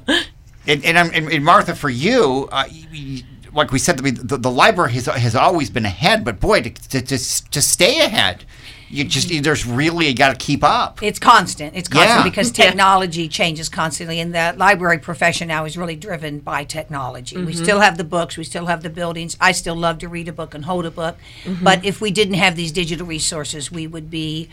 And, 0.68 0.84
and, 0.84 0.98
I'm- 0.98 1.12
and, 1.14 1.32
and 1.32 1.46
Martha, 1.46 1.74
for 1.76 1.90
you, 1.90 2.50
uh, 2.52 2.66
y- 2.70 2.88
y- 2.92 3.24
like 3.58 3.72
we 3.72 3.80
said, 3.80 3.98
the, 3.98 4.12
the, 4.12 4.38
the 4.38 4.52
library 4.52 4.94
has, 4.94 5.08
has 5.08 5.36
always 5.36 5.70
been 5.72 5.86
ahead, 5.86 6.24
but 6.24 6.40
boy, 6.40 6.62
to, 6.62 6.70
to, 6.70 7.02
to, 7.02 7.18
to 7.50 7.62
stay 7.62 8.00
ahead, 8.02 8.46
you 8.90 9.04
just 9.04 9.30
there's 9.44 9.66
really 9.66 10.08
you 10.08 10.14
got 10.14 10.40
to 10.40 10.46
keep 10.46 10.64
up. 10.64 11.02
It's 11.04 11.20
constant. 11.20 11.76
It's 11.76 11.90
constant 11.90 12.20
Yeah. 12.20 12.24
because 12.24 12.48
Yeah. 12.50 12.66
technology 12.66 13.28
changes 13.28 13.68
constantly, 13.68 14.20
and 14.20 14.34
the 14.34 14.54
library 14.58 15.00
profession 15.00 15.48
now 15.48 15.66
is 15.66 15.76
really 15.76 15.96
driven 15.96 16.40
by 16.40 16.64
technology. 16.64 17.36
We 17.36 17.54
mm-hmm. 17.54 17.64
still 17.64 17.80
have 17.82 17.98
the 17.98 18.04
books, 18.04 18.38
we 18.38 18.44
still 18.44 18.68
have 18.68 18.84
the 18.84 18.90
buildings. 18.90 19.36
I 19.42 19.52
still 19.52 19.76
love 19.76 19.98
to 20.00 20.08
read 20.08 20.28
a 20.28 20.34
book 20.34 20.54
and 20.54 20.64
hold 20.64 20.86
a 20.86 20.92
book, 20.92 21.18
mm-hmm. 21.44 21.64
but 21.64 21.84
if 21.84 22.00
we 22.00 22.12
didn't 22.12 22.36
have 22.36 22.56
these 22.56 22.72
digital 22.72 23.08
resources, 23.08 23.72
we 23.72 23.88
would 23.88 24.10
be 24.10 24.50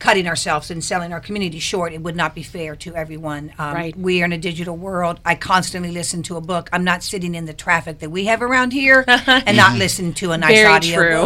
cutting 0.00 0.26
ourselves 0.26 0.70
and 0.70 0.82
selling 0.82 1.12
our 1.12 1.20
community 1.20 1.60
short. 1.60 1.92
It 1.92 2.00
would 2.02 2.16
not 2.16 2.34
be 2.34 2.42
fair 2.42 2.74
to 2.76 2.96
everyone. 2.96 3.52
Um, 3.58 3.74
Right. 3.74 3.96
We 3.96 4.20
are 4.22 4.24
in 4.24 4.32
a 4.32 4.38
digital 4.38 4.76
world. 4.76 5.20
I 5.24 5.36
constantly 5.36 5.92
listen 5.92 6.22
to 6.24 6.36
a 6.36 6.40
book. 6.40 6.68
I'm 6.72 6.82
not 6.82 7.02
sitting 7.04 7.34
in 7.36 7.44
the 7.44 7.52
traffic 7.54 8.00
that 8.00 8.10
we 8.10 8.24
have 8.24 8.42
around 8.42 8.72
here 8.72 9.04
and 9.08 9.56
not 9.56 9.78
listen 9.78 10.12
to 10.14 10.32
a 10.32 10.38
nice 10.38 10.54
Very 10.56 10.66
audio 10.72 10.96
true. 10.96 11.22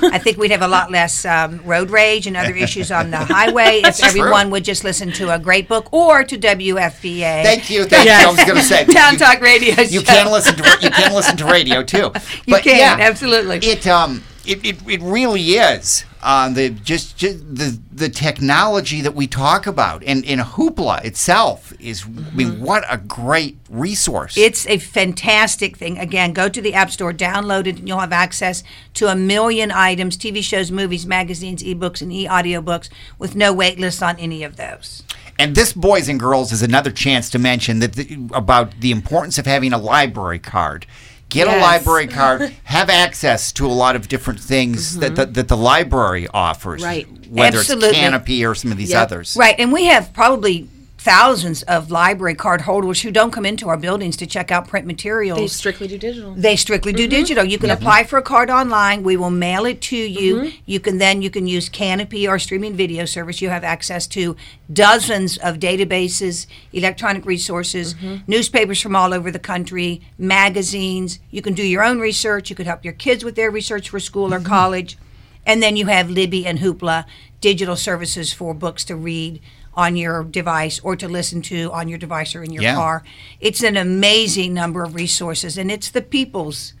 book. 0.00 0.12
I 0.12 0.18
think 0.18 0.36
we'd 0.36 0.50
have 0.50 0.62
a 0.62 0.68
lot 0.68 0.90
less 0.90 1.24
um, 1.24 1.60
road 1.64 1.90
rage 1.90 2.26
and 2.26 2.36
other 2.36 2.54
issues 2.54 2.90
on 2.92 3.10
the 3.10 3.16
highway 3.18 3.80
if 3.84 3.96
true. 3.98 4.08
everyone 4.08 4.50
would 4.50 4.64
just 4.64 4.84
listen 4.84 5.10
to 5.12 5.32
a 5.34 5.38
great 5.38 5.68
book 5.68 5.92
or 5.92 6.22
to 6.24 6.36
WFVA. 6.36 7.42
Thank 7.44 7.70
you. 7.70 7.84
Thank 7.86 8.06
you. 8.08 8.12
I 8.12 8.26
was 8.26 8.36
going 8.44 8.56
to 8.56 8.62
say 8.62 8.84
Town 8.92 9.14
you, 9.14 9.18
Talk 9.20 9.40
Radio. 9.40 9.74
you 9.82 10.00
show. 10.00 10.02
can 10.02 10.32
listen 10.32 10.56
to 10.56 10.62
you 10.82 10.90
can 10.90 11.14
listen 11.14 11.36
to 11.38 11.44
radio 11.46 11.82
too. 11.82 12.10
You 12.46 12.54
But 12.54 12.62
can, 12.64 12.76
yeah, 12.78 12.96
absolutely. 12.98 13.58
It 13.58 13.86
um 13.86 14.22
it, 14.46 14.64
it, 14.64 14.88
it 14.88 15.02
really 15.02 15.42
is 15.42 16.04
uh, 16.22 16.48
the 16.48 16.70
just, 16.70 17.16
just 17.16 17.38
the 17.54 17.78
the 17.92 18.08
technology 18.08 19.00
that 19.00 19.14
we 19.14 19.26
talk 19.26 19.66
about 19.66 20.02
and 20.04 20.24
and 20.26 20.40
Hoopla 20.40 21.04
itself 21.04 21.72
is 21.80 22.04
I 22.04 22.34
mean 22.34 22.60
what 22.60 22.84
a 22.88 22.98
great 22.98 23.58
resource. 23.70 24.36
It's 24.36 24.66
a 24.66 24.78
fantastic 24.78 25.76
thing. 25.76 25.98
Again, 25.98 26.32
go 26.32 26.48
to 26.48 26.60
the 26.60 26.74
App 26.74 26.90
Store, 26.90 27.12
download 27.12 27.66
it, 27.66 27.78
and 27.78 27.88
you'll 27.88 28.00
have 28.00 28.12
access 28.12 28.62
to 28.94 29.08
a 29.08 29.16
million 29.16 29.70
items 29.70 30.16
TV 30.16 30.42
shows, 30.42 30.70
movies, 30.70 31.06
magazines, 31.06 31.62
ebooks, 31.62 32.02
and 32.02 32.12
e 32.12 32.26
audiobooks 32.26 32.88
with 33.18 33.34
no 33.34 33.52
wait 33.52 33.78
list 33.78 34.02
on 34.02 34.16
any 34.18 34.42
of 34.42 34.56
those. 34.56 35.02
And 35.38 35.54
this, 35.54 35.72
boys 35.72 36.08
and 36.08 36.18
girls, 36.18 36.50
is 36.50 36.62
another 36.62 36.90
chance 36.90 37.28
to 37.30 37.38
mention 37.38 37.80
that 37.80 37.92
the, 37.92 38.18
about 38.32 38.80
the 38.80 38.90
importance 38.90 39.38
of 39.38 39.46
having 39.46 39.72
a 39.72 39.78
library 39.78 40.38
card. 40.38 40.86
Get 41.28 41.48
a 41.48 41.58
library 41.60 42.06
card. 42.06 42.54
Have 42.64 42.88
access 42.88 43.52
to 43.52 43.66
a 43.66 43.68
lot 43.68 43.96
of 43.96 44.08
different 44.08 44.40
things 44.40 44.98
that, 44.98 45.06
mm-hmm. 45.06 45.14
that 45.16 45.34
that 45.34 45.48
the 45.48 45.56
library 45.56 46.28
offers. 46.32 46.82
Right. 46.82 47.06
Whether 47.28 47.58
Absolutely. 47.58 47.88
it's 47.88 47.98
Kanopy 47.98 48.48
or 48.48 48.54
some 48.54 48.70
of 48.70 48.78
these 48.78 48.90
Yep. 48.90 49.02
others. 49.02 49.36
Right, 49.36 49.56
and 49.58 49.72
we 49.72 49.86
have 49.86 50.12
probably 50.12 50.68
thousands 51.06 51.62
of 51.62 51.88
library 51.88 52.34
card 52.34 52.62
holders 52.62 53.02
who 53.02 53.12
don't 53.12 53.30
come 53.30 53.46
into 53.46 53.68
our 53.68 53.76
buildings 53.76 54.16
to 54.16 54.26
check 54.26 54.50
out 54.50 54.66
print 54.66 54.84
materials. 54.84 55.38
they 55.38 55.46
strictly 55.46 55.86
do 55.86 55.96
digital. 55.96 56.34
They 56.34 56.56
strictly 56.56 56.92
do 56.92 57.04
mm-hmm. 57.04 57.10
digital. 57.10 57.44
You 57.44 57.58
can 57.58 57.70
apply 57.70 58.02
for 58.02 58.18
a 58.18 58.22
card 58.22 58.50
online. 58.50 59.04
We 59.04 59.16
will 59.16 59.30
mail 59.30 59.66
it 59.66 59.80
to 59.82 59.96
you. 59.96 60.34
Mm-hmm. 60.34 60.56
You 60.66 60.80
can 60.80 60.98
then 60.98 61.22
you 61.22 61.30
can 61.30 61.46
use 61.46 61.68
Kanopy 61.68 62.28
or 62.28 62.40
streaming 62.40 62.74
video 62.74 63.04
service. 63.04 63.40
You 63.40 63.50
have 63.50 63.62
access 63.62 64.08
to 64.08 64.34
dozens 64.72 65.38
of 65.38 65.60
databases, 65.60 66.48
electronic 66.72 67.24
resources, 67.24 67.94
mm-hmm. 67.94 68.24
newspapers 68.26 68.80
from 68.80 68.96
all 68.96 69.14
over 69.14 69.30
the 69.30 69.38
country, 69.38 70.02
magazines. 70.18 71.20
You 71.30 71.40
can 71.40 71.54
do 71.54 71.62
your 71.62 71.84
own 71.84 72.00
research. 72.00 72.50
You 72.50 72.56
could 72.56 72.66
help 72.66 72.84
your 72.84 72.94
kids 72.94 73.22
with 73.22 73.36
their 73.36 73.52
research 73.52 73.90
for 73.90 74.00
school 74.00 74.34
or 74.34 74.40
college. 74.40 74.98
And 75.46 75.62
then 75.62 75.76
you 75.76 75.86
have 75.86 76.10
Libby 76.10 76.44
and 76.44 76.58
Hoopla, 76.58 77.04
digital 77.50 77.76
services 77.76 78.32
for 78.32 78.52
books 78.54 78.84
to 78.84 78.96
read 78.96 79.40
on 79.74 79.94
your 79.94 80.24
device 80.24 80.80
or 80.82 80.96
to 80.96 81.06
listen 81.06 81.40
to 81.42 81.70
on 81.72 81.86
your 81.86 81.98
device 81.98 82.34
or 82.34 82.42
in 82.42 82.50
your 82.52 82.62
Yeah. 82.64 82.74
car. 82.74 83.04
It's 83.40 83.62
an 83.62 83.76
amazing 83.76 84.52
number 84.52 84.82
of 84.82 84.94
resources, 84.96 85.56
and 85.56 85.70
it's 85.70 85.90
the 85.90 86.02
people's 86.02 86.72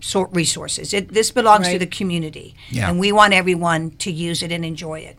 sort 0.00 0.30
resources. 0.32 0.94
It, 0.94 1.12
this 1.12 1.30
belongs 1.30 1.68
to 1.68 1.78
the 1.78 1.86
community, 1.98 2.54
Yeah. 2.70 2.88
and 2.88 2.98
we 2.98 3.12
want 3.12 3.34
everyone 3.34 3.90
to 3.98 4.10
use 4.10 4.42
it 4.42 4.50
and 4.50 4.64
enjoy 4.64 5.00
it. 5.00 5.16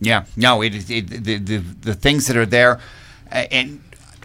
Yeah, 0.00 0.24
no, 0.36 0.62
it 0.62 0.74
is 0.74 0.90
it, 0.90 1.06
the, 1.24 1.38
the 1.38 1.58
the 1.90 1.94
things 1.94 2.26
that 2.26 2.36
are 2.36 2.46
there, 2.58 2.80
uh, 3.30 3.46
and 3.58 3.80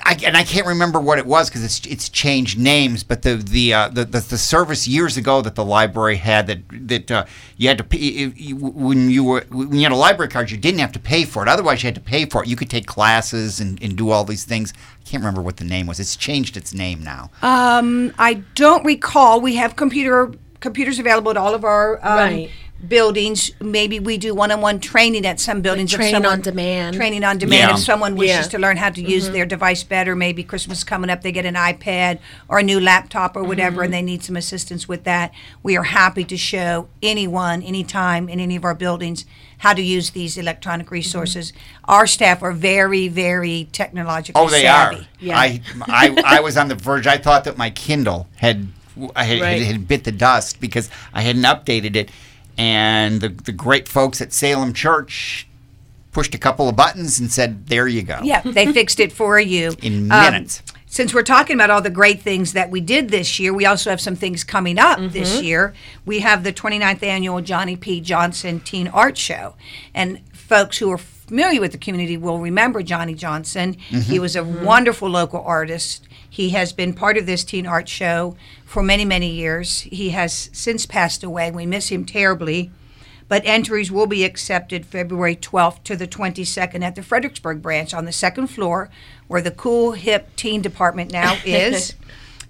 I 0.06 0.20
and 0.26 0.36
I 0.36 0.44
can't 0.44 0.68
remember 0.68 1.00
what 1.00 1.18
it 1.18 1.26
was 1.26 1.50
because 1.50 1.63
it's 1.63 1.86
it's 1.86 2.10
changed 2.10 2.60
names, 2.60 3.04
but 3.04 3.22
the 3.22 3.36
the, 3.36 3.74
uh, 3.74 3.88
the 3.88 4.04
the 4.04 4.20
the 4.20 4.38
service 4.38 4.88
years 4.88 5.16
ago 5.16 5.42
that 5.42 5.56
the 5.56 5.63
library 5.63 6.18
had 6.18 6.48
that 6.48 6.60
that 6.88 7.12
uh, 7.12 7.26
you 7.56 7.70
had 7.70 7.78
to 7.78 7.84
pay 7.84 7.98
if 7.98 8.39
you, 8.39 8.56
when 8.58 9.10
you 9.10 9.24
were 9.24 9.46
when 9.50 9.74
you 9.74 9.84
had 9.84 9.92
a 9.92 9.96
library 9.96 10.30
card 10.30 10.52
you 10.52 10.58
didn't 10.58 10.80
have 10.80 10.92
to 10.92 11.00
pay 11.00 11.24
for 11.24 11.42
it. 11.42 11.50
Otherwise, 11.50 11.84
you 11.84 11.88
had 11.88 11.96
to 11.96 12.02
pay 12.02 12.26
for 12.26 12.44
it. 12.44 12.50
You 12.50 12.56
could 12.58 12.70
take 12.70 12.86
classes 12.86 13.60
and, 13.62 13.82
and 13.82 13.96
do 13.96 14.10
all 14.10 14.26
these 14.26 14.44
things. 14.44 14.74
I 14.76 15.10
can't 15.10 15.22
remember 15.22 15.42
what 15.42 15.58
the 15.58 15.66
name 15.66 15.88
was. 15.88 16.00
It's 16.00 16.18
changed 16.18 16.58
its 16.58 16.74
name 16.74 17.02
now. 17.04 17.32
I 18.18 18.44
don't 18.56 18.84
recall. 18.86 19.39
We 19.39 19.56
have 19.56 19.76
computer 19.76 20.32
computers 20.60 21.00
available 21.00 21.32
at 21.32 21.38
all 21.38 21.54
of 21.54 21.63
our 21.63 21.98
um, 22.06 22.18
Right. 22.18 22.52
Buildings. 22.88 23.52
Maybe 23.62 24.00
we 24.00 24.17
do 24.17 24.36
one-on-one 24.36 24.80
training 24.80 25.26
at 25.26 25.39
some 25.39 25.62
buildings. 25.62 25.93
if 25.93 26.00
training 26.00 26.26
on 26.26 26.41
demand. 26.41 26.96
Training 26.96 27.24
on 27.24 27.38
demand. 27.38 27.69
Yeah. 27.69 27.74
If 27.76 27.80
someone 27.80 28.15
wishes 28.15 28.46
Yeah. 28.46 28.52
to 28.52 28.60
learn 28.60 28.78
how 28.78 28.89
to 28.89 29.02
use 29.02 29.26
mm-hmm. 29.26 29.34
their 29.34 29.46
device 29.46 29.84
better, 29.84 30.15
maybe 30.15 30.43
Christmas 30.43 30.84
coming 30.84 31.10
up, 31.10 31.22
they 31.22 31.32
get 31.32 31.46
an 31.46 31.56
iPad 31.56 32.19
or 32.48 32.60
a 32.60 32.63
new 32.63 32.80
laptop 32.80 33.36
or 33.36 33.43
whatever, 33.43 33.78
mm-hmm. 33.78 33.86
and 33.86 33.93
they 33.93 34.02
need 34.02 34.24
some 34.24 34.36
assistance 34.36 34.88
with 34.88 35.04
that. 35.06 35.32
We 35.62 35.78
are 35.78 35.84
happy 35.84 36.24
to 36.26 36.38
show 36.38 36.88
anyone, 37.02 37.62
anytime, 37.63 38.28
in 38.30 38.39
any 38.39 38.56
of 38.56 38.65
our 38.65 38.76
buildings 38.76 39.26
how 39.60 39.74
to 39.74 39.82
use 39.82 40.10
these 40.10 40.38
electronic 40.38 40.88
mm-hmm. 40.88 40.96
resources. 40.96 41.54
Our 41.86 42.06
staff 42.06 42.43
are 42.43 42.52
very, 42.52 43.08
very 43.08 43.69
technologically 43.72 44.41
Oh, 44.41 44.50
they 44.50 44.63
savvy. 44.63 44.98
are. 44.98 45.08
Yeah. 45.19 45.39
I, 45.39 45.62
I 45.88 46.22
I 46.26 46.39
was 46.41 46.58
on 46.58 46.67
the 46.67 46.76
verge. 46.76 47.08
I 47.08 47.17
thought 47.17 47.46
that 47.46 47.58
my 47.58 47.69
Kindle 47.69 48.28
had 48.36 48.67
I 49.15 49.24
had, 49.24 49.41
Right. 49.41 49.62
had, 49.62 49.72
had 49.72 49.88
bit 49.88 50.04
the 50.04 50.12
dust 50.12 50.60
because 50.60 50.89
I 51.13 51.22
hadn't 51.22 51.43
updated 51.43 51.96
it, 51.96 52.12
and 52.58 53.22
the 53.22 53.30
the 53.30 53.52
great 53.52 53.88
folks 53.88 54.22
at 54.22 54.34
Salem 54.34 54.74
Church 54.74 55.48
pushed 56.12 56.36
a 56.36 56.38
couple 56.38 56.70
of 56.70 56.76
buttons 56.76 57.20
and 57.20 57.32
said, 57.32 57.68
"There 57.68 57.88
you 57.88 58.04
go." 58.04 58.20
Yeah, 58.24 58.42
they 58.42 58.72
fixed 58.72 59.00
it 59.00 59.12
for 59.12 59.39
you 59.39 59.76
In 59.82 60.12
Um, 60.12 60.34
minutes. 60.34 60.62
since 60.86 61.13
we're 61.13 61.24
talking 61.24 61.56
about 61.56 61.70
all 61.70 61.82
the 61.82 61.89
great 61.89 62.22
things 62.22 62.54
that 62.54 62.70
we 62.70 62.80
did 62.82 63.10
this 63.10 63.39
year, 63.39 63.54
we 63.54 63.66
also 63.66 63.89
have 63.89 64.00
some 64.00 64.16
things 64.16 64.44
coming 64.44 64.78
up 64.78 65.00
mm-hmm. 65.00 65.13
this 65.13 65.42
year. 65.42 65.74
We 66.06 66.20
have 66.20 66.44
the 66.44 66.54
29th 66.54 67.04
annual 67.04 67.42
Johnny 67.42 67.76
P. 67.76 68.00
Johnson 68.00 68.60
Teen 68.60 68.88
Art 68.88 69.18
Show. 69.18 69.56
And 69.94 70.22
folks 70.32 70.78
who 70.78 70.92
are 70.92 71.00
familiar 71.00 71.60
with 71.60 71.72
the 71.72 71.78
community 71.78 72.16
will 72.16 72.38
remember 72.38 72.84
Johnny 72.84 73.16
Johnson. 73.16 73.74
He 73.74 73.96
mm-hmm. 73.98 74.22
was 74.22 74.36
a 74.36 74.42
mm-hmm. 74.42 74.63
wonderful 74.63 75.10
local 75.10 75.42
artist. 75.42 76.08
He 76.34 76.50
has 76.50 76.74
been 76.74 76.93
part 76.93 77.17
of 77.17 77.28
this 77.28 77.43
teen 77.43 77.67
art 77.67 77.88
show 77.88 78.36
for 78.65 78.82
many, 78.82 79.06
many 79.06 79.30
years. 79.30 79.82
He 79.82 80.10
has 80.10 80.50
since 80.52 80.88
passed 80.88 81.24
away. 81.24 81.52
We 81.52 81.67
miss 81.67 81.89
him 81.89 82.06
terribly 82.06 82.72
but 83.28 83.41
entries 83.46 83.91
will 83.91 84.06
be 84.06 84.24
accepted 84.24 84.86
February 84.86 85.36
12th 85.36 85.84
to 85.84 85.96
the 85.96 86.08
22nd 86.08 86.84
at 86.84 86.96
the 86.96 87.02
Fredericksburg 87.02 87.62
branch 87.62 87.93
on 87.93 88.06
the 88.06 88.12
second 88.12 88.48
floor 88.48 88.89
where 89.28 89.41
the 89.41 89.50
cool 89.52 89.93
hip 89.93 90.36
teen 90.36 90.62
department 90.62 91.12
now 91.12 91.38
is. 91.46 91.96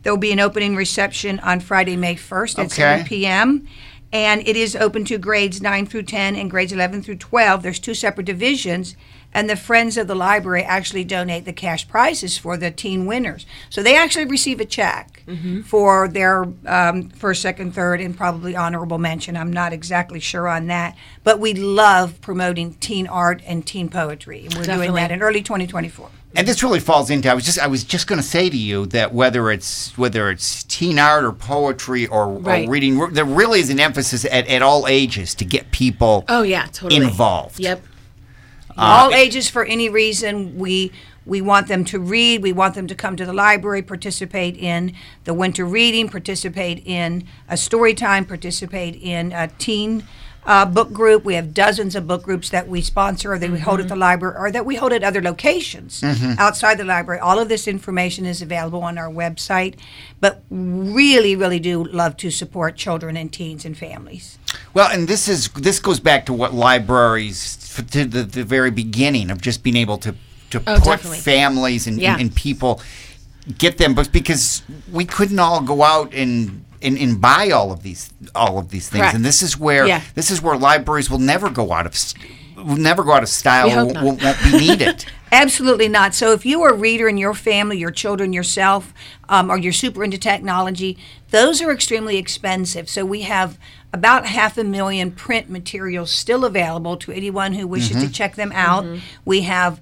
there 0.01 0.11
will 0.11 0.19
be 0.19 0.31
an 0.31 0.39
opening 0.39 0.75
reception 0.75 1.39
on 1.39 1.59
Friday, 1.59 1.95
May 1.95 2.15
1st 2.15 2.59
at 2.65 2.71
7 2.71 3.05
p.m. 3.05 3.67
And 4.11 4.45
it 4.47 4.55
is 4.55 4.75
open 4.75 5.05
to 5.05 5.17
grades 5.17 5.61
9 5.61 5.85
through 5.85 6.03
10 6.03 6.35
and 6.35 6.51
grades 6.51 6.71
11 6.71 7.01
through 7.01 7.15
12. 7.15 7.63
There's 7.63 7.79
two 7.79 7.93
separate 7.93 8.25
divisions, 8.25 8.95
and 9.33 9.49
the 9.49 9.55
Friends 9.55 9.97
of 9.97 10.07
the 10.07 10.15
Library 10.15 10.63
actually 10.63 11.03
donate 11.03 11.45
the 11.45 11.53
cash 11.53 11.87
prizes 11.87 12.37
for 12.37 12.57
the 12.57 12.71
teen 12.71 13.05
winners. 13.05 13.45
So 13.69 13.81
they 13.83 13.95
actually 13.97 14.25
receive 14.25 14.59
a 14.59 14.65
check 14.65 15.23
for 15.65 16.07
their 16.07 16.45
um, 16.65 17.09
first, 17.09 17.41
second, 17.41 17.73
third, 17.73 18.01
and 18.01 18.15
probably 18.15 18.55
honorable 18.55 18.97
mention. 18.97 19.35
I'm 19.37 19.51
not 19.53 19.73
exactly 19.73 20.19
sure 20.19 20.47
on 20.47 20.67
that, 20.67 20.95
but 21.23 21.39
we 21.39 21.53
love 21.53 22.19
promoting 22.21 22.73
teen 22.75 23.07
art 23.07 23.41
and 23.45 23.65
teen 23.65 23.89
poetry, 23.89 24.45
and 24.45 24.53
we're 24.55 24.63
doing 24.63 24.93
that 24.93 25.11
in 25.11 25.21
early 25.21 25.41
2024. 25.41 26.09
And 26.35 26.47
this 26.47 26.63
really 26.63 26.79
falls 26.79 27.11
into. 27.11 27.29
I 27.29 27.35
was 27.35 27.45
just. 27.45 27.59
I 27.59 27.67
was 27.67 27.83
just 27.83 28.07
going 28.07 28.19
to 28.19 28.25
say 28.25 28.49
to 28.49 28.57
you 28.57 28.87
that 28.87 29.13
whether 29.13 29.51
it's 29.51 29.95
whether 29.99 30.31
it's 30.31 30.63
teen 30.63 30.97
art 30.97 31.23
or 31.23 31.31
poetry 31.31 32.07
or, 32.07 32.27
Right. 32.27 32.67
or 32.67 32.71
reading, 32.71 32.97
there 33.13 33.23
really 33.23 33.59
is 33.59 33.69
an 33.69 33.79
emphasis 33.79 34.25
at, 34.25 34.47
at 34.47 34.63
all 34.63 34.87
ages 34.87 35.35
to 35.35 35.45
get 35.45 35.69
people 35.69 36.25
Oh 36.27 36.41
yeah, 36.41 36.65
totally 36.73 37.03
involved. 37.05 37.59
Yep. 37.59 37.83
Uh, 38.77 38.81
all 38.81 39.13
ages 39.13 39.49
for 39.49 39.63
any 39.65 39.87
reason 39.89 40.57
we 40.57 40.91
we 41.25 41.41
want 41.41 41.67
them 41.67 41.85
to 41.85 41.99
read 41.99 42.41
we 42.41 42.51
want 42.51 42.73
them 42.73 42.87
to 42.87 42.95
come 42.95 43.15
to 43.15 43.25
the 43.25 43.33
library 43.33 43.81
participate 43.81 44.57
in 44.57 44.93
the 45.25 45.33
winter 45.33 45.63
reading 45.63 46.09
participate 46.09 46.81
in 46.85 47.25
a 47.47 47.55
story 47.55 47.93
time 47.93 48.25
participate 48.25 48.95
in 48.95 49.31
a 49.31 49.47
teen 49.59 50.03
uh, 50.45 50.65
book 50.65 50.91
group. 50.93 51.23
We 51.23 51.35
have 51.35 51.53
dozens 51.53 51.95
of 51.95 52.07
book 52.07 52.23
groups 52.23 52.49
that 52.49 52.67
we 52.67 52.81
sponsor 52.81 53.33
or 53.33 53.39
that 53.39 53.49
we 53.49 53.59
hold 53.59 53.79
at 53.79 53.87
the 53.87 53.95
library 53.95 54.35
or 54.37 54.51
that 54.51 54.65
we 54.65 54.75
hold 54.75 54.91
at 54.93 55.03
other 55.03 55.21
locations 55.21 56.03
outside 56.37 56.77
the 56.77 56.83
library. 56.83 57.19
All 57.19 57.39
of 57.39 57.47
this 57.49 57.67
information 57.67 58.25
is 58.25 58.41
available 58.41 58.83
on 58.83 58.97
our 58.97 59.09
website 59.09 59.75
but 60.19 60.43
really 60.49 61.35
really 61.35 61.59
do 61.59 61.83
love 61.83 62.15
to 62.17 62.29
support 62.31 62.75
children 62.75 63.15
and 63.17 63.31
teens 63.31 63.65
and 63.65 63.77
families. 63.77 64.37
Well, 64.73 64.89
and 64.91 65.07
this 65.07 65.27
is 65.27 65.47
this 65.49 65.79
goes 65.79 65.99
back 65.99 66.25
to 66.27 66.33
what 66.33 66.53
libraries 66.53 67.57
to 67.91 68.05
the, 68.05 68.23
the 68.23 68.43
very 68.43 68.71
beginning 68.71 69.31
of 69.31 69.41
just 69.41 69.63
being 69.63 69.75
able 69.77 69.97
to 69.99 70.15
to 70.51 70.59
Oh, 70.67 70.75
put 70.75 70.83
definitely. 70.85 71.17
families 71.19 71.87
and, 71.87 71.99
Yeah. 71.99 72.13
and, 72.13 72.21
and 72.21 72.35
people 72.35 72.79
get 73.57 73.77
them, 73.77 73.93
books 73.95 74.07
because 74.07 74.61
we 74.91 75.03
couldn't 75.03 75.39
all 75.39 75.61
go 75.61 75.81
out 75.83 76.13
and, 76.13 76.63
and 76.83 76.97
and 76.97 77.19
buy 77.19 77.49
all 77.51 77.71
of 77.71 77.83
these 77.83 78.11
all 78.35 78.59
of 78.59 78.69
these 78.69 78.89
things, 78.89 79.01
Correct. 79.01 79.15
and 79.15 79.25
this 79.25 79.41
is 79.41 79.57
where 79.57 79.87
Yeah. 79.87 80.01
this 80.15 80.29
is 80.29 80.41
where 80.41 80.57
libraries 80.57 81.09
will 81.09 81.19
never 81.19 81.49
go 81.49 81.71
out 81.71 81.85
of 81.85 81.95
will 82.57 82.75
never 82.77 83.03
go 83.03 83.13
out 83.13 83.23
of 83.23 83.29
style. 83.29 83.67
Won't, 83.67 84.01
won't, 84.01 84.23
won't 84.23 84.43
be 84.43 84.51
needed. 84.57 85.05
Absolutely 85.31 85.87
not. 85.87 86.13
So, 86.13 86.31
if 86.33 86.45
you 86.45 86.61
are 86.61 86.69
a 86.69 86.75
reader 86.77 87.07
in 87.07 87.17
your 87.17 87.33
family, 87.33 87.77
your 87.77 87.91
children, 87.91 88.33
yourself, 88.33 88.93
um, 89.29 89.49
or 89.49 89.57
you're 89.57 89.73
super 89.73 90.03
into 90.03 90.17
technology, 90.17 90.97
those 91.31 91.61
are 91.61 91.71
extremely 91.71 92.17
expensive. 92.17 92.87
So, 92.87 93.03
we 93.03 93.23
have 93.23 93.57
about 93.91 94.27
half 94.27 94.57
a 94.57 94.63
million 94.63 95.11
print 95.11 95.49
materials 95.49 96.11
still 96.11 96.45
available 96.45 96.97
to 96.97 97.11
anyone 97.11 97.53
who 97.53 97.67
wishes 97.67 98.01
to 98.03 98.11
check 98.11 98.35
them 98.35 98.51
out. 98.53 98.85
We 99.25 99.41
have 99.41 99.81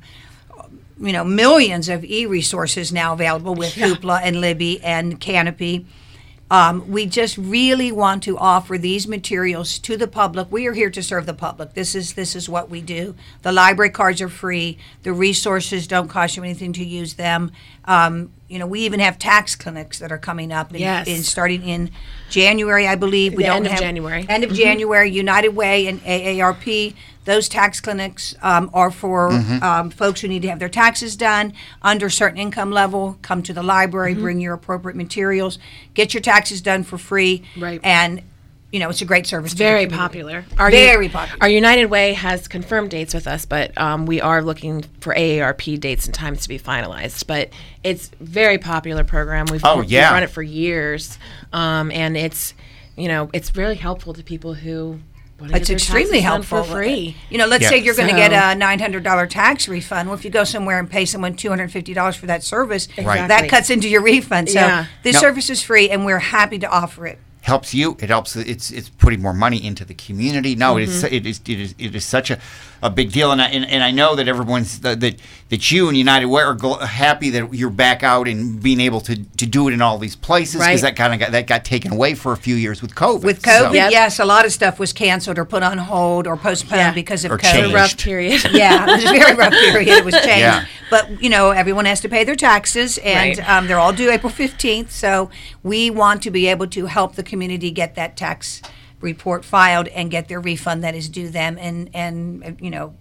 you 1.00 1.12
know 1.12 1.24
millions 1.24 1.90
of 1.90 2.06
e-resources 2.06 2.94
now 2.94 3.14
available 3.14 3.56
with 3.56 3.74
Hoopla 3.74 4.22
and 4.24 4.40
Libby 4.40 4.82
and 4.82 5.20
Kanopy. 5.20 5.86
Um, 6.52 6.92
we 6.92 7.06
just 7.06 7.38
really 7.38 7.94
want 7.94 8.24
to 8.24 8.38
offer 8.38 8.78
these 8.78 9.08
materials 9.08 9.80
to 9.80 9.96
the 9.96 10.06
public. 10.06 10.52
We 10.52 10.68
are 10.68 10.74
here 10.74 10.90
to 10.90 11.02
serve 11.02 11.26
the 11.26 11.34
public. 11.34 11.76
This 11.76 11.96
is 11.96 12.12
this 12.14 12.36
is 12.36 12.50
what 12.50 12.70
we 12.70 12.82
do. 12.82 13.16
The 13.42 13.54
library 13.54 13.90
cards 13.92 14.20
are 14.22 14.28
free. 14.28 14.78
The 15.04 15.14
resources 15.14 15.88
don't 15.88 16.10
cost 16.10 16.36
you 16.36 16.44
anything 16.44 16.74
to 16.74 16.84
use 16.84 17.14
them. 17.14 17.54
Um, 17.86 18.32
you 18.50 18.60
know, 18.60 18.68
we 18.68 18.82
even 18.82 19.00
have 19.00 19.18
tax 19.18 19.56
clinics 19.56 20.00
that 20.00 20.12
are 20.12 20.18
coming 20.18 20.52
up. 20.52 20.74
In, 20.74 20.82
Yes. 20.82 21.08
in 21.08 21.24
starting 21.24 21.64
in 21.64 21.90
January, 22.30 22.86
I 22.86 22.96
believe. 22.96 23.32
We 23.34 23.44
The 23.44 23.48
don't 23.48 23.56
end 23.58 23.66
of 23.68 23.72
have- 23.72 23.80
January. 23.82 24.26
End 24.28 24.44
of 24.44 24.52
January. 24.52 25.10
United 25.10 25.56
Way 25.56 25.88
and 25.88 26.02
AARP. 26.04 26.94
Those 27.26 27.48
tax 27.48 27.80
clinics 27.80 28.34
um, 28.42 28.70
are 28.74 28.90
for 28.90 29.32
um, 29.62 29.90
folks 29.92 30.22
who 30.22 30.28
need 30.28 30.42
to 30.42 30.50
have 30.50 30.60
their 30.60 30.70
taxes 30.70 31.16
done 31.16 31.54
under 31.82 32.10
certain 32.10 32.40
income 32.40 32.72
level. 32.72 33.18
Come 33.22 33.44
to 33.44 33.54
the 33.54 33.62
library, 33.64 34.16
bring 34.16 34.40
your 34.40 34.54
appropriate 34.56 34.96
materials, 34.96 35.60
get 35.94 36.14
your 36.14 36.22
taxes 36.22 36.62
done 36.62 36.84
for 36.84 36.98
free, 36.98 37.44
Right. 37.58 37.80
And 37.84 38.24
you 38.72 38.80
know 38.80 38.90
it's 38.90 39.02
a 39.02 39.06
great 39.06 39.28
service. 39.28 39.52
to 39.52 39.58
Very 39.58 39.86
popular. 39.86 40.46
Our 40.58 40.72
Very 40.72 41.10
popular. 41.10 41.38
Our 41.44 41.50
United 41.50 41.88
Way 41.88 42.14
has 42.14 42.48
confirmed 42.48 42.90
dates 42.90 43.14
with 43.14 43.28
us, 43.28 43.46
but 43.46 43.78
um, 43.78 44.06
we 44.06 44.22
are 44.22 44.42
looking 44.42 44.86
for 45.02 45.14
AARP 45.14 45.78
dates 45.80 46.06
and 46.06 46.16
times 46.16 46.44
to 46.44 46.50
be 46.50 46.58
finalized. 46.58 47.28
But 47.28 47.50
it's 47.84 48.10
very 48.22 48.58
popular 48.58 49.04
program. 49.04 49.48
We've, 49.52 49.62
Oh, 49.66 49.80
we've 49.82 49.92
run 50.14 50.24
it 50.24 50.30
for 50.30 50.42
years, 50.42 51.20
um, 51.52 51.92
and 51.92 52.16
it's 52.16 52.54
you 52.96 53.10
know 53.10 53.30
it's 53.34 53.56
really 53.56 53.76
helpful 53.76 54.14
to 54.14 54.24
people 54.24 54.54
who. 54.56 55.00
Wanna 55.42 55.58
It's 55.58 55.70
extremely 55.70 56.22
helpful 56.22 56.64
for 56.64 56.72
free. 56.76 57.16
You 57.30 57.38
know, 57.38 57.48
let's 57.48 57.64
Yeah. 57.64 57.70
say 57.70 57.78
you're 57.80 57.96
going 57.96 58.10
to 58.10 58.16
get 58.16 58.32
a 58.32 58.56
nine 58.58 58.80
hundred 58.80 59.04
dollar 59.04 59.28
tax 59.28 59.68
refund. 59.68 60.08
Well, 60.10 60.18
if 60.18 60.24
you 60.24 60.32
go 60.32 60.44
somewhere 60.44 60.80
and 60.80 60.90
pay 60.90 61.06
someone 61.06 61.36
two 61.36 61.50
hundred 61.50 61.72
fifty 61.72 61.94
dollars 61.94 62.16
for 62.16 62.28
that 62.28 62.44
service, 62.44 62.88
Right. 62.98 63.28
that 63.28 63.50
cuts 63.50 63.70
into 63.70 63.90
your 63.90 64.02
refund. 64.02 64.50
So 64.50 64.60
Yeah. 64.60 64.86
this 65.04 65.16
No. 65.16 65.22
service 65.22 65.50
is 65.50 65.62
free, 65.62 65.90
and 65.90 66.06
we're 66.06 66.20
happy 66.20 66.60
to 66.60 66.70
offer 66.70 67.06
it. 67.08 67.20
Helps 67.42 67.74
you. 67.74 67.98
It 68.00 68.10
helps. 68.10 68.36
It's 68.36 68.72
it's 68.72 68.90
putting 68.90 69.22
more 69.22 69.34
money 69.34 69.64
into 69.66 69.84
the 69.86 69.94
community. 69.96 70.56
No, 70.56 70.78
it 70.78 70.84
is 70.84 71.04
it 71.04 71.26
is 71.26 71.42
it 71.48 71.60
is 71.60 71.76
it 71.80 71.96
is 71.96 72.06
such 72.06 72.30
a, 72.32 72.40
a 72.84 72.90
big 72.90 73.12
deal, 73.12 73.32
and 73.32 73.42
I, 73.42 73.48
and, 73.50 73.66
and 73.66 73.84
I 73.84 73.92
know 73.92 74.16
that 74.16 74.28
everyone's 74.28 74.80
that 74.82 75.00
that, 75.00 75.16
that 75.50 75.72
you 75.72 75.88
and 75.88 75.98
United 75.98 76.28
Way 76.28 76.44
are 76.44 76.56
gl- 76.56 76.80
happy 76.82 77.30
that 77.32 77.54
you're 77.54 77.70
back 77.72 78.04
out 78.04 78.28
and 78.28 78.62
being 78.62 78.80
able 78.80 79.02
to, 79.02 79.16
to 79.38 79.46
do 79.48 79.68
it 79.68 79.74
in 79.74 79.82
all 79.82 79.98
these 79.98 80.16
places 80.16 80.56
because 80.56 80.68
Right. 80.68 80.82
that 80.82 80.96
kind 80.96 81.14
of 81.14 81.20
got 81.20 81.32
that 81.32 81.48
got 81.48 81.66
taken 81.66 81.92
away 81.94 82.14
for 82.14 82.32
a 82.32 82.38
few 82.38 82.56
years 82.56 82.82
with 82.82 82.94
COVID. 82.96 83.24
With 83.24 83.44
So- 83.44 83.52
COVID, 83.70 83.74
Yep. 83.74 83.92
yes, 83.92 84.20
a 84.20 84.26
lot 84.26 84.46
of 84.46 84.52
stuff 84.52 84.78
was 84.80 84.94
canceled 84.94 85.38
or 85.40 85.46
put 85.46 85.64
on 85.64 85.78
hold 85.80 86.28
or 86.28 86.38
postponed 86.38 86.80
Yeah. 86.80 86.94
because 86.94 87.26
of 87.26 87.32
Or 87.32 87.38
COVID. 87.40 87.52
changed. 87.52 87.72
A 87.72 87.76
rough 87.76 87.98
period. 87.98 88.44
yeah, 88.52 88.84
it 88.88 88.96
was 88.98 89.04
a 89.06 89.18
very 89.20 89.36
rough 89.36 89.54
period. 89.54 89.88
It 89.90 90.06
was 90.06 90.14
changed. 90.24 90.28
Yeah. 90.40 90.66
But, 90.92 91.24
you 91.24 91.30
know, 91.30 91.52
everyone 91.52 91.86
has 91.86 92.02
to 92.02 92.10
pay 92.10 92.26
their 92.26 92.36
taxes, 92.36 92.98
and 92.98 93.38
Right. 93.38 93.50
um, 93.50 93.68
they're 93.68 93.80
all 93.80 93.94
due 93.94 94.12
April 94.12 94.32
15th. 94.32 94.92
So 94.92 95.30
we 95.64 95.90
want 95.90 96.22
to 96.24 96.32
be 96.32 96.48
able 96.48 96.68
to 96.68 96.86
help 96.88 97.16
the 97.16 97.24
community 97.32 97.72
get 97.72 97.96
that 97.96 98.16
tax 98.16 98.62
report 99.00 99.44
filed 99.44 99.88
and 99.88 100.12
get 100.12 100.28
their 100.28 100.40
refund 100.40 100.84
that 100.84 100.94
is 100.94 101.10
due 101.10 101.30
them 101.30 101.58
and, 101.58 101.90
and 101.96 102.58
you 102.62 102.70
know, 102.70 102.94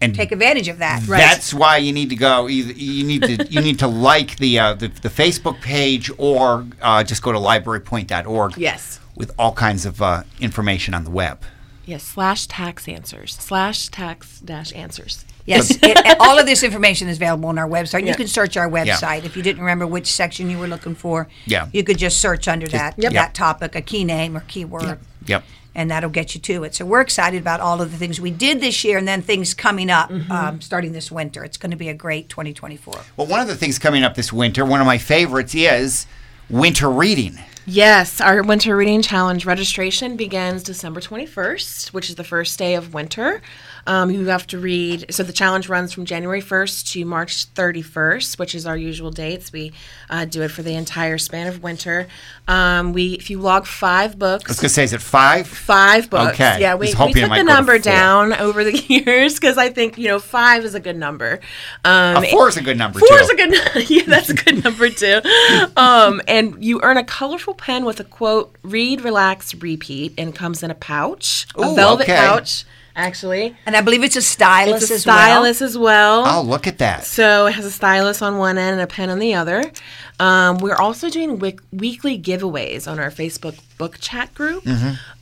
and 0.00 0.14
take 0.14 0.30
advantage 0.32 0.68
of 0.68 0.78
that. 0.78 1.02
That's 1.06 1.54
why 1.54 1.78
you 1.78 1.92
need 1.92 2.10
to 2.10 2.16
go. 2.16 2.48
Either 2.48 2.72
you 2.72 3.04
need 3.04 3.22
to 3.22 3.46
you 3.46 3.62
need 3.62 3.78
to 3.78 3.86
like 3.86 4.36
the 4.36 4.58
uh, 4.58 4.74
the, 4.74 4.88
the 4.88 5.08
Facebook 5.08 5.62
page 5.62 6.10
or 6.18 6.66
uh, 6.82 7.02
just 7.02 7.22
go 7.22 7.32
to 7.32 7.38
librarypoint.org. 7.38 8.58
Yes. 8.58 9.00
with 9.14 9.32
all 9.38 9.54
kinds 9.54 9.86
of 9.86 10.02
uh, 10.02 10.24
information 10.38 10.92
on 10.92 11.04
the 11.04 11.10
web. 11.10 11.42
Yes. 11.86 12.02
Slash 12.02 12.46
tax 12.46 12.86
answers. 12.88 13.34
Slash 13.36 13.88
tax 13.88 14.40
dash 14.40 14.74
answers. 14.74 15.24
Yes, 15.46 15.70
it, 15.82 16.16
all 16.20 16.38
of 16.38 16.44
this 16.46 16.62
information 16.62 17.08
is 17.08 17.16
available 17.18 17.48
on 17.48 17.58
our 17.58 17.68
website. 17.68 18.06
You 18.06 18.14
can 18.14 18.26
search 18.28 18.56
our 18.56 18.68
website 18.68 19.24
if 19.24 19.36
you 19.36 19.42
didn't 19.42 19.60
remember 19.62 19.86
which 19.86 20.06
section 20.12 20.50
you 20.50 20.58
were 20.58 20.66
looking 20.68 20.94
for. 20.94 21.28
Yeah. 21.46 21.68
you 21.72 21.84
could 21.84 21.98
just 21.98 22.20
search 22.20 22.48
under 22.48 22.66
that 22.68 22.94
Yep. 22.98 23.12
that 23.12 23.34
topic, 23.34 23.74
a 23.74 23.80
key 23.82 24.04
name 24.04 24.36
or 24.36 24.40
keyword. 24.40 24.98
Yep. 25.26 25.44
and 25.74 25.90
that'll 25.90 26.08
get 26.10 26.34
you 26.34 26.40
to 26.40 26.64
it. 26.64 26.74
So 26.74 26.84
we're 26.86 27.00
excited 27.02 27.40
about 27.40 27.60
all 27.60 27.82
of 27.82 27.90
the 27.92 27.98
things 27.98 28.18
we 28.20 28.30
did 28.30 28.60
this 28.60 28.82
year, 28.84 28.96
and 28.96 29.06
then 29.06 29.20
things 29.22 29.52
coming 29.54 29.90
up 29.90 30.08
Mm-hmm. 30.10 30.32
um, 30.32 30.60
starting 30.62 30.92
this 30.92 31.10
winter. 31.12 31.44
It's 31.44 31.56
going 31.58 31.70
to 31.72 31.76
be 31.76 31.88
a 31.90 31.94
great 31.94 32.28
2024. 32.30 32.94
Well, 33.16 33.26
one 33.26 33.40
of 33.40 33.46
the 33.48 33.56
things 33.56 33.78
coming 33.78 34.02
up 34.02 34.14
this 34.14 34.32
winter, 34.32 34.64
one 34.64 34.80
of 34.80 34.86
my 34.86 34.98
favorites 34.98 35.54
is 35.54 36.06
winter 36.48 36.88
reading. 36.90 37.38
Yes, 37.68 38.20
our 38.20 38.42
Winter 38.44 38.76
Reading 38.76 39.02
Challenge 39.02 39.44
registration 39.44 40.16
begins 40.16 40.62
December 40.62 41.00
21st, 41.00 41.88
which 41.92 42.08
is 42.08 42.14
the 42.14 42.22
first 42.24 42.56
day 42.58 42.76
of 42.76 42.94
winter. 42.94 43.42
Um, 43.86 44.10
you 44.10 44.26
have 44.26 44.46
to 44.48 44.58
read, 44.58 45.06
so 45.10 45.22
the 45.22 45.32
challenge 45.32 45.68
runs 45.68 45.92
from 45.92 46.04
January 46.04 46.42
1st 46.42 46.92
to 46.92 47.04
March 47.04 47.52
31st, 47.54 48.38
which 48.38 48.54
is 48.54 48.66
our 48.66 48.76
usual 48.76 49.10
dates. 49.10 49.52
We 49.52 49.72
uh, 50.10 50.24
do 50.24 50.42
it 50.42 50.50
for 50.50 50.62
the 50.62 50.74
entire 50.74 51.18
span 51.18 51.46
of 51.46 51.62
winter. 51.62 52.08
Um, 52.48 52.92
we, 52.92 53.14
if 53.14 53.30
you 53.30 53.38
log 53.40 53.66
five 53.66 54.18
books, 54.18 54.44
I 54.46 54.50
was 54.50 54.60
gonna 54.60 54.68
say, 54.68 54.84
is 54.84 54.92
it 54.92 55.02
five? 55.02 55.46
Five 55.46 56.10
books. 56.10 56.34
Okay. 56.34 56.60
Yeah, 56.60 56.74
we, 56.74 56.86
we 56.86 56.92
took 56.92 57.12
the 57.12 57.26
go 57.26 57.34
to 57.34 57.44
number 57.44 57.78
down 57.78 58.32
over 58.40 58.64
the 58.64 58.76
years 58.76 59.34
because 59.34 59.58
I 59.58 59.70
think, 59.70 59.98
you 59.98 60.08
know, 60.08 60.18
five 60.18 60.64
is 60.64 60.74
a 60.74 60.80
good 60.80 60.96
number. 60.96 61.40
Um, 61.84 62.24
A 62.24 62.30
four 62.30 62.48
is 62.48 62.56
a 62.56 62.62
good 62.62 62.78
number 62.78 62.98
Four 62.98 63.08
too. 63.08 63.14
is 63.14 63.30
a 63.30 63.34
good 63.34 63.90
yeah, 63.90 64.02
that's 64.06 64.30
a 64.30 64.34
good 64.34 64.62
number 64.64 64.88
too. 64.90 65.20
Um, 65.76 66.22
and 66.26 66.64
you 66.64 66.80
earn 66.82 66.96
a 66.96 67.04
colorful 67.04 67.54
pen 67.54 67.84
with 67.84 68.00
a 68.00 68.04
quote: 68.04 68.54
"Read, 68.62 69.02
relax, 69.02 69.54
repeat," 69.54 70.14
and 70.18 70.34
comes 70.34 70.62
in 70.62 70.70
a 70.70 70.74
pouch, 70.74 71.46
a 71.56 71.74
velvet 71.74 72.04
okay. 72.04 72.16
pouch, 72.16 72.64
actually. 72.96 73.54
And 73.66 73.76
I 73.76 73.82
believe 73.82 74.02
it's 74.02 74.16
a 74.16 74.22
stylus 74.22 74.82
It's 74.82 74.90
a 74.90 74.94
as 74.94 75.02
stylus 75.02 75.62
as 75.62 75.78
well. 75.78 76.24
Oh, 76.26 76.42
look 76.42 76.66
at 76.66 76.78
that. 76.78 77.04
So 77.04 77.46
it 77.46 77.52
has 77.54 77.64
a 77.64 77.70
stylus 77.70 78.22
on 78.22 78.38
one 78.38 78.58
end 78.58 78.72
and 78.72 78.80
a 78.80 78.86
pen 78.86 79.10
on 79.10 79.18
the 79.20 79.34
other. 79.34 79.70
Um, 80.18 80.58
we're 80.58 80.74
also 80.76 81.10
doing 81.10 81.38
week- 81.38 81.60
weekly 81.72 82.18
giveaways 82.18 82.90
on 82.90 82.98
our 82.98 83.10
Facebook 83.10 83.58
book 83.76 83.98
chat 84.00 84.34
group. 84.34 84.66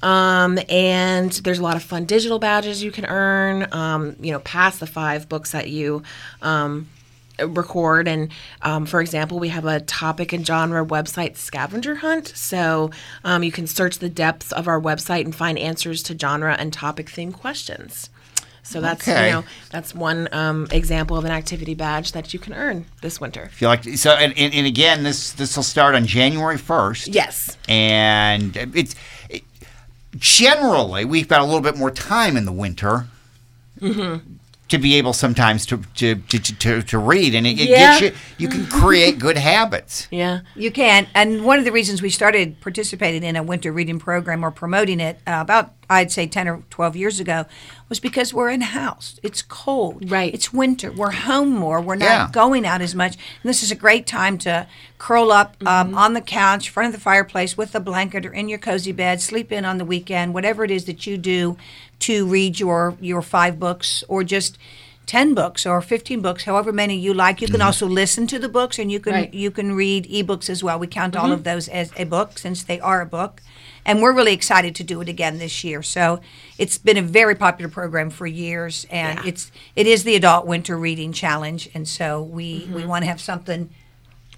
Um, 0.03 0.59
and 0.69 1.33
there's 1.33 1.59
a 1.59 1.63
lot 1.63 1.77
of 1.77 1.83
fun 1.83 2.05
digital 2.05 2.39
badges 2.39 2.83
you 2.83 2.93
can 2.93 3.05
earn, 3.07 3.67
um, 3.73 4.17
you 4.21 4.31
know, 4.31 4.39
past 4.41 4.79
the 4.81 4.87
five 4.87 5.29
books 5.29 5.51
that 5.53 5.69
you 5.69 6.03
um, 6.43 6.89
record. 7.39 8.07
And 8.09 8.31
um, 8.63 8.87
for 8.87 9.01
example, 9.01 9.39
we 9.39 9.49
have 9.49 9.65
a 9.65 9.81
topic 9.81 10.33
and 10.33 10.47
genre 10.47 10.85
website 10.85 11.37
scavenger 11.37 11.97
hunt. 11.97 12.29
So 12.29 12.91
um, 13.25 13.43
you 13.43 13.51
can 13.53 13.67
search 13.67 13.99
the 13.99 14.09
depths 14.09 14.53
of 14.53 14.69
our 14.69 14.81
website 14.81 15.25
and 15.25 15.35
find 15.35 15.59
answers 15.59 16.03
to 16.05 16.19
genre 16.19 16.55
and 16.59 16.73
topic 16.73 17.11
theme 17.11 17.33
questions. 17.33 18.11
So 18.67 18.81
that's 18.81 19.07
Okay. 19.07 19.27
you 19.27 19.33
know 19.33 19.45
that's 19.71 19.95
one 19.95 20.27
um, 20.33 20.69
example 20.71 21.19
of 21.19 21.27
an 21.27 21.31
activity 21.31 21.75
badge 21.75 22.13
that 22.13 22.33
you 22.33 22.39
can 22.41 22.55
earn 22.55 22.87
this 23.03 23.21
winter. 23.21 23.51
Feel 23.53 23.69
like 23.69 23.85
so, 23.85 24.13
and, 24.13 24.33
and, 24.39 24.55
and 24.55 24.67
again, 24.67 25.03
this 25.03 25.33
this 25.33 25.55
will 25.55 25.63
start 25.63 25.95
on 25.95 26.07
January 26.07 26.57
first. 26.57 27.09
Yes. 27.09 27.59
and 27.69 28.57
it's 28.75 28.95
it, 29.29 29.43
generally 30.17 31.05
we've 31.05 31.29
got 31.29 31.43
a 31.43 31.45
little 31.45 31.61
bit 31.61 31.77
more 31.77 31.91
time 31.91 32.39
in 32.39 32.47
the 32.47 32.53
winter 32.53 33.07
to 34.75 34.83
be 34.83 34.95
able 34.97 35.13
sometimes 35.13 35.65
to 35.67 35.79
to 35.97 36.17
to, 36.17 36.39
to, 36.39 36.83
to 36.83 36.99
read, 36.99 37.35
and 37.35 37.47
it, 37.47 37.59
it 37.61 37.69
Yeah. 37.69 37.99
gets 38.01 38.03
you. 38.03 38.13
You 38.39 38.49
can 38.49 38.67
create 38.67 39.19
good 39.19 39.37
habits. 39.53 40.09
Yeah. 40.11 40.41
You 40.55 40.71
can. 40.71 41.07
And 41.15 41.45
one 41.45 41.59
of 41.59 41.65
the 41.65 41.73
reasons 41.73 42.03
we 42.03 42.11
started 42.11 42.61
participating 42.61 43.23
in 43.23 43.37
a 43.37 43.43
winter 43.43 43.73
reading 43.73 43.99
program 43.99 44.45
or 44.45 44.51
promoting 44.51 45.01
it 45.01 45.19
uh, 45.27 45.39
about, 45.41 45.73
I'd 45.89 46.11
say, 46.13 46.27
10 46.27 46.49
or 46.49 46.63
12 46.71 46.97
years 46.97 47.21
ago 47.21 47.47
was 47.89 48.01
because 48.01 48.35
we're 48.35 48.51
in 48.51 48.61
house. 48.63 49.21
It's 49.23 49.41
cold. 49.43 50.11
Right. 50.11 50.35
It's 50.35 50.53
winter. 50.53 50.91
We're 50.91 51.13
home 51.13 51.51
more. 51.51 51.81
We're 51.81 51.95
not 51.97 52.05
Yeah. 52.07 52.29
going 52.33 52.67
out 52.67 52.81
as 52.83 52.95
much. 52.95 53.15
And 53.15 53.49
this 53.49 53.63
is 53.63 53.71
a 53.71 53.77
great 53.77 54.07
time 54.07 54.37
to 54.39 54.67
curl 54.99 55.31
up 55.31 55.57
um, 55.67 55.95
on 55.95 56.15
the 56.15 56.21
couch, 56.21 56.71
front 56.71 56.89
of 56.89 56.93
the 56.95 57.01
fireplace 57.01 57.57
with 57.57 57.75
a 57.75 57.81
blanket 57.81 58.27
or 58.27 58.33
in 58.33 58.49
your 58.49 58.59
cozy 58.59 58.93
bed, 58.93 59.21
sleep 59.21 59.53
in 59.53 59.65
on 59.65 59.79
the 59.79 59.85
weekend, 59.85 60.35
whatever 60.35 60.65
it 60.65 60.71
is 60.71 60.87
that 60.87 61.07
you 61.07 61.17
do 61.19 61.57
to 62.07 62.27
read 62.27 62.61
your, 62.61 62.97
your 63.01 63.23
five 63.23 63.59
books 63.59 64.05
or 64.09 64.25
just 64.25 64.59
10 65.07 65.35
books 65.35 65.67
or 65.67 65.81
15 65.83 66.23
books 66.23 66.45
however 66.45 66.73
many 66.73 66.97
you 66.97 67.13
like. 67.13 67.41
You 67.41 67.47
can 67.47 67.57
mm-hmm. 67.57 67.67
also 67.67 67.87
listen 67.87 68.27
to 68.29 68.39
the 68.39 68.49
books 68.49 68.79
and 68.79 68.91
you 68.91 69.01
can 69.01 69.13
Right. 69.13 69.35
you 69.35 69.51
can 69.51 69.75
read 69.75 70.09
ebooks 70.09 70.49
as 70.49 70.65
well. 70.65 70.79
We 70.79 70.87
count 70.87 71.15
all 71.15 71.25
mm-hmm. 71.25 71.33
of 71.33 71.45
those 71.45 71.69
as 71.69 71.93
a 71.97 72.05
book 72.05 72.39
since 72.39 72.63
they 72.63 72.81
are 72.81 73.01
a 73.01 73.07
book. 73.07 73.43
And 73.87 74.01
we're 74.01 74.15
really 74.15 74.33
excited 74.33 74.75
to 74.77 74.85
do 74.85 75.03
it 75.03 75.09
again 75.11 75.39
this 75.39 75.63
year. 75.63 75.83
So 75.83 76.21
it's 76.57 76.79
been 76.79 76.97
a 76.97 77.03
very 77.03 77.35
popular 77.35 77.71
program 77.71 78.09
for 78.09 78.27
years 78.27 78.87
and 78.91 79.19
it's 79.27 79.53
it 79.77 79.87
is 79.87 80.05
the 80.05 80.17
adult 80.17 80.47
winter 80.47 80.77
reading 80.77 81.13
challenge. 81.13 81.69
And 81.75 81.87
so 81.87 82.23
we 82.23 82.69
we 82.73 82.81
mm-hmm. 82.81 82.89
want 82.89 83.03
to 83.05 83.09
have 83.09 83.21
something 83.21 83.69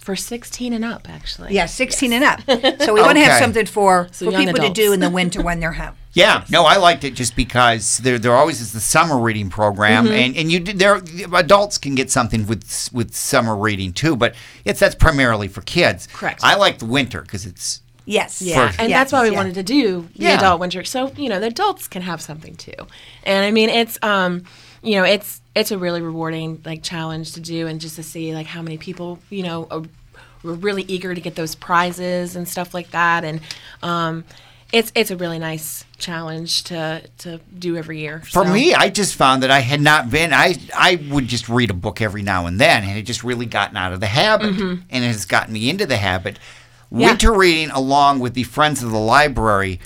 For 0.01 0.17
16 0.17 0.73
and 0.73 0.85
up, 0.85 1.09
actually. 1.09 1.55
yeah 1.55 1.67
16 1.67 2.13
and 2.13 2.25
up. 2.25 2.41
So 2.81 2.93
we 2.93 3.01
want 3.01 3.19
to 3.19 3.25
have 3.25 3.39
something 3.39 3.67
for 3.67 4.09
So 4.11 4.31
for 4.31 4.37
people 4.37 4.61
to 4.63 4.73
do 4.73 4.93
in 4.93 5.01
the 5.01 5.11
winter 5.11 5.43
when 5.43 5.61
they're 5.61 5.73
home 5.73 5.95
Yeah, 6.17 6.45
no, 6.49 6.65
I 6.65 6.79
liked 6.79 7.05
it 7.05 7.15
just 7.15 7.37
because 7.37 7.99
there 7.99 8.19
there 8.19 8.35
always 8.35 8.63
is 8.63 8.73
the 8.73 8.81
summer 8.81 9.19
reading 9.19 9.51
program, 9.51 10.07
Mm-hmm. 10.07 10.15
and 10.15 10.37
and 10.37 10.51
you 10.53 10.61
there 10.61 11.03
adults 11.35 11.77
can 11.77 11.95
get 11.95 12.11
something 12.11 12.47
with 12.47 12.89
with 12.93 13.15
summer 13.15 13.55
reading 13.55 13.93
too, 13.93 14.17
but 14.17 14.35
it's 14.65 14.81
that's 14.81 14.95
primarily 14.95 15.47
for 15.47 15.61
kids. 15.61 16.09
Correct. 16.13 16.41
I 16.43 16.57
like 16.57 16.79
the 16.79 16.87
winter 16.87 17.21
because 17.21 17.45
it's 17.45 17.83
yes 18.07 18.41
Yeah, 18.41 18.71
For- 18.71 18.81
and 18.81 18.89
Yes, 18.89 18.99
that's 18.99 19.13
why 19.13 19.25
we 19.25 19.31
yeah. 19.33 19.37
wanted 19.37 19.55
to 19.57 19.63
do 19.63 20.09
the 20.17 20.23
Yeah. 20.25 20.39
adult 20.39 20.59
winter, 20.59 20.85
so 20.85 21.13
you 21.19 21.29
know 21.29 21.39
the 21.39 21.49
adults 21.49 21.87
can 21.87 22.01
have 22.03 22.23
something 22.23 22.57
too. 22.57 22.73
And 23.25 23.45
I 23.45 23.51
mean, 23.51 23.69
it's 23.69 23.99
um, 24.03 24.45
you 24.83 24.95
know, 24.97 25.05
it's 25.05 25.43
it's 25.55 25.71
a 25.71 25.77
really 25.77 26.01
rewarding 26.01 26.63
like 26.65 26.83
challenge 26.83 27.33
to 27.33 27.41
do, 27.41 27.67
and 27.67 27.79
just 27.79 27.97
to 27.97 28.03
see 28.03 28.33
like 28.35 28.47
how 28.47 28.63
many 28.63 28.79
people 28.79 29.19
you 29.29 29.43
know 29.43 29.67
are, 29.71 29.83
were 30.43 30.55
really 30.55 30.85
eager 30.85 31.15
to 31.15 31.21
get 31.21 31.35
those 31.35 31.55
prizes 31.55 32.37
and 32.37 32.49
stuff 32.49 32.73
like 32.73 32.91
that, 32.93 33.23
and 33.23 33.41
um, 33.83 34.25
it's 34.77 34.93
it's 34.95 35.11
a 35.11 35.17
really 35.17 35.39
nice 35.39 35.85
challenge 35.99 36.65
to 36.65 37.03
to 37.19 37.41
do 37.59 37.77
every 37.77 38.01
year. 38.01 38.21
For 38.21 38.45
so. 38.45 38.53
me, 38.53 38.75
I 38.75 38.91
just 38.91 39.15
found 39.15 39.43
that 39.43 39.51
I 39.51 39.61
had 39.61 39.81
not 39.81 40.11
been. 40.11 40.33
I 40.33 40.57
I 40.77 40.97
would 41.11 41.27
just 41.27 41.49
read 41.49 41.71
a 41.71 41.75
book 41.75 42.01
every 42.03 42.23
now 42.23 42.47
and 42.47 42.61
then, 42.61 42.85
and 42.85 42.99
it 42.99 43.03
just 43.03 43.25
really 43.25 43.47
gotten 43.47 43.77
out 43.77 43.93
of 43.93 44.01
the 44.01 44.07
habit, 44.07 44.59
and 44.59 44.85
it 44.91 45.07
has 45.07 45.25
gotten 45.25 45.55
me 45.55 45.71
into 45.71 45.87
the 45.87 45.97
habit. 45.97 46.35
Mm-hmm. 46.35 47.01
Yeah. 47.01 47.09
Winter 47.09 47.33
reading, 47.33 47.71
along 47.71 48.21
with 48.21 48.35
the 48.35 48.43
Friends 48.45 48.83
of 48.83 48.91
the 48.91 48.99
Library 48.99 49.81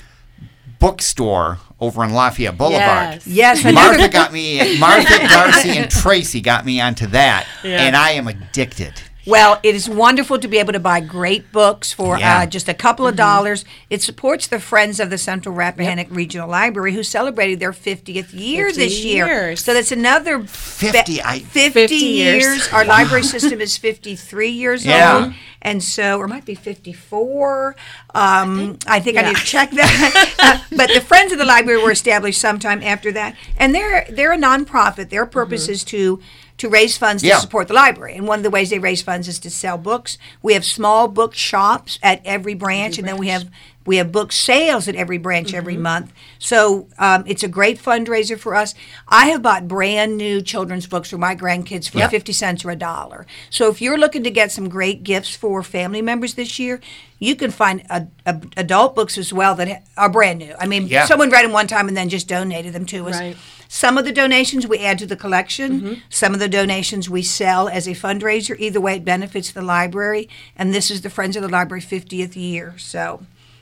bookstore 0.79 1.59
over 1.79 2.03
on 2.03 2.13
Lafayette 2.13 2.57
Boulevard. 2.57 3.21
Yes. 3.25 3.63
yes 3.63 3.73
Martha 3.73 4.09
got 4.09 4.33
me. 4.33 4.77
Martha, 4.79 5.19
Darcy, 5.27 5.77
and 5.77 5.89
Tracy 5.89 6.41
got 6.41 6.65
me 6.65 6.81
onto 6.81 7.07
that, 7.07 7.47
Yeah. 7.63 7.83
and 7.83 7.95
I 7.95 8.11
am 8.11 8.27
addicted. 8.27 9.01
Well, 9.25 9.59
it 9.61 9.75
is 9.75 9.87
wonderful 9.87 10.39
to 10.39 10.47
be 10.47 10.57
able 10.57 10.73
to 10.73 10.79
buy 10.79 10.99
great 10.99 11.51
books 11.51 11.93
for 11.93 12.17
Yeah. 12.17 12.39
uh, 12.39 12.45
just 12.47 12.67
a 12.67 12.73
couple 12.73 13.05
of 13.05 13.15
dollars. 13.15 13.63
It 13.89 14.01
supports 14.01 14.47
the 14.47 14.59
Friends 14.59 14.99
of 14.99 15.09
the 15.11 15.17
Central 15.19 15.53
Rappahannock 15.53 16.07
Regional 16.09 16.49
Library, 16.49 16.93
who 16.93 17.03
celebrated 17.03 17.59
their 17.59 17.71
50th 17.71 18.33
year 18.33 18.65
50 18.67 18.79
this 18.81 19.03
year. 19.03 19.27
years. 19.27 19.63
So 19.63 19.73
that's 19.75 19.91
another 19.91 20.39
be- 20.39 20.47
50, 20.47 21.21
I- 21.21 21.39
50, 21.39 21.69
50 21.69 21.95
years. 21.97 22.43
years. 22.43 22.73
Our 22.73 22.83
library 22.83 23.23
system 23.23 23.61
is 23.61 23.77
53 23.77 24.49
years 24.49 24.85
Yeah. 24.85 25.17
old. 25.25 25.33
And 25.61 25.83
so, 25.83 26.17
or 26.17 26.25
it 26.25 26.29
might 26.29 26.45
be 26.45 26.55
54. 26.55 27.75
Um, 28.15 28.79
I 28.87 28.99
think 28.99 29.17
I, 29.17 29.21
yeah. 29.21 29.27
need 29.27 29.37
to 29.37 29.45
check 29.45 29.69
that. 29.71 30.27
Uh, 30.41 30.57
but 30.75 30.89
the 30.91 30.99
Friends 31.01 31.31
of 31.31 31.37
the 31.37 31.45
Library 31.45 31.79
were 31.83 31.91
established 31.91 32.41
sometime 32.41 32.81
after 32.81 33.11
that. 33.11 33.35
And 33.57 33.75
they're, 33.75 34.07
they're 34.09 34.33
a 34.33 34.37
nonprofit. 34.37 35.09
Their 35.11 35.27
purpose 35.27 35.67
is 35.69 35.83
to 35.85 36.19
to 36.61 36.69
raise 36.69 36.95
funds 36.95 37.23
Yeah. 37.23 37.35
to 37.35 37.41
support 37.41 37.67
the 37.67 37.73
library. 37.73 38.15
And 38.15 38.27
one 38.27 38.37
of 38.39 38.43
the 38.43 38.51
ways 38.51 38.69
they 38.69 38.77
raise 38.77 39.01
funds 39.01 39.27
is 39.27 39.39
to 39.39 39.49
sell 39.49 39.77
books. 39.79 40.19
We 40.43 40.53
have 40.53 40.63
small 40.63 41.07
book 41.07 41.33
shops 41.33 41.97
at 42.03 42.21
every 42.23 42.53
branch, 42.53 42.99
and 42.99 43.07
then 43.07 43.17
we 43.17 43.29
have 43.29 43.47
we 43.85 43.97
have 43.97 44.11
book 44.11 44.31
sales 44.31 44.87
at 44.87 44.95
every 44.95 45.17
branch 45.17 45.53
every 45.53 45.77
month. 45.77 46.13
So 46.39 46.87
um, 46.99 47.23
it's 47.27 47.43
a 47.43 47.47
great 47.47 47.79
fundraiser 47.79 48.37
for 48.37 48.55
us. 48.55 48.75
I 49.07 49.27
have 49.27 49.41
bought 49.41 49.67
brand 49.67 50.17
new 50.17 50.41
children's 50.41 50.87
books 50.87 51.09
for 51.09 51.17
my 51.17 51.35
grandkids 51.35 51.89
for 51.89 51.97
Yeah. 51.99 52.07
fifty 52.09 52.33
cents 52.33 52.63
or 52.63 52.71
a 52.71 52.75
dollar. 52.75 53.25
So 53.49 53.69
if 53.69 53.81
you're 53.81 53.97
looking 53.97 54.23
to 54.23 54.31
get 54.31 54.51
some 54.51 54.69
great 54.69 55.03
gifts 55.03 55.35
for 55.35 55.63
family 55.63 56.01
members 56.01 56.35
this 56.35 56.59
year. 56.59 56.79
You 57.23 57.35
can 57.35 57.51
find 57.51 57.83
a, 57.91 58.07
a, 58.25 58.41
adult 58.57 58.95
books 58.95 59.15
as 59.15 59.31
well 59.31 59.53
that 59.53 59.83
are 59.95 60.09
brand 60.09 60.39
new. 60.39 60.55
I 60.59 60.65
mean, 60.65 60.87
Yeah. 60.87 61.05
someone 61.05 61.29
read 61.29 61.45
them 61.45 61.51
one 61.51 61.67
time 61.67 61.87
and 61.87 61.95
then 61.95 62.09
just 62.09 62.27
donated 62.27 62.73
them 62.73 62.87
to 62.87 63.07
us. 63.09 63.19
Right. 63.19 63.37
Some 63.67 63.99
of 63.99 64.05
the 64.05 64.11
donations 64.11 64.65
we 64.65 64.79
add 64.79 64.97
to 64.97 65.05
the 65.05 65.15
collection. 65.15 65.81
Mm-hmm. 65.81 65.93
Some 66.09 66.33
of 66.33 66.39
the 66.39 66.49
donations 66.49 67.11
we 67.11 67.21
sell 67.21 67.69
as 67.69 67.87
a 67.87 67.91
fundraiser. 67.91 68.55
Either 68.59 68.81
way, 68.81 68.95
it 68.95 69.05
benefits 69.05 69.51
the 69.51 69.61
library. 69.61 70.29
And 70.55 70.73
this 70.73 70.89
is 70.89 71.01
the 71.01 71.11
Friends 71.11 71.35
of 71.35 71.43
the 71.43 71.47
Library 71.47 71.83
50th 71.83 72.35
year. 72.35 72.73
So 72.79 73.21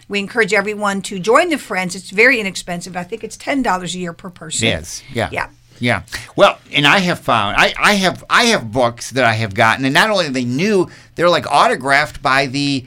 we 0.09 0.19
encourage 0.19 0.53
everyone 0.53 1.01
to 1.03 1.19
join 1.19 1.49
the 1.49 1.57
Friends. 1.57 1.95
It's 1.95 2.09
very 2.09 2.39
inexpensive. 2.39 2.97
I 2.97 3.03
think 3.03 3.23
it's 3.23 3.37
$10 3.37 3.95
a 3.95 3.97
year 3.97 4.11
per 4.11 4.29
person. 4.29 4.67
Yes. 4.67 5.01
Yeah. 5.13 5.29
Yeah. 5.31 5.49
Yeah. 5.79 6.03
Well, 6.35 6.59
and 6.73 6.85
I 6.85 6.99
have 6.99 7.19
found 7.19 7.55
I, 7.57 7.73
I 7.79 7.93
have 7.93 8.25
I 8.29 8.45
have 8.45 8.69
books 8.69 9.11
that 9.11 9.23
I 9.23 9.31
have 9.31 9.53
gotten, 9.53 9.85
and 9.85 9.93
not 9.93 10.09
only 10.09 10.25
are 10.25 10.29
they 10.29 10.43
new, 10.43 10.89
they're 11.15 11.29
like 11.29 11.49
autographed 11.49 12.21
by 12.21 12.47
the 12.47 12.85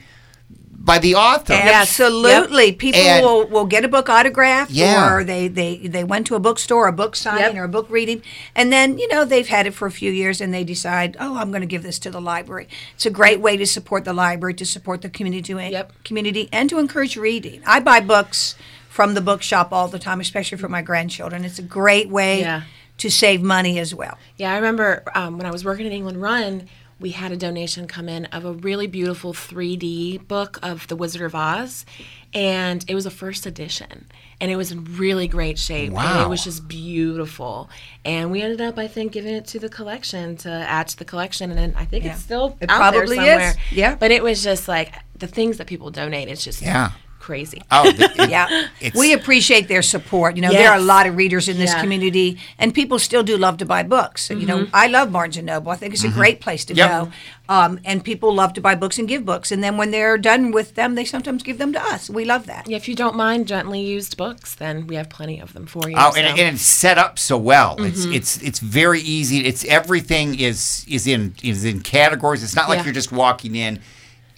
by 0.85 0.99
the 0.99 1.15
author. 1.15 1.53
Absolutely. 1.53 2.73
People 2.73 2.99
And- 2.99 3.25
will, 3.25 3.47
will 3.47 3.65
get 3.65 3.85
a 3.85 3.87
book 3.87 4.09
autographed 4.09 4.69
Yeah. 4.71 5.13
or 5.13 5.23
they, 5.23 5.47
they, 5.47 5.77
they 5.77 6.03
went 6.03 6.27
to 6.27 6.35
a 6.35 6.39
bookstore, 6.39 6.87
a 6.87 6.91
book 6.91 7.15
signing 7.15 7.55
Yep. 7.55 7.55
or 7.55 7.63
a 7.63 7.69
book 7.69 7.89
reading, 7.89 8.21
and 8.53 8.71
then, 8.71 8.97
you 8.97 9.07
know, 9.07 9.23
they've 9.23 9.47
had 9.47 9.65
it 9.65 9.73
for 9.73 9.85
a 9.87 9.91
few 9.91 10.11
years 10.11 10.41
and 10.41 10.53
they 10.53 10.63
decide, 10.65 11.15
oh, 11.21 11.37
I'm 11.37 11.51
going 11.51 11.61
to 11.61 11.67
give 11.67 11.83
this 11.83 11.99
to 11.99 12.11
the 12.11 12.19
library. 12.19 12.67
It's 12.95 13.05
a 13.05 13.09
great 13.09 13.39
way 13.39 13.55
to 13.55 13.65
support 13.65 14.03
the 14.03 14.13
library, 14.13 14.55
to 14.55 14.65
support 14.65 15.01
the 15.01 15.09
community, 15.09 15.53
Yep. 15.53 16.03
community 16.03 16.49
and 16.51 16.69
to 16.69 16.79
encourage 16.79 17.15
reading. 17.15 17.61
I 17.65 17.79
buy 17.79 18.01
books 18.01 18.55
from 18.89 19.13
the 19.13 19.21
bookshop 19.21 19.71
all 19.71 19.87
the 19.87 19.99
time, 19.99 20.19
especially 20.19 20.57
for 20.57 20.67
my 20.69 20.81
grandchildren. 20.81 21.45
It's 21.45 21.59
a 21.59 21.63
great 21.63 22.09
way 22.09 22.41
Yeah. 22.41 22.63
to 22.97 23.09
save 23.09 23.41
money 23.41 23.79
as 23.79 23.95
well. 23.95 24.17
Yeah, 24.37 24.51
I 24.51 24.55
remember 24.57 25.03
um, 25.15 25.37
when 25.37 25.45
I 25.47 25.51
was 25.51 25.63
working 25.63 25.85
at 25.87 25.93
England 25.93 26.21
Run, 26.21 26.67
we 27.03 27.09
had 27.11 27.33
a 27.33 27.35
donation 27.35 27.85
come 27.85 28.07
in 28.07 28.23
of 28.27 28.45
a 28.45 28.53
really 28.53 28.87
beautiful 28.87 29.33
3D 29.33 30.25
book 30.25 30.57
of 30.63 30.87
The 30.87 30.95
Wizard 30.95 31.21
of 31.23 31.35
Oz, 31.35 31.85
and 32.33 32.85
it 32.87 32.95
was 32.95 33.05
a 33.05 33.11
first 33.11 33.45
edition, 33.45 34.07
and 34.39 34.49
it 34.49 34.55
was 34.55 34.71
in 34.71 34.85
really 34.95 35.27
great 35.27 35.59
shape. 35.59 35.87
And 35.87 35.95
Wow. 35.95 36.23
it 36.23 36.29
was 36.29 36.45
just 36.45 36.65
beautiful, 36.65 37.69
and 38.05 38.31
we 38.31 38.41
ended 38.41 38.61
up, 38.61 38.77
I 38.79 38.87
think, 38.87 39.11
giving 39.11 39.33
it 39.35 39.45
to 39.47 39.59
the 39.59 39.67
collection 39.67 40.37
to 40.37 40.49
add 40.49 40.87
to 40.87 40.97
the 40.97 41.03
collection, 41.03 41.49
and 41.51 41.59
then 41.59 41.73
I 41.77 41.83
think 41.83 42.05
Yeah. 42.05 42.13
it's 42.13 42.21
still 42.21 42.57
It 42.61 42.69
out 42.69 42.77
probably 42.77 43.17
there 43.17 43.37
somewhere. 43.51 43.55
Yeah. 43.73 43.95
but 43.95 44.11
it 44.11 44.23
was 44.23 44.41
just 44.41 44.69
like 44.69 44.93
the 45.19 45.27
things 45.27 45.57
that 45.57 45.67
people 45.67 45.91
donate. 45.91 46.29
It's 46.29 46.45
just 46.45 46.61
Yeah. 46.61 46.91
Crazy. 47.29 47.61
Oh, 47.71 47.89
the- 47.91 48.11
it- 48.23 48.29
Yeah, 48.37 48.47
It's- 48.81 48.99
we 48.99 49.13
appreciate 49.13 49.65
their 49.67 49.81
support. 49.81 50.35
You 50.35 50.41
know, 50.43 50.51
there 50.51 50.69
are 50.71 50.77
a 50.77 50.87
lot 50.95 51.07
of 51.07 51.15
readers 51.15 51.47
in 51.47 51.57
this 51.57 51.71
Yeah. 51.73 51.81
community, 51.81 52.37
and 52.59 52.73
people 52.73 52.99
still 52.99 53.23
do 53.23 53.35
love 53.37 53.55
to 53.57 53.65
buy 53.65 53.81
books. 53.83 54.29
You 54.29 54.45
know, 54.45 54.67
I 54.73 54.87
love 54.87 55.11
Barnes 55.11 55.37
and 55.37 55.45
Noble. 55.47 55.71
I 55.71 55.77
think 55.77 55.93
it's 55.93 56.03
a 56.03 56.09
great 56.21 56.39
place 56.45 56.63
to 56.65 56.73
Yep. 56.73 56.89
go, 56.89 57.11
um, 57.57 57.79
and 57.85 58.03
people 58.03 58.29
love 58.41 58.51
to 58.53 58.61
buy 58.61 58.75
books 58.75 58.97
and 58.99 59.07
give 59.07 59.23
books. 59.25 59.51
And 59.53 59.63
then 59.63 59.77
when 59.77 59.91
they're 59.91 60.17
done 60.17 60.51
with 60.51 60.75
them, 60.75 60.95
they 60.95 61.05
sometimes 61.05 61.43
give 61.43 61.57
them 61.59 61.71
to 61.73 61.81
us. 61.93 62.09
We 62.09 62.25
love 62.25 62.45
that. 62.47 62.63
Yeah, 62.67 62.77
if 62.77 62.87
you 62.89 62.95
don't 62.95 63.15
mind 63.15 63.47
gently 63.47 63.81
used 63.95 64.17
books, 64.17 64.55
then 64.55 64.85
we 64.87 64.95
have 64.95 65.09
plenty 65.09 65.39
of 65.39 65.53
them 65.53 65.65
for 65.65 65.89
you. 65.89 65.95
Oh, 65.97 66.11
so. 66.11 66.17
and, 66.19 66.27
and 66.39 66.55
it's 66.55 66.61
set 66.83 66.97
up 66.97 67.17
so 67.19 67.37
well. 67.37 67.77
Mm-hmm. 67.77 67.85
It's 67.89 68.05
it's 68.17 68.37
it's 68.49 68.59
very 68.59 69.01
easy. 69.01 69.37
It's 69.45 69.63
everything 69.65 70.27
is 70.39 70.85
is 70.87 71.07
in 71.07 71.35
is 71.43 71.63
in 71.63 71.79
categories. 71.81 72.43
It's 72.43 72.55
not 72.55 72.67
like 72.69 72.79
Yeah. 72.79 72.85
you're 72.85 72.99
just 73.01 73.11
walking 73.11 73.55
in 73.55 73.79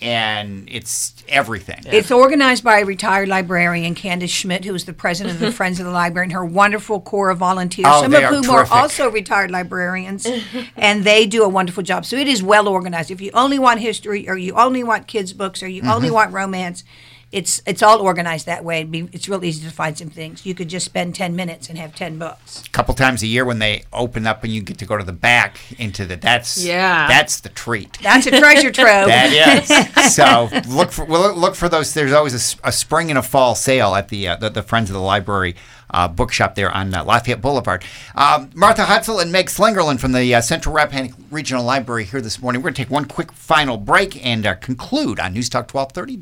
and 0.05 0.69
it's 0.71 1.13
everything. 1.27 1.81
It's 1.87 2.11
organized 2.11 2.63
by 2.63 2.79
a 2.79 2.85
retired 2.85 3.27
librarian, 3.27 3.95
Candace 3.95 4.29
Schmidt, 4.29 4.63
who 4.63 4.75
is 4.75 4.85
the 4.85 4.93
president 4.93 5.33
of 5.35 5.39
the 5.41 5.51
Friends 5.59 5.79
of 5.79 5.85
the 5.87 5.91
Library, 5.91 6.25
and 6.25 6.33
her 6.33 6.45
wonderful 6.45 7.01
core 7.01 7.31
of 7.31 7.39
volunteers, 7.39 7.87
Oh, 7.89 8.03
some 8.03 8.13
of 8.13 8.21
whom 8.23 8.43
terrific. 8.43 8.71
are 8.71 8.81
also 8.81 9.09
retired 9.09 9.49
librarians, 9.49 10.27
and 10.77 11.03
they 11.03 11.25
do 11.25 11.43
a 11.43 11.49
wonderful 11.49 11.81
job. 11.83 12.05
So 12.05 12.15
it 12.17 12.27
is 12.27 12.43
well 12.43 12.67
organized. 12.67 13.09
If 13.09 13.19
you 13.19 13.31
only 13.33 13.57
want 13.57 13.79
history, 13.79 14.29
or 14.29 14.37
you 14.37 14.53
only 14.53 14.83
want 14.83 15.07
kids' 15.07 15.33
books, 15.33 15.63
or 15.63 15.67
you 15.67 15.81
only 15.83 16.05
Mm-hmm. 16.07 16.13
want 16.13 16.33
romance, 16.33 16.83
it's 17.35 17.61
it's 17.65 17.83
all 17.83 17.99
organized 18.01 18.45
that 18.45 18.63
way. 18.63 18.79
It'd 18.79 18.91
be, 18.91 19.09
it's 19.11 19.27
real 19.27 19.43
easy 19.43 19.67
to 19.67 19.71
find 19.73 19.97
some 19.97 20.09
things. 20.09 20.45
You 20.45 20.55
could 20.55 20.69
just 20.69 20.85
spend 20.85 21.13
ten 21.15 21.35
minutes 21.35 21.67
and 21.67 21.77
have 21.77 21.93
ten 21.93 22.17
books. 22.17 22.63
a 22.65 22.69
couple 22.69 22.93
times 22.93 23.21
a 23.23 23.27
year 23.27 23.43
when 23.43 23.59
they 23.59 23.83
open 23.91 24.25
up 24.25 24.43
and 24.45 24.53
you 24.53 24.61
get 24.61 24.77
to 24.77 24.85
go 24.85 24.95
to 24.95 25.03
the 25.03 25.11
back 25.11 25.57
into 25.77 26.05
the 26.05 26.15
that's 26.15 26.63
Yeah. 26.63 27.07
that's 27.09 27.41
the 27.41 27.49
treat. 27.49 27.97
That's 28.01 28.25
a 28.27 28.31
treasure 28.31 28.71
trove. 28.71 29.07
That 29.07 29.33
is. 29.69 30.13
so 30.15 30.49
look 30.69 30.91
for 30.91 31.03
well, 31.03 31.35
look 31.35 31.55
for 31.55 31.67
those. 31.67 31.93
There's 31.93 32.13
always 32.13 32.57
a 32.63 32.71
spring 32.71 33.09
and 33.09 33.19
a 33.19 33.23
fall 33.23 33.53
sale 33.53 33.95
at 33.95 34.07
the 34.07 34.29
uh, 34.29 34.35
the, 34.37 34.49
the 34.49 34.63
Friends 34.63 34.89
of 34.89 34.93
the 34.93 35.01
Library 35.01 35.55
uh, 35.89 36.07
bookshop 36.07 36.55
there 36.55 36.71
on 36.71 36.93
uh, 36.93 37.03
Lafayette 37.03 37.41
Boulevard. 37.41 37.83
Um, 38.15 38.49
Martha 38.53 38.83
Hutzel 38.83 39.21
and 39.21 39.31
Meg 39.31 39.47
Slingerland 39.47 39.99
from 39.99 40.11
the 40.11 40.35
uh, 40.35 40.41
Central 40.41 40.73
Rappahannock 40.75 41.13
Regional 41.31 41.63
Library 41.63 42.05
here 42.05 42.21
this 42.21 42.41
morning. 42.41 42.61
We're 42.61 42.69
going 42.69 42.75
to 42.75 42.83
take 42.83 42.91
one 42.91 43.05
quick 43.05 43.31
final 43.31 43.77
break 43.77 44.23
and 44.25 44.45
uh, 44.45 44.55
conclude 44.55 45.19
on 45.19 45.33
News 45.33 45.49
Talk 45.49 45.73
1230 45.73 46.17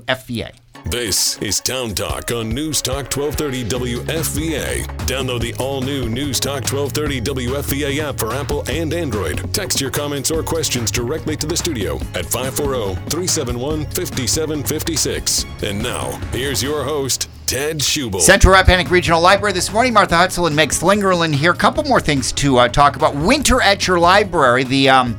WFVA. 0.00 0.52
This 0.86 1.38
is 1.38 1.60
Town 1.60 1.94
Talk 1.94 2.30
on 2.30 2.50
News 2.50 2.82
Talk 2.82 3.06
1230 3.16 3.64
WFVA. 4.04 4.84
Download 5.06 5.40
the 5.40 5.54
all 5.54 5.80
new 5.80 6.10
News 6.10 6.38
Talk 6.38 6.70
1230 6.70 7.22
WFVA 7.22 8.00
app 8.00 8.18
for 8.18 8.34
Apple 8.34 8.64
and 8.68 8.92
Android. 8.92 9.52
Text 9.54 9.80
your 9.80 9.90
comments 9.90 10.30
or 10.30 10.42
questions 10.42 10.90
directly 10.90 11.36
to 11.36 11.46
the 11.46 11.56
studio 11.56 11.96
at 12.14 12.26
540 12.26 12.96
371 13.08 13.86
5756. 13.86 15.46
And 15.62 15.82
now, 15.82 16.10
here's 16.32 16.62
your 16.62 16.84
host, 16.84 17.30
Ted 17.46 17.78
Schubel. 17.78 18.20
Central 18.20 18.54
Rappahannock 18.54 18.90
Regional 18.90 19.20
Library 19.20 19.52
this 19.52 19.72
morning. 19.72 19.92
Martha 19.92 20.14
Hutzel 20.14 20.46
and 20.46 20.56
Meg 20.56 20.70
Slingerland 20.70 21.34
here. 21.34 21.52
A 21.52 21.56
couple 21.56 21.84
more 21.84 22.00
things 22.00 22.32
to 22.32 22.58
uh, 22.58 22.68
talk 22.68 22.96
about. 22.96 23.14
Winter 23.14 23.60
at 23.60 23.86
your 23.86 23.98
library. 23.98 24.64
The 24.64 24.88
um, 24.88 25.18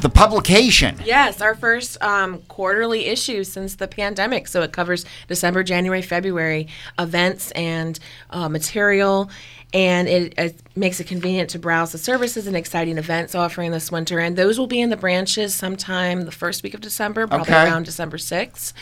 the 0.00 0.08
publication. 0.08 0.96
Yes, 1.04 1.42
our 1.42 1.54
first 1.54 2.02
um, 2.02 2.38
quarterly 2.48 3.06
issue 3.06 3.44
since 3.44 3.74
the 3.74 3.86
pandemic. 3.86 4.48
So 4.48 4.62
it 4.62 4.72
covers 4.72 5.04
December, 5.28 5.62
January, 5.62 6.00
February 6.00 6.68
events 6.98 7.50
and 7.52 7.98
uh, 8.30 8.48
material. 8.48 9.30
And 9.72 10.08
it, 10.08 10.34
it 10.36 10.60
makes 10.74 10.98
it 10.98 11.06
convenient 11.06 11.50
to 11.50 11.58
browse 11.60 11.92
the 11.92 11.98
services 11.98 12.46
and 12.48 12.56
exciting 12.56 12.98
events 12.98 13.34
offering 13.36 13.70
this 13.70 13.92
winter. 13.92 14.18
And 14.18 14.36
those 14.36 14.58
will 14.58 14.66
be 14.66 14.80
in 14.80 14.90
the 14.90 14.96
branches 14.96 15.54
sometime 15.54 16.24
the 16.24 16.32
first 16.32 16.62
week 16.64 16.74
of 16.74 16.80
December, 16.80 17.26
probably 17.28 17.54
Okay. 17.54 17.64
around 17.64 17.84
December 17.84 18.16
6th. 18.16 18.72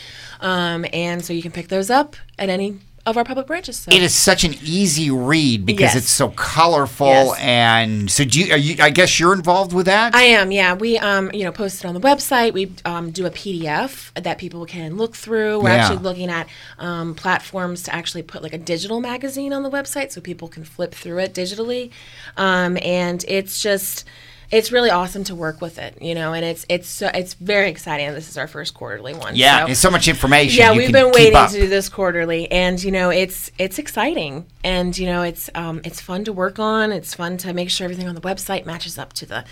Um, 0.41 0.85
and 0.91 1.23
so 1.23 1.31
you 1.31 1.43
can 1.43 1.51
pick 1.51 1.67
those 1.67 1.91
up 1.91 2.15
at 2.39 2.49
any 2.49 2.79
of 3.09 3.17
our 3.17 3.23
public 3.23 3.47
branches. 3.47 3.77
So. 3.79 3.91
It 3.91 4.01
is 4.01 4.13
such 4.15 4.43
an 4.43 4.55
easy 4.63 5.09
read 5.11 5.65
because 5.65 5.93
Yes. 5.93 5.95
it's 5.95 6.09
so 6.09 6.29
colorful 6.29 7.07
Yes. 7.07 7.37
and 7.39 8.09
so. 8.11 8.23
Do 8.25 8.39
you, 8.39 8.53
are 8.53 8.57
you? 8.57 8.75
I 8.81 8.89
guess 8.89 9.19
you're 9.19 9.33
involved 9.33 9.73
with 9.73 9.85
that. 9.87 10.13
I 10.15 10.23
am, 10.23 10.51
yeah. 10.51 10.73
We, 10.73 10.97
um, 10.99 11.31
you 11.33 11.43
know, 11.43 11.51
post 11.51 11.83
it 11.83 11.87
on 11.87 11.93
the 11.93 11.99
website. 11.99 12.53
We 12.53 12.71
um, 12.85 13.11
do 13.11 13.25
a 13.25 13.31
PDF 13.31 14.11
that 14.21 14.37
people 14.37 14.65
can 14.65 14.97
look 14.97 15.15
through. 15.15 15.59
We're 15.61 15.69
Yeah. 15.69 15.75
actually 15.85 15.97
looking 16.03 16.29
at 16.29 16.47
um, 16.77 17.15
platforms 17.15 17.83
to 17.83 17.95
actually 17.95 18.23
put 18.23 18.43
like 18.43 18.53
a 18.53 18.57
digital 18.57 18.99
magazine 19.01 19.53
on 19.53 19.63
the 19.63 19.69
website 19.69 20.11
so 20.11 20.21
people 20.21 20.47
can 20.47 20.63
flip 20.63 20.93
through 20.93 21.19
it 21.19 21.33
digitally. 21.33 21.91
Um, 22.37 22.77
and 22.83 23.23
it's 23.27 23.61
just, 23.61 24.05
it's 24.51 24.71
really 24.71 24.89
awesome 24.89 25.23
to 25.25 25.35
work 25.35 25.61
with 25.61 25.77
it, 25.77 26.01
you 26.01 26.15
know. 26.15 26.33
And 26.33 26.43
it's 26.43 26.65
it's 26.69 26.87
so, 26.87 27.09
it's 27.13 27.35
very 27.35 27.69
exciting. 27.69 28.11
This 28.13 28.29
is 28.29 28.37
our 28.37 28.47
first 28.47 28.73
quarterly 28.73 29.13
one. 29.13 29.35
yeah, 29.35 29.65
so- 29.65 29.71
it's 29.71 29.79
so 29.79 29.91
much 29.91 30.07
information. 30.07 30.57
yeah, 30.59 30.71
you 30.71 30.79
we've 30.79 30.87
can 30.91 30.93
been 31.05 31.11
waiting 31.11 31.35
up. 31.35 31.51
to 31.51 31.59
do 31.61 31.67
this 31.67 31.89
quarterly, 31.89 32.49
and 32.51 32.81
you 32.83 32.91
know, 32.91 33.09
it's 33.11 33.51
it's 33.59 33.77
exciting, 33.77 34.45
and 34.63 34.97
you 34.97 35.05
know, 35.05 35.21
it's 35.21 35.49
um, 35.55 35.81
it's 35.83 36.01
fun 36.01 36.23
to 36.25 36.33
work 36.33 36.57
on. 36.59 36.91
It's 36.91 37.13
fun 37.13 37.37
to 37.37 37.53
make 37.53 37.69
sure 37.69 37.85
everything 37.85 38.07
on 38.07 38.15
the 38.15 38.21
website 38.21 38.65
matches 38.65 38.97
up 38.97 39.13
to 39.13 39.25
the 39.25 39.45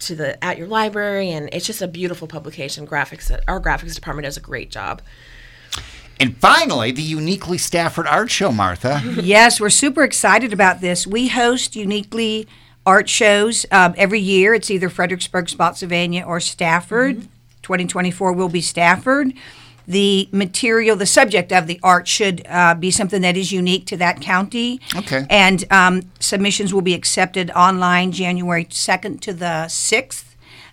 to 0.00 0.14
the 0.14 0.42
at 0.44 0.56
your 0.58 0.68
library, 0.68 1.30
and 1.30 1.48
it's 1.52 1.66
just 1.66 1.82
a 1.82 1.88
beautiful 1.88 2.28
publication. 2.28 2.86
Graphics, 2.86 3.36
our 3.48 3.60
graphics 3.60 3.94
department 3.94 4.24
does 4.24 4.36
a 4.36 4.40
great 4.40 4.70
job. 4.70 5.02
And 6.20 6.36
finally, 6.36 6.92
the 6.92 7.02
uniquely 7.02 7.58
Stafford 7.58 8.06
Art 8.06 8.30
Show, 8.30 8.52
Martha. 8.52 9.02
Yes, 9.20 9.60
we're 9.60 9.68
super 9.70 10.04
excited 10.04 10.52
about 10.52 10.80
this. 10.80 11.08
We 11.08 11.26
host 11.26 11.74
uniquely 11.74 12.46
art 12.86 13.08
shows 13.08 13.66
um, 13.70 13.94
every 13.96 14.20
year. 14.20 14.54
It's 14.54 14.70
either 14.70 14.88
Fredericksburg, 14.88 15.48
Spotsylvania, 15.48 16.24
or 16.24 16.40
Stafford. 16.40 17.22
2024 17.62 18.32
will 18.32 18.48
be 18.48 18.60
Stafford. 18.60 19.32
The 19.86 20.28
material, 20.32 20.96
the 20.96 21.06
subject 21.06 21.52
of 21.52 21.66
the 21.66 21.78
art 21.82 22.08
should 22.08 22.46
uh, 22.48 22.74
be 22.74 22.90
something 22.90 23.20
that 23.22 23.36
is 23.36 23.52
unique 23.52 23.86
to 23.86 23.96
that 23.98 24.20
county. 24.20 24.80
Okay. 24.96 25.26
And 25.28 25.64
um, 25.70 26.02
submissions 26.20 26.72
will 26.72 26.82
be 26.82 26.94
accepted 26.94 27.50
online 27.50 28.12
January 28.12 28.64
2nd 28.64 29.20
to 29.20 29.34
the 29.34 29.66
6th. 29.68 30.24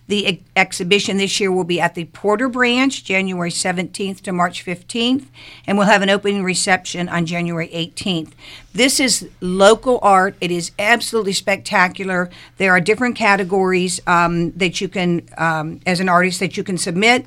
The 0.08 0.26
ex- 0.26 0.42
exhibition 0.56 1.16
this 1.16 1.38
year 1.38 1.52
will 1.52 1.64
be 1.64 1.80
at 1.80 1.94
the 1.94 2.04
Porter 2.06 2.48
Branch, 2.48 3.04
January 3.04 3.50
17th 3.50 4.20
to 4.22 4.32
March 4.32 4.64
15th, 4.64 5.26
and 5.66 5.78
we'll 5.78 5.86
have 5.86 6.02
an 6.02 6.10
opening 6.10 6.42
reception 6.42 7.08
on 7.08 7.24
January 7.24 7.68
18th. 7.68 8.32
This 8.74 8.98
is 8.98 9.28
local 9.40 9.98
art. 10.02 10.34
It 10.40 10.50
is 10.50 10.72
absolutely 10.78 11.32
spectacular. 11.32 12.30
There 12.56 12.72
are 12.72 12.80
different 12.80 13.16
categories 13.16 14.00
um, 14.06 14.52
that 14.52 14.80
you 14.80 14.88
can, 14.88 15.28
um, 15.38 15.80
as 15.86 16.00
an 16.00 16.08
artist, 16.08 16.40
that 16.40 16.56
you 16.56 16.64
can 16.64 16.78
submit 16.78 17.26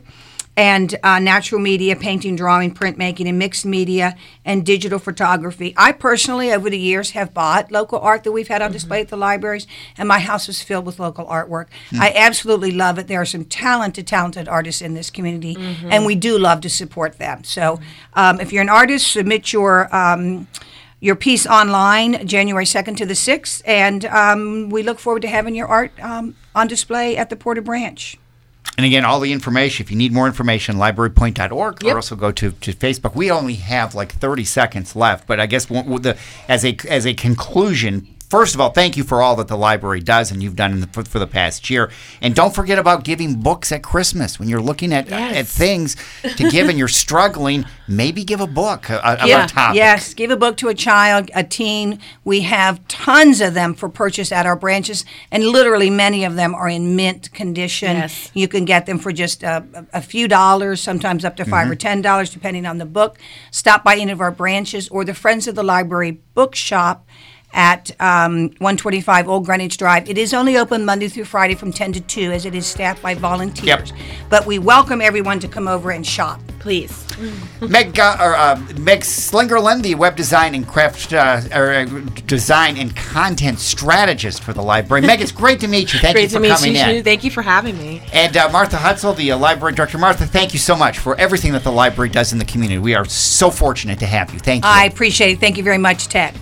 and 0.58 0.95
uh, 1.03 1.20
natural 1.20 1.60
media, 1.60 1.95
painting, 1.95 2.36
drawing, 2.36 2.74
printmaking, 2.74 3.28
and 3.28 3.38
mixed 3.38 3.66
media, 3.66 4.16
and 4.43 4.66
digital 4.66 4.99
photography. 4.99 5.74
I 5.78 5.91
personally, 5.91 6.51
over 6.51 6.70
the 6.70 6.80
years, 6.80 7.12
have 7.12 7.34
bought 7.34 7.72
local 7.72 7.99
art 7.99 8.24
that 8.24 8.32
we've 8.32 8.47
had 8.47 8.62
on 8.62 8.72
display 8.72 9.01
at 9.01 9.10
the 9.10 9.18
libraries, 9.18 9.68
and 9.97 10.08
my 10.08 10.20
house 10.20 10.47
is 10.47 10.62
filled 10.62 10.86
with 10.86 10.99
local 10.99 11.26
artwork. 11.26 11.68
I 11.99 12.14
absolutely 12.16 12.72
love 12.72 12.97
it. 12.97 13.08
There 13.08 13.22
are 13.22 13.26
some 13.26 13.45
talented, 13.45 14.08
talented 14.08 14.47
artists 14.47 14.82
in 14.82 14.93
this 14.93 15.10
community, 15.10 15.56
and 15.89 16.06
we 16.06 16.16
do 16.16 16.38
love 16.38 16.62
to 16.62 16.70
support 16.70 17.18
them. 17.18 17.43
So, 17.43 17.80
um, 18.14 18.39
if 18.39 18.53
you're 18.53 18.62
an 18.62 18.70
artist, 18.70 19.12
submit 19.12 19.51
your. 19.51 19.93
Um, 19.95 20.47
your 21.01 21.16
piece 21.16 21.45
online 21.45 22.26
January 22.26 22.66
2nd 22.66 22.97
to 22.97 23.06
the 23.06 23.14
6th, 23.14 23.62
and 23.66 24.06
um, 24.06 24.70
we 24.72 24.82
look 24.82 24.97
forward 24.97 25.22
to 25.22 25.28
having 25.28 25.53
your 25.53 25.68
art 25.68 25.91
um, 26.01 26.36
on 26.56 26.68
display 26.68 27.16
at 27.16 27.30
the 27.30 27.36
Porter 27.36 27.62
Branch. 27.62 28.18
And 28.78 28.86
again, 28.86 29.05
all 29.05 29.19
the 29.21 29.32
information, 29.32 29.84
if 29.86 29.89
you 29.91 29.97
need 29.97 30.11
more 30.11 30.28
information, 30.28 30.76
librarypoint.org 30.76 31.84
Yep. 31.84 31.93
or 31.93 31.95
also 31.97 32.15
go 32.15 32.32
to, 32.34 32.51
to 32.51 32.73
Facebook. 32.73 33.15
We 33.15 33.32
only 33.32 33.55
have 33.55 33.95
like 33.95 34.11
30 34.13 34.43
seconds 34.43 34.95
left, 34.95 35.28
but 35.28 35.39
I 35.39 35.45
guess 35.45 35.69
one- 35.69 36.01
the, 36.01 36.17
as, 36.49 36.65
a, 36.65 36.76
as 36.89 37.05
a 37.07 37.13
conclusion, 37.13 38.07
first 38.30 38.55
of 38.55 38.61
all, 38.61 38.71
thank 38.71 38.97
you 38.97 39.03
for 39.03 39.21
all 39.21 39.36
that 39.38 39.47
the 39.47 39.57
library 39.57 39.99
does 40.01 40.32
and 40.32 40.41
you've 40.43 40.55
done 40.55 40.71
in 40.73 40.82
the, 40.82 40.88
for, 40.88 41.03
for 41.03 41.19
the 41.19 41.28
past 41.28 41.69
year. 41.69 41.91
And 42.21 42.34
don't 42.36 42.53
forget 42.53 42.80
about 42.80 43.03
giving 43.03 43.36
books 43.41 43.71
at 43.71 43.84
Christmas. 43.84 44.39
When 44.39 44.49
you're 44.49 44.61
looking 44.61 44.91
at, 44.93 45.09
Yes. 45.09 45.36
at 45.38 45.47
things 45.47 45.95
to 46.23 46.49
give 46.49 46.69
and 46.69 46.78
you're 46.78 46.88
struggling, 47.05 47.65
maybe 47.88 48.23
give 48.23 48.41
a 48.41 48.47
book 48.47 48.89
uh, 48.89 48.99
about 48.99 49.28
Yeah, 49.28 49.45
a 49.45 49.47
topic. 49.47 49.76
Yes, 49.78 50.13
give 50.13 50.32
a 50.32 50.38
book 50.38 50.57
to 50.57 50.67
a 50.69 50.73
child, 50.73 51.30
a 51.36 51.43
teen. 51.43 51.99
We 52.23 52.41
have 52.41 52.86
tons 52.88 53.41
of 53.41 53.53
them 53.53 53.73
for 53.73 53.89
purchase 53.89 54.32
at 54.32 54.45
our 54.45 54.55
branches, 54.55 55.05
and 55.32 55.45
literally 55.45 55.89
many 55.89 56.23
of 56.26 56.36
them 56.36 56.55
are 56.55 56.67
in 56.67 56.95
mint 56.95 57.32
condition. 57.34 57.97
Yes. 57.97 58.32
You 58.34 58.47
can 58.47 58.65
get 58.65 58.86
them 58.86 58.99
for 58.99 59.11
just 59.11 59.43
a, 59.43 59.63
a 59.93 60.01
few 60.01 60.28
dollars, 60.28 60.82
sometimes 60.82 61.23
up 61.23 61.36
to 61.38 61.45
5 61.45 61.69
or 61.69 61.76
ten 61.76 62.01
dollars, 62.01 62.30
depending 62.32 62.65
on 62.65 62.78
the 62.80 62.86
book. 62.86 63.17
Stop 63.51 63.84
by 63.84 63.95
any 63.97 64.11
of 64.11 64.21
our 64.21 64.32
branches 64.32 64.89
or 64.89 65.05
the 65.05 65.13
Friends 65.13 65.47
of 65.47 65.55
the 65.55 65.63
Library 65.63 66.19
bookshop 66.34 67.05
at 67.56 67.89
um, 67.99 68.49
125 68.60 69.28
Old 69.28 69.45
Greenwich 69.45 69.78
Drive. 69.78 70.08
It 70.10 70.18
is 70.18 70.34
only 70.34 70.58
open 70.58 70.86
Monday 70.86 71.08
through 71.08 71.26
Friday 71.26 71.56
from 71.56 71.72
10 71.72 71.93
to 71.93 72.01
2, 72.01 72.32
as 72.32 72.45
it 72.45 72.53
is 72.53 72.66
staffed 72.68 73.01
by 73.01 73.16
volunteers. 73.16 73.93
But 74.30 74.45
we 74.45 74.60
welcome 74.60 75.01
everyone 75.01 75.39
to 75.39 75.47
come 75.47 75.68
over 75.68 75.91
and 75.91 76.06
shop. 76.06 76.41
Please. 76.60 77.06
Meg, 77.62 77.97
uh, 77.99 78.18
or, 78.20 78.36
uh, 78.36 78.56
Meg 78.80 79.01
Slingerland, 79.01 79.84
the 79.84 79.95
web 79.95 80.16
design 80.16 80.56
and 80.56 80.68
craft 80.68 81.14
uh, 81.14 81.41
or 81.53 81.74
uh, 81.74 81.86
design 82.26 82.78
and 82.78 82.95
content 82.95 83.60
strategist 83.60 84.43
for 84.43 84.51
the 84.51 84.62
library. 84.62 85.06
Meg, 85.06 85.22
it's 85.22 85.32
great 85.32 85.60
to 85.62 85.68
meet 85.68 85.93
you. 85.93 85.99
Thank 85.99 86.16
Great 86.16 86.24
you 86.24 86.30
for 86.30 86.34
to 86.36 86.39
meet 86.41 86.49
coming 86.49 86.76
you. 86.76 86.82
in. 86.82 86.89
too. 86.89 87.03
Thank 87.03 87.24
you 87.24 87.32
for 87.32 87.41
having 87.43 87.78
me. 87.78 88.01
And 88.12 88.36
uh, 88.36 88.49
Martha 88.51 88.78
Hutzel, 88.78 89.16
the 89.16 89.32
uh, 89.32 89.38
library 89.38 89.76
director. 89.76 89.97
Martha, 89.97 90.26
thank 90.26 90.53
you 90.53 90.60
so 90.60 90.76
much 90.76 90.97
for 90.97 91.16
everything 91.18 91.53
that 91.53 91.64
the 91.64 91.72
library 91.72 92.10
does 92.10 92.34
in 92.34 92.39
the 92.39 92.45
community. 92.45 92.80
We 92.80 92.95
are 92.95 93.06
so 93.06 93.49
fortunate 93.49 93.99
to 93.99 94.06
have 94.08 94.34
you. 94.34 94.39
Thank 94.39 94.66
you. 94.66 94.70
I 94.70 94.86
appreciate 94.86 95.34
it. 95.34 95.39
Thank 95.39 95.58
you 95.58 95.64
very 95.64 95.78
much, 95.78 96.08
Ted. 96.08 96.34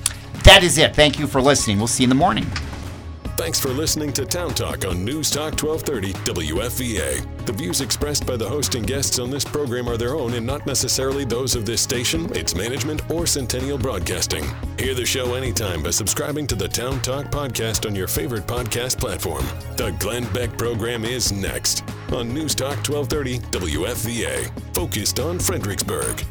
That 0.44 0.64
is 0.64 0.78
it. 0.78 0.96
Thank 0.96 1.20
you 1.20 1.28
for 1.28 1.42
listening. 1.42 1.78
We'll 1.78 1.88
see 1.88 2.04
you 2.04 2.06
in 2.06 2.10
the 2.10 2.16
morning. 2.16 2.46
Thanks 3.36 3.60
for 3.60 3.70
listening 3.70 4.14
to 4.14 4.26
Town 4.26 4.54
Talk 4.54 4.86
on 4.86 5.04
News 5.04 5.32
Talk 5.32 5.62
1230 5.62 6.14
WFVA. 6.32 7.46
The 7.46 7.52
views 7.52 7.82
expressed 7.82 8.28
by 8.28 8.38
the 8.38 8.48
host 8.48 8.76
and 8.76 8.86
guests 8.86 9.18
on 9.18 9.32
this 9.32 9.44
program 9.44 9.90
are 9.90 9.98
their 9.98 10.16
own 10.16 10.36
and 10.36 10.46
not 10.46 10.68
necessarily 10.68 11.26
those 11.26 11.56
of 11.56 11.66
this 11.66 11.82
station, 11.82 12.32
its 12.36 12.56
management, 12.56 13.10
or 13.10 13.26
Centennial 13.26 13.80
Broadcasting. 13.80 14.46
Hear 14.78 14.94
the 14.94 15.06
show 15.06 15.34
anytime 15.34 15.82
by 15.82 15.90
subscribing 15.90 16.46
to 16.48 16.56
the 16.56 16.68
Town 16.68 17.02
Talk 17.02 17.32
podcast 17.32 17.88
on 17.88 17.96
your 17.96 18.08
favorite 18.08 18.46
podcast 18.46 19.00
platform. 19.00 19.46
The 19.78 19.96
Glenn 20.00 20.32
Beck 20.32 20.56
program 20.56 21.04
is 21.04 21.32
next 21.32 21.84
on 22.14 22.32
News 22.34 22.54
Talk 22.54 22.88
1230 22.88 23.40
WFVA, 23.40 24.76
focused 24.76 25.20
on 25.20 25.40
Fredericksburg. 25.40 26.24